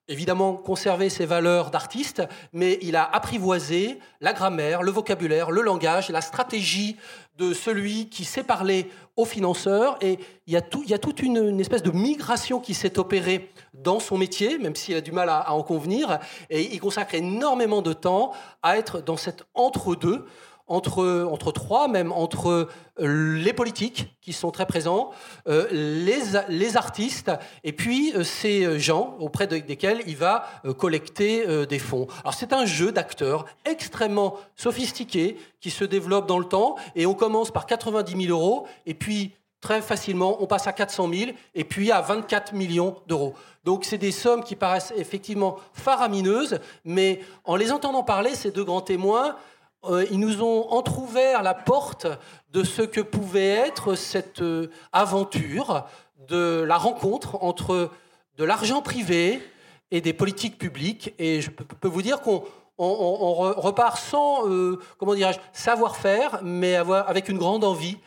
évidemment 0.07 0.53
conservé 0.53 1.09
ses 1.09 1.25
valeurs 1.25 1.71
d'artiste, 1.71 2.23
mais 2.53 2.79
il 2.81 2.95
a 2.95 3.03
apprivoisé 3.03 3.99
la 4.21 4.33
grammaire, 4.33 4.83
le 4.83 4.91
vocabulaire, 4.91 5.51
le 5.51 5.61
langage, 5.61 6.09
la 6.09 6.21
stratégie 6.21 6.97
de 7.37 7.53
celui 7.53 8.09
qui 8.09 8.25
sait 8.25 8.43
parler 8.43 8.89
aux 9.15 9.25
financeurs. 9.25 9.97
Et 10.01 10.17
il 10.47 10.53
y 10.53 10.57
a, 10.57 10.61
tout, 10.61 10.81
il 10.83 10.89
y 10.89 10.93
a 10.93 10.99
toute 10.99 11.21
une, 11.21 11.59
espèce 11.59 11.83
de 11.83 11.91
migration 11.91 12.59
qui 12.59 12.73
s'est 12.73 12.97
opérée 12.97 13.51
dans 13.73 13.99
son 13.99 14.17
métier, 14.17 14.57
même 14.57 14.75
s'il 14.75 14.95
a 14.95 15.01
du 15.01 15.11
mal 15.11 15.29
à, 15.29 15.53
en 15.53 15.63
convenir. 15.63 16.19
Et 16.49 16.73
il 16.73 16.79
consacre 16.79 17.15
énormément 17.15 17.81
de 17.81 17.93
temps 17.93 18.31
à 18.63 18.77
être 18.77 19.01
dans 19.01 19.17
cet 19.17 19.43
entre-deux 19.53 20.25
entre, 20.67 21.27
entre 21.31 21.51
trois, 21.51 21.87
même 21.87 22.11
entre 22.11 22.67
les 22.99 23.53
politiques 23.53 24.17
qui 24.21 24.33
sont 24.33 24.51
très 24.51 24.65
présents, 24.65 25.11
les, 25.47 26.19
les 26.49 26.77
artistes, 26.77 27.31
et 27.63 27.71
puis 27.71 28.13
ces 28.23 28.79
gens 28.79 29.15
auprès 29.19 29.47
desquels 29.47 30.01
il 30.07 30.17
va 30.17 30.45
collecter 30.77 31.65
des 31.65 31.79
fonds. 31.79 32.07
Alors 32.21 32.33
c'est 32.33 32.53
un 32.53 32.65
jeu 32.65 32.91
d'acteurs 32.91 33.45
extrêmement 33.65 34.35
sophistiqué 34.55 35.37
qui 35.61 35.69
se 35.69 35.85
développe 35.85 36.27
dans 36.27 36.39
le 36.39 36.45
temps, 36.45 36.75
et 36.95 37.05
on 37.05 37.13
commence 37.13 37.51
par 37.51 37.65
90 37.65 38.25
000 38.25 38.37
euros, 38.37 38.67
et 38.85 38.93
puis 38.93 39.33
très 39.61 39.81
facilement, 39.81 40.37
on 40.41 40.47
passe 40.47 40.67
à 40.67 40.73
400 40.73 41.09
000 41.11 41.31
et 41.55 41.63
puis 41.63 41.91
à 41.91 42.01
24 42.01 42.53
millions 42.53 42.95
d'euros. 43.07 43.33
Donc 43.63 43.85
c'est 43.85 43.97
des 43.97 44.11
sommes 44.11 44.43
qui 44.43 44.55
paraissent 44.55 44.93
effectivement 44.95 45.57
faramineuses, 45.73 46.59
mais 46.85 47.21
en 47.43 47.55
les 47.55 47.71
entendant 47.71 48.03
parler, 48.03 48.35
ces 48.35 48.51
deux 48.51 48.63
grands 48.63 48.81
témoins, 48.81 49.35
euh, 49.85 50.05
ils 50.11 50.19
nous 50.19 50.41
ont 50.41 50.69
entr'ouvert 50.69 51.43
la 51.43 51.53
porte 51.53 52.07
de 52.51 52.63
ce 52.63 52.81
que 52.81 53.01
pouvait 53.01 53.47
être 53.47 53.95
cette 53.95 54.41
euh, 54.41 54.71
aventure 54.91 55.85
de 56.27 56.63
la 56.67 56.77
rencontre 56.77 57.43
entre 57.43 57.91
de 58.37 58.43
l'argent 58.43 58.81
privé 58.81 59.41
et 59.91 60.01
des 60.01 60.13
politiques 60.13 60.57
publiques. 60.57 61.13
Et 61.19 61.41
je 61.41 61.51
peux 61.51 61.87
vous 61.87 62.01
dire 62.01 62.21
qu'on 62.21 62.43
on, 62.77 63.33
repart 63.33 63.97
sans, 63.97 64.47
euh, 64.47 64.79
comment 64.97 65.15
dirais-je, 65.15 65.39
savoir-faire, 65.53 66.39
mais 66.43 66.75
avec 66.75 67.29
une 67.29 67.37
grande 67.37 67.63
envie 67.63 67.97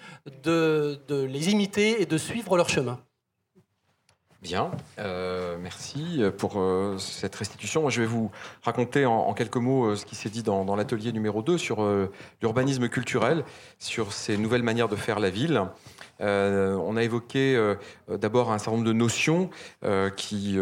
de, 0.42 1.00
les 1.08 1.50
imiter 1.50 2.02
et 2.02 2.06
de 2.06 2.18
suivre 2.18 2.56
leur 2.56 2.68
chemin. 2.68 3.00
Bien, 4.42 4.70
euh, 4.98 5.58
merci 5.60 6.22
pour 6.38 6.54
euh, 6.56 6.96
cette 6.96 7.34
restitution. 7.34 7.90
je 7.90 8.00
vais 8.00 8.06
vous 8.06 8.30
raconter 8.62 9.04
en, 9.04 9.34
quelques 9.34 9.56
mots 9.56 9.94
ce 9.94 10.06
qui 10.06 10.16
s'est 10.16 10.30
dit 10.30 10.42
dans, 10.42 10.64
dans 10.64 10.76
l'atelier 10.76 11.12
numéro 11.12 11.42
2 11.42 11.58
sur 11.58 11.86
l'urbanisme 12.40 12.88
culturel, 12.88 13.44
sur 13.78 14.14
ces 14.14 14.38
nouvelles 14.38 14.62
manières 14.62 14.88
de 14.88 14.96
faire 14.96 15.20
la 15.20 15.28
ville. 15.28 15.66
Euh, 16.20 16.74
on 16.74 16.96
a 16.96 17.02
évoqué 17.02 17.56
euh, 17.56 17.74
d'abord 18.08 18.52
un 18.52 18.58
certain 18.58 18.72
nombre 18.72 18.86
de 18.86 18.92
notions 18.92 19.50
euh, 19.84 20.10
qui 20.10 20.58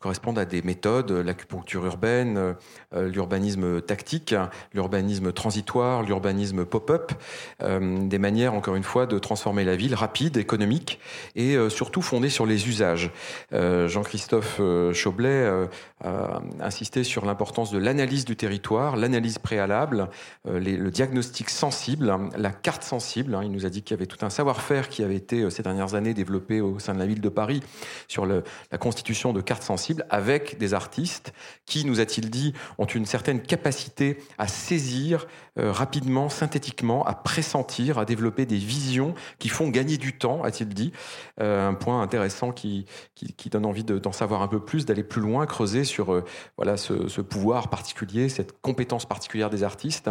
correspondent 0.00 0.38
à 0.38 0.44
des 0.44 0.62
méthodes, 0.62 1.10
l'acupuncture 1.10 1.84
urbaine, 1.86 2.54
l'urbanisme 2.94 3.80
tactique, 3.80 4.34
l'urbanisme 4.72 5.32
transitoire, 5.32 6.02
l'urbanisme 6.02 6.64
pop-up, 6.64 7.12
des 7.60 8.18
manières, 8.18 8.54
encore 8.54 8.76
une 8.76 8.82
fois, 8.82 9.06
de 9.06 9.18
transformer 9.18 9.64
la 9.64 9.76
ville 9.76 9.94
rapide, 9.94 10.36
économique 10.36 11.00
et 11.36 11.56
surtout 11.68 12.02
fondée 12.02 12.30
sur 12.30 12.46
les 12.46 12.68
usages. 12.68 13.10
Jean-Christophe 13.52 14.60
Chaublet 14.92 15.68
a 16.04 16.42
insisté 16.60 17.02
sur 17.04 17.24
l'importance 17.24 17.70
de 17.70 17.78
l'analyse 17.78 18.24
du 18.24 18.36
territoire, 18.36 18.96
l'analyse 18.96 19.38
préalable, 19.38 20.08
le 20.44 20.90
diagnostic 20.90 21.50
sensible, 21.50 22.14
la 22.36 22.50
carte 22.50 22.82
sensible. 22.82 23.34
Hein. 23.34 23.42
il 23.44 23.50
nous 23.50 23.66
a 23.66 23.70
dit 23.70 23.82
qu'il 23.82 23.96
y 23.96 23.98
avait 23.98 24.06
tout 24.06 24.24
un 24.24 24.30
savoir-faire 24.30 24.88
qui 24.88 25.02
avait 25.02 25.16
été 25.16 25.42
euh, 25.42 25.50
ces 25.50 25.62
dernières 25.62 25.94
années 25.94 26.14
développé 26.14 26.60
au 26.60 26.78
sein 26.78 26.94
de 26.94 26.98
la 26.98 27.06
ville 27.06 27.20
de 27.20 27.28
Paris 27.28 27.62
sur 28.08 28.26
la 28.26 28.42
constitution 28.78 29.32
de 29.32 29.40
cartes 29.40 29.62
sensibles 29.62 30.04
avec 30.10 30.58
des 30.58 30.74
artistes 30.74 31.32
qui, 31.66 31.84
nous 31.84 32.00
a-t-il 32.00 32.30
dit, 32.30 32.54
ont 32.78 32.84
une 32.84 33.06
certaine 33.06 33.40
capacité 33.40 34.18
à 34.38 34.48
saisir 34.48 35.26
euh, 35.58 35.72
rapidement, 35.72 36.28
synthétiquement, 36.28 37.04
à 37.04 37.14
pressentir, 37.14 37.98
à 37.98 38.04
développer 38.04 38.46
des 38.46 38.56
visions 38.56 39.14
qui 39.38 39.48
font 39.48 39.68
gagner 39.68 39.96
du 39.96 40.16
temps, 40.16 40.42
a-t-il 40.42 40.68
dit. 40.68 40.92
Euh, 41.40 41.68
un 41.68 41.74
point 41.74 42.02
intéressant 42.02 42.52
qui, 42.52 42.86
qui, 43.14 43.50
donne 43.50 43.66
envie 43.66 43.84
d'en 43.84 44.12
savoir 44.12 44.42
un 44.42 44.48
peu 44.48 44.60
plus, 44.60 44.86
d'aller 44.86 45.04
plus 45.04 45.20
loin, 45.20 45.46
creuser 45.46 45.84
sur 45.84 46.22
voilà 46.56 46.76
ce, 46.76 47.20
pouvoir 47.20 47.68
particulier, 47.68 48.28
cette 48.28 48.60
compétence 48.60 49.06
particulière 49.06 49.50
des 49.50 49.62
artistes, 49.62 50.10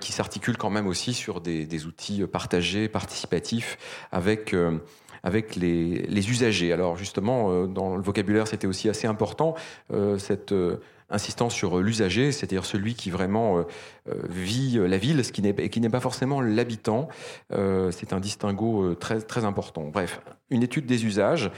qui 0.00 0.12
s'articule 0.12 0.56
quand 0.56 0.70
même 0.70 0.86
aussi 0.86 1.14
sur 1.14 1.40
des, 1.40 1.86
outils 1.86 2.26
partagés, 2.26 2.88
participatifs, 2.88 3.78
avec 4.12 4.54
euh, 4.54 4.78
avec 5.24 5.56
les, 5.56 6.30
usagers. 6.30 6.72
Alors 6.72 6.96
justement, 6.96 7.50
euh, 7.50 7.66
dans 7.66 7.96
le 7.96 8.02
vocabulaire, 8.02 8.46
c'était 8.46 8.68
aussi 8.68 8.88
assez 8.88 9.08
important 9.08 9.56
euh, 9.92 10.16
cette 10.16 10.54
insistance 11.10 11.54
sur 11.54 11.78
l'usager, 11.78 12.32
c'est-à-dire 12.32 12.64
celui 12.64 12.94
qui 12.94 13.10
vraiment 13.10 13.64
vit 14.28 14.78
la 14.78 14.98
ville, 14.98 15.24
ce 15.24 15.32
qui 15.32 15.42
n'est 15.42 15.68
qui 15.68 15.80
n'est 15.80 15.88
pas 15.88 16.00
forcément 16.00 16.40
l'habitant. 16.40 17.08
c'est 17.50 18.12
un 18.12 18.20
distinguo 18.20 18.94
très 18.94 19.20
très 19.20 19.44
important. 19.44 19.84
Bref, 19.84 20.20
une 20.50 20.62
étude 20.62 20.86
des 20.86 21.04
usages 21.04 21.50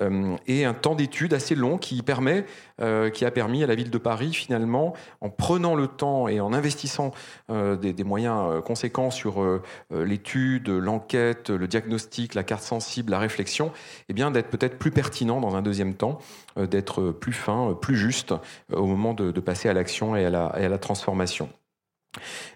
euh, 0.00 0.36
et 0.46 0.64
un 0.64 0.74
temps 0.74 0.94
d'étude 0.94 1.34
assez 1.34 1.54
long 1.54 1.78
qui 1.78 2.02
permet, 2.02 2.44
euh, 2.80 3.10
qui 3.10 3.24
a 3.24 3.30
permis 3.30 3.64
à 3.64 3.66
la 3.66 3.74
ville 3.74 3.90
de 3.90 3.98
Paris 3.98 4.32
finalement, 4.32 4.94
en 5.20 5.30
prenant 5.30 5.74
le 5.74 5.86
temps 5.86 6.28
et 6.28 6.40
en 6.40 6.52
investissant 6.52 7.12
euh, 7.50 7.76
des, 7.76 8.04
moyens 8.04 8.62
conséquents 8.64 9.10
sur 9.10 9.44
l'étude, 9.90 10.68
l'enquête, 10.68 11.50
le 11.50 11.68
diagnostic, 11.68 12.34
la 12.34 12.42
carte 12.42 12.62
sensible, 12.62 13.10
la 13.10 13.18
réflexion, 13.18 13.70
eh 14.08 14.14
bien 14.14 14.30
d'être 14.30 14.48
peut-être 14.48 14.78
plus 14.78 14.90
pertinent 14.90 15.40
dans 15.40 15.56
un 15.56 15.62
deuxième 15.62 15.94
temps, 15.94 16.18
d'être 16.56 17.10
plus 17.10 17.34
fin, 17.34 17.76
plus 17.78 17.96
juste 17.96 18.32
au 18.72 18.86
moment 18.86 19.12
de, 19.12 19.40
passer 19.40 19.68
à 19.68 19.74
l'action 19.74 20.16
et, 20.16 20.22
et 20.22 20.26
à 20.26 20.68
la 20.68 20.78
transformation. 20.78 21.50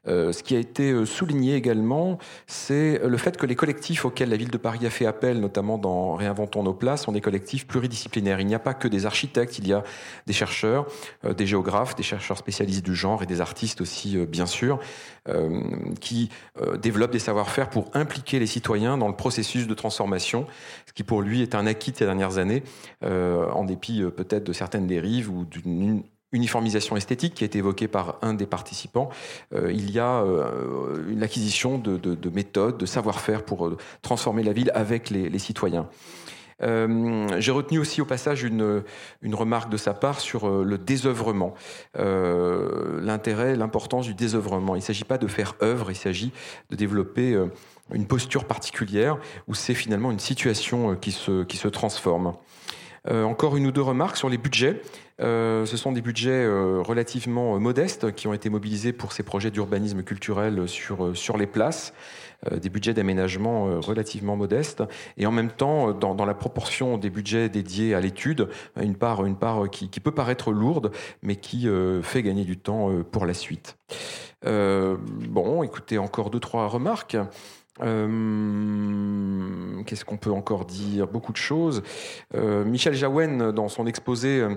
Euh, 0.08 0.32
ce 0.32 0.42
qui 0.42 0.56
a 0.56 0.58
été 0.58 0.90
euh, 0.90 1.06
souligné 1.06 1.54
également, 1.54 2.18
c'est 2.46 3.00
le 3.04 3.16
fait 3.16 3.36
que 3.36 3.46
les 3.46 3.54
collectifs 3.54 4.04
auxquels 4.04 4.30
la 4.30 4.36
ville 4.36 4.50
de 4.50 4.58
Paris 4.58 4.84
a 4.86 4.90
fait 4.90 5.06
appel, 5.06 5.40
notamment 5.40 5.78
dans 5.78 6.14
Réinventons 6.14 6.62
nos 6.62 6.74
places, 6.74 7.04
sont 7.04 7.12
des 7.12 7.20
collectifs 7.20 7.66
pluridisciplinaires. 7.66 8.40
Il 8.40 8.46
n'y 8.46 8.54
a 8.54 8.58
pas 8.58 8.74
que 8.74 8.88
des 8.88 9.06
architectes, 9.06 9.58
il 9.58 9.68
y 9.68 9.72
a 9.72 9.82
des 10.26 10.32
chercheurs, 10.32 10.86
euh, 11.24 11.34
des 11.34 11.46
géographes, 11.46 11.94
des 11.94 12.02
chercheurs 12.02 12.38
spécialistes 12.38 12.84
du 12.84 12.94
genre 12.94 13.22
et 13.22 13.26
des 13.26 13.40
artistes 13.40 13.80
aussi, 13.80 14.16
bien 14.26 14.46
sûr, 14.46 14.78
qui 16.00 16.30
développent 16.80 17.12
des 17.12 17.18
savoir-faire 17.18 17.70
pour 17.70 17.90
impliquer 17.94 18.38
les 18.38 18.46
citoyens 18.46 18.98
dans 18.98 19.08
le 19.08 19.14
processus 19.14 19.66
de 19.66 19.74
transformation, 19.74 20.46
ce 20.86 20.92
qui 20.92 21.04
pour 21.04 21.22
lui 21.22 21.42
est 21.42 21.54
un 21.54 21.66
acquis 21.66 21.92
de 21.92 21.96
ces 21.96 22.04
dernières 22.04 22.38
années, 22.38 22.62
en 23.02 23.64
dépit 23.64 24.02
peut-être 24.16 24.44
de 24.44 24.52
certaines 24.52 24.86
dérives 24.86 25.30
ou 25.30 25.44
d'une 25.44 26.02
uniformisation 26.32 26.96
esthétique 26.96 27.34
qui 27.34 27.44
a 27.44 27.46
été 27.46 27.58
évoquée 27.58 27.88
par 27.88 28.16
un 28.22 28.34
des 28.34 28.46
participants, 28.46 29.10
euh, 29.54 29.70
il 29.72 29.90
y 29.90 29.98
a 29.98 30.22
euh, 30.22 31.06
une 31.08 31.22
acquisition 31.22 31.78
de, 31.78 32.30
méthodes, 32.30 32.78
de 32.78 32.86
savoir-faire 32.86 33.44
pour 33.44 33.66
euh, 33.66 33.76
transformer 34.00 34.42
la 34.42 34.52
ville 34.52 34.70
avec 34.74 35.10
les, 35.10 35.38
citoyens. 35.38 35.88
J'ai 36.60 37.50
retenu 37.50 37.80
aussi 37.80 38.00
au 38.00 38.04
passage 38.04 38.44
une, 38.44 38.84
remarque 39.32 39.68
de 39.68 39.76
sa 39.76 39.94
part 39.94 40.20
sur 40.20 40.48
le 40.48 40.78
désœuvrement, 40.78 41.54
l'intérêt, 41.96 43.56
l'importance 43.56 44.06
du 44.06 44.14
désœuvrement. 44.14 44.76
Il 44.76 44.78
ne 44.78 44.84
s'agit 44.84 45.02
pas 45.02 45.18
de 45.18 45.26
faire 45.26 45.56
œuvre, 45.60 45.90
il 45.90 45.96
s'agit 45.96 46.30
de 46.70 46.76
développer 46.76 47.36
une 47.92 48.06
posture 48.06 48.44
particulière 48.44 49.18
où 49.48 49.54
c'est 49.54 49.74
finalement 49.74 50.12
une 50.12 50.20
situation 50.20 50.94
qui 50.94 51.10
se 51.10 51.68
transforme. 51.68 52.34
encore 53.10 53.56
une 53.56 53.66
ou 53.66 53.72
deux 53.72 53.82
remarques 53.82 54.16
sur 54.16 54.28
les 54.28 54.38
budgets. 54.38 54.80
Euh, 55.20 55.66
ce 55.66 55.76
sont 55.76 55.92
des 55.92 56.00
budgets 56.00 56.30
euh, 56.30 56.80
relativement 56.80 57.54
euh, 57.54 57.58
modestes 57.58 58.14
qui 58.14 58.26
ont 58.26 58.32
été 58.32 58.48
mobilisés 58.48 58.92
pour 58.92 59.12
ces 59.12 59.22
projets 59.22 59.50
d'urbanisme 59.50 60.02
culturel 60.02 60.66
sur, 60.68 61.36
les 61.36 61.46
places, 61.46 61.92
des 62.50 62.68
budgets 62.68 62.94
d'aménagement 62.94 63.80
relativement 63.80 64.36
modestes, 64.36 64.82
et 65.16 65.26
en 65.26 65.30
même 65.30 65.50
temps, 65.50 65.92
dans, 65.92 66.24
la 66.24 66.34
proportion 66.34 66.98
des 66.98 67.10
budgets 67.10 67.48
dédiés 67.48 67.94
à 67.94 68.00
l'étude, 68.00 68.48
une 68.80 68.96
part, 68.96 69.22
qui, 69.70 70.00
peut 70.00 70.10
paraître 70.10 70.52
lourde, 70.52 70.92
mais 71.22 71.36
qui 71.36 71.68
fait 72.02 72.22
gagner 72.22 72.44
du 72.44 72.58
temps 72.58 72.90
pour 73.10 73.26
la 73.26 73.34
suite. 73.34 73.76
bon, 74.44 75.62
écoutez, 75.62 75.98
encore 75.98 76.30
deux, 76.30 76.40
trois 76.40 76.66
remarques. 76.68 77.16
Euh, 77.80 79.82
qu'est-ce 79.84 80.04
qu'on 80.04 80.18
peut 80.18 80.30
encore 80.30 80.66
dire? 80.66 81.06
Beaucoup 81.06 81.32
de 81.32 81.38
choses. 81.38 81.82
Euh, 82.34 82.64
Michel 82.64 82.94
Jaouen, 82.94 83.52
dans 83.52 83.68
son 83.68 83.86
exposé, 83.86 84.40
euh, 84.40 84.54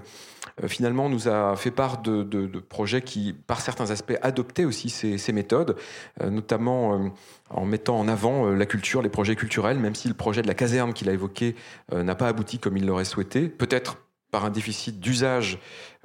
finalement, 0.67 1.09
nous 1.09 1.29
a 1.29 1.55
fait 1.55 1.71
part 1.71 2.01
de, 2.01 2.47
projets 2.59 3.01
qui, 3.01 3.33
par 3.33 3.61
certains 3.61 3.91
aspects, 3.91 4.17
adoptaient 4.21 4.65
aussi 4.65 4.89
ces, 4.89 5.33
méthodes, 5.33 5.75
notamment 6.23 7.11
en 7.49 7.65
mettant 7.65 7.99
en 7.99 8.07
avant 8.07 8.49
la 8.49 8.65
culture, 8.65 9.01
les 9.01 9.09
projets 9.09 9.35
culturels, 9.35 9.79
même 9.79 9.95
si 9.95 10.07
le 10.07 10.13
projet 10.13 10.41
de 10.41 10.47
la 10.47 10.53
caserne 10.53 10.93
qu'il 10.93 11.09
a 11.09 11.13
évoqué 11.13 11.55
n'a 11.91 12.15
pas 12.15 12.27
abouti 12.27 12.59
comme 12.59 12.77
il 12.77 12.85
l'aurait 12.85 13.05
souhaité, 13.05 13.49
peut-être 13.49 13.97
par 14.31 14.45
un 14.45 14.49
déficit 14.49 14.99
d'usage, 14.99 15.59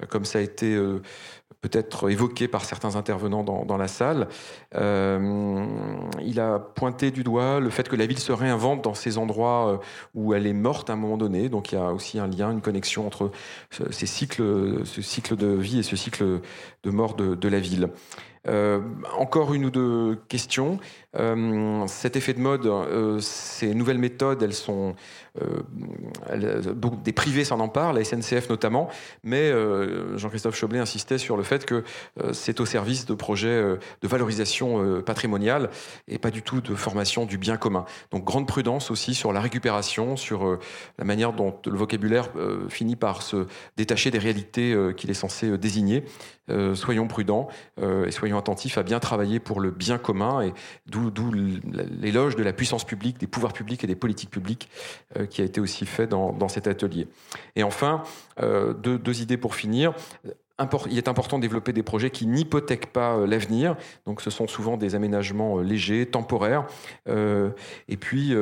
comme 0.09 0.25
ça 0.25 0.39
a 0.39 0.41
été 0.41 0.77
peut-être 1.61 2.09
évoqué 2.09 2.47
par 2.47 2.65
certains 2.65 2.95
intervenants 2.95 3.43
dans, 3.43 3.77
la 3.77 3.87
salle. 3.87 4.27
Euh, 4.75 5.65
il 6.23 6.39
a 6.39 6.59
pointé 6.59 7.11
du 7.11 7.23
doigt 7.23 7.59
le 7.59 7.69
fait 7.69 7.87
que 7.87 7.95
la 7.95 8.07
ville 8.07 8.19
se 8.19 8.31
réinvente 8.31 8.83
dans 8.83 8.95
ces 8.95 9.17
endroits 9.17 9.69
euh, 9.69 9.77
où 10.15 10.33
elle 10.33 10.47
est 10.47 10.53
morte 10.53 10.89
à 10.89 10.93
un 10.93 10.95
moment 10.95 11.17
donné. 11.17 11.49
Donc 11.49 11.71
il 11.71 11.75
y 11.75 11.77
a 11.77 11.93
aussi 11.93 12.19
un 12.19 12.27
lien, 12.27 12.51
une 12.51 12.61
connexion 12.61 13.05
entre 13.05 13.31
ces 13.69 14.07
cycles, 14.07 14.85
ce 14.85 15.01
cycle 15.01 15.35
de 15.35 15.47
vie 15.47 15.79
et 15.79 15.83
ce 15.83 15.95
cycle 15.95 16.41
de 16.83 16.89
mort 16.89 17.15
de, 17.15 17.47
la 17.47 17.59
ville. 17.59 17.89
Euh, 18.47 18.81
encore 19.17 19.53
une 19.53 19.65
ou 19.65 19.69
deux 19.69 20.17
questions. 20.27 20.79
Cet 21.13 22.15
effet 22.15 22.33
de 22.33 22.39
mode, 22.39 22.69
ces 23.21 23.73
nouvelles 23.75 23.97
méthodes, 23.97 24.41
elles 24.43 24.53
sont, 24.53 24.95
des 27.03 27.11
privés 27.11 27.43
s'en 27.43 27.59
emparent, 27.59 27.93
la 27.93 28.03
SNCF 28.03 28.49
notamment, 28.49 28.89
mais 29.23 29.51
Jean-Christophe 30.15 30.55
Choblet 30.55 30.79
insistait 30.79 31.17
sur 31.17 31.35
le 31.35 31.43
fait 31.43 31.65
que 31.65 31.83
c'est 32.31 32.61
au 32.61 32.65
service 32.65 33.05
de 33.05 33.13
projets 33.13 33.61
de 34.01 34.07
valorisation 34.07 35.01
patrimoniale 35.01 35.69
et 36.07 36.17
pas 36.17 36.31
du 36.31 36.41
tout 36.41 36.61
de 36.61 36.75
formation 36.75 37.25
du 37.25 37.37
bien 37.37 37.57
commun. 37.57 37.83
Donc 38.11 38.23
grande 38.23 38.47
prudence 38.47 38.89
aussi 38.89 39.13
sur 39.13 39.33
la 39.33 39.41
récupération, 39.41 40.15
sur 40.15 40.59
la 40.97 41.03
manière 41.03 41.33
dont 41.33 41.53
le 41.65 41.77
vocabulaire 41.77 42.29
finit 42.69 42.95
par 42.95 43.21
se 43.21 43.47
détacher 43.75 44.11
des 44.11 44.19
réalités 44.19 44.77
qu'il 44.95 45.09
est 45.09 45.15
censé 45.15 45.57
désigner. 45.57 46.05
soyons 46.73 47.07
prudents 47.07 47.49
et 47.81 48.11
soyons 48.11 48.37
attentifs 48.37 48.77
à 48.77 48.83
bien 48.83 48.99
travailler 48.99 49.39
pour 49.39 49.59
le 49.59 49.71
bien 49.71 49.97
commun 49.97 50.41
et 50.41 50.53
d'où 50.85 51.00
l'éloge 52.01 52.35
de 52.35 52.43
la 52.43 52.53
puissance 52.53 52.83
publique, 52.83 53.19
des 53.19 53.27
pouvoirs 53.27 53.53
publics 53.53 53.83
et 53.83 53.87
des 53.87 53.95
politiques 53.95 54.29
publiques 54.29 54.69
euh, 55.17 55.25
qui 55.25 55.41
a 55.41 55.45
été 55.45 55.59
aussi 55.61 55.85
fait 55.85 56.07
dans, 56.07 56.47
cet 56.47 56.67
atelier. 56.67 57.07
Et 57.55 57.63
enfin, 57.63 58.03
euh, 58.41 58.73
deux, 58.73 59.21
idées 59.21 59.37
pour 59.37 59.55
finir 59.55 59.93
il 60.91 60.97
est 60.99 61.07
important 61.07 61.39
de 61.39 61.41
développer 61.41 61.73
des 61.73 61.81
projets 61.81 62.11
qui 62.11 62.27
n'hypothèquent 62.27 62.93
pas 62.93 63.15
euh, 63.15 63.25
l'avenir. 63.25 63.75
Donc, 64.05 64.21
ce 64.21 64.29
sont 64.29 64.47
souvent 64.47 64.77
des 64.77 64.93
aménagements 64.93 65.57
légers, 65.57 66.05
temporaires. 66.05 66.67
et 67.07 67.97
puis, 67.97 68.35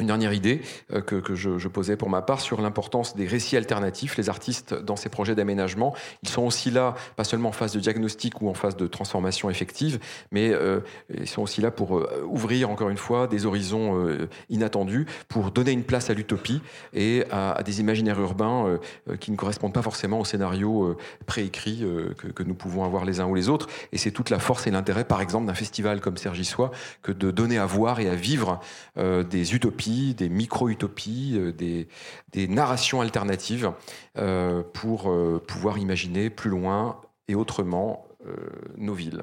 une 0.00 0.06
dernière 0.06 0.32
idée 0.32 0.60
euh, 0.92 1.00
que, 1.00 1.34
je, 1.34 1.68
posais 1.68 1.96
pour 1.96 2.10
ma 2.10 2.22
part 2.22 2.40
sur 2.40 2.60
l'importance 2.60 3.16
des 3.16 3.26
récits 3.26 3.56
alternatifs. 3.56 4.16
Les 4.16 4.28
artistes, 4.28 4.74
dans 4.74 4.96
ces 4.96 5.08
projets 5.08 5.34
d'aménagement, 5.34 5.94
ils 6.22 6.28
sont 6.28 6.42
aussi 6.42 6.70
là, 6.70 6.94
pas 7.16 7.24
seulement 7.24 7.50
en 7.50 7.52
phase 7.52 7.72
de 7.72 7.80
diagnostic 7.80 8.40
ou 8.40 8.48
en 8.48 8.54
phase 8.54 8.76
de 8.76 8.86
transformation 8.86 9.50
effective, 9.50 9.98
mais 10.30 10.50
euh, 10.50 10.80
ils 11.12 11.28
sont 11.28 11.42
aussi 11.42 11.60
là 11.60 11.70
pour 11.70 11.98
euh, 11.98 12.24
ouvrir, 12.26 12.70
encore 12.70 12.90
une 12.90 12.96
fois, 12.96 13.26
des 13.26 13.46
horizons 13.46 14.06
inattendus, 14.48 15.06
pour 15.28 15.50
donner 15.50 15.72
une 15.72 15.84
place 15.84 16.10
à 16.10 16.14
l'utopie 16.14 16.60
et 16.92 17.24
à, 17.30 17.62
des 17.64 17.80
imaginaires 17.80 18.20
urbains 18.20 18.78
qui 19.20 19.30
ne 19.30 19.36
correspondent 19.36 19.72
pas 19.72 19.82
forcément 19.82 20.20
au 20.20 20.24
scénario 20.24 20.96
préécrit 21.26 21.84
que, 22.16 22.42
nous 22.42 22.54
pouvons 22.54 22.84
avoir 22.84 23.04
les 23.04 23.20
uns 23.20 23.26
ou 23.26 23.34
les 23.34 23.48
autres. 23.48 23.68
Et 23.92 23.98
c'est 23.98 24.10
toute 24.10 24.30
la 24.30 24.38
force 24.38 24.66
et 24.66 24.70
l'intérêt, 24.70 25.04
par 25.04 25.20
exemple, 25.20 25.46
d'un 25.46 25.54
festival 25.54 26.00
comme 26.00 26.16
Sergi-Sois, 26.16 26.70
que 27.02 27.12
de 27.12 27.30
donner 27.30 27.58
à 27.58 27.66
voir 27.66 28.00
et 28.00 28.08
à 28.08 28.14
vivre 28.14 28.60
des 28.96 29.54
utopies 29.54 29.85
des 29.90 30.28
micro-utopies, 30.28 31.34
euh, 31.36 31.52
des, 31.52 32.48
narrations 32.48 33.00
alternatives 33.00 33.72
euh, 34.18 34.62
pour 34.74 35.10
euh, 35.10 35.42
pouvoir 35.46 35.78
imaginer 35.78 36.30
plus 36.30 36.50
loin 36.50 37.00
et 37.28 37.34
autrement 37.34 38.04
nos 38.76 38.94
villes. 38.94 39.22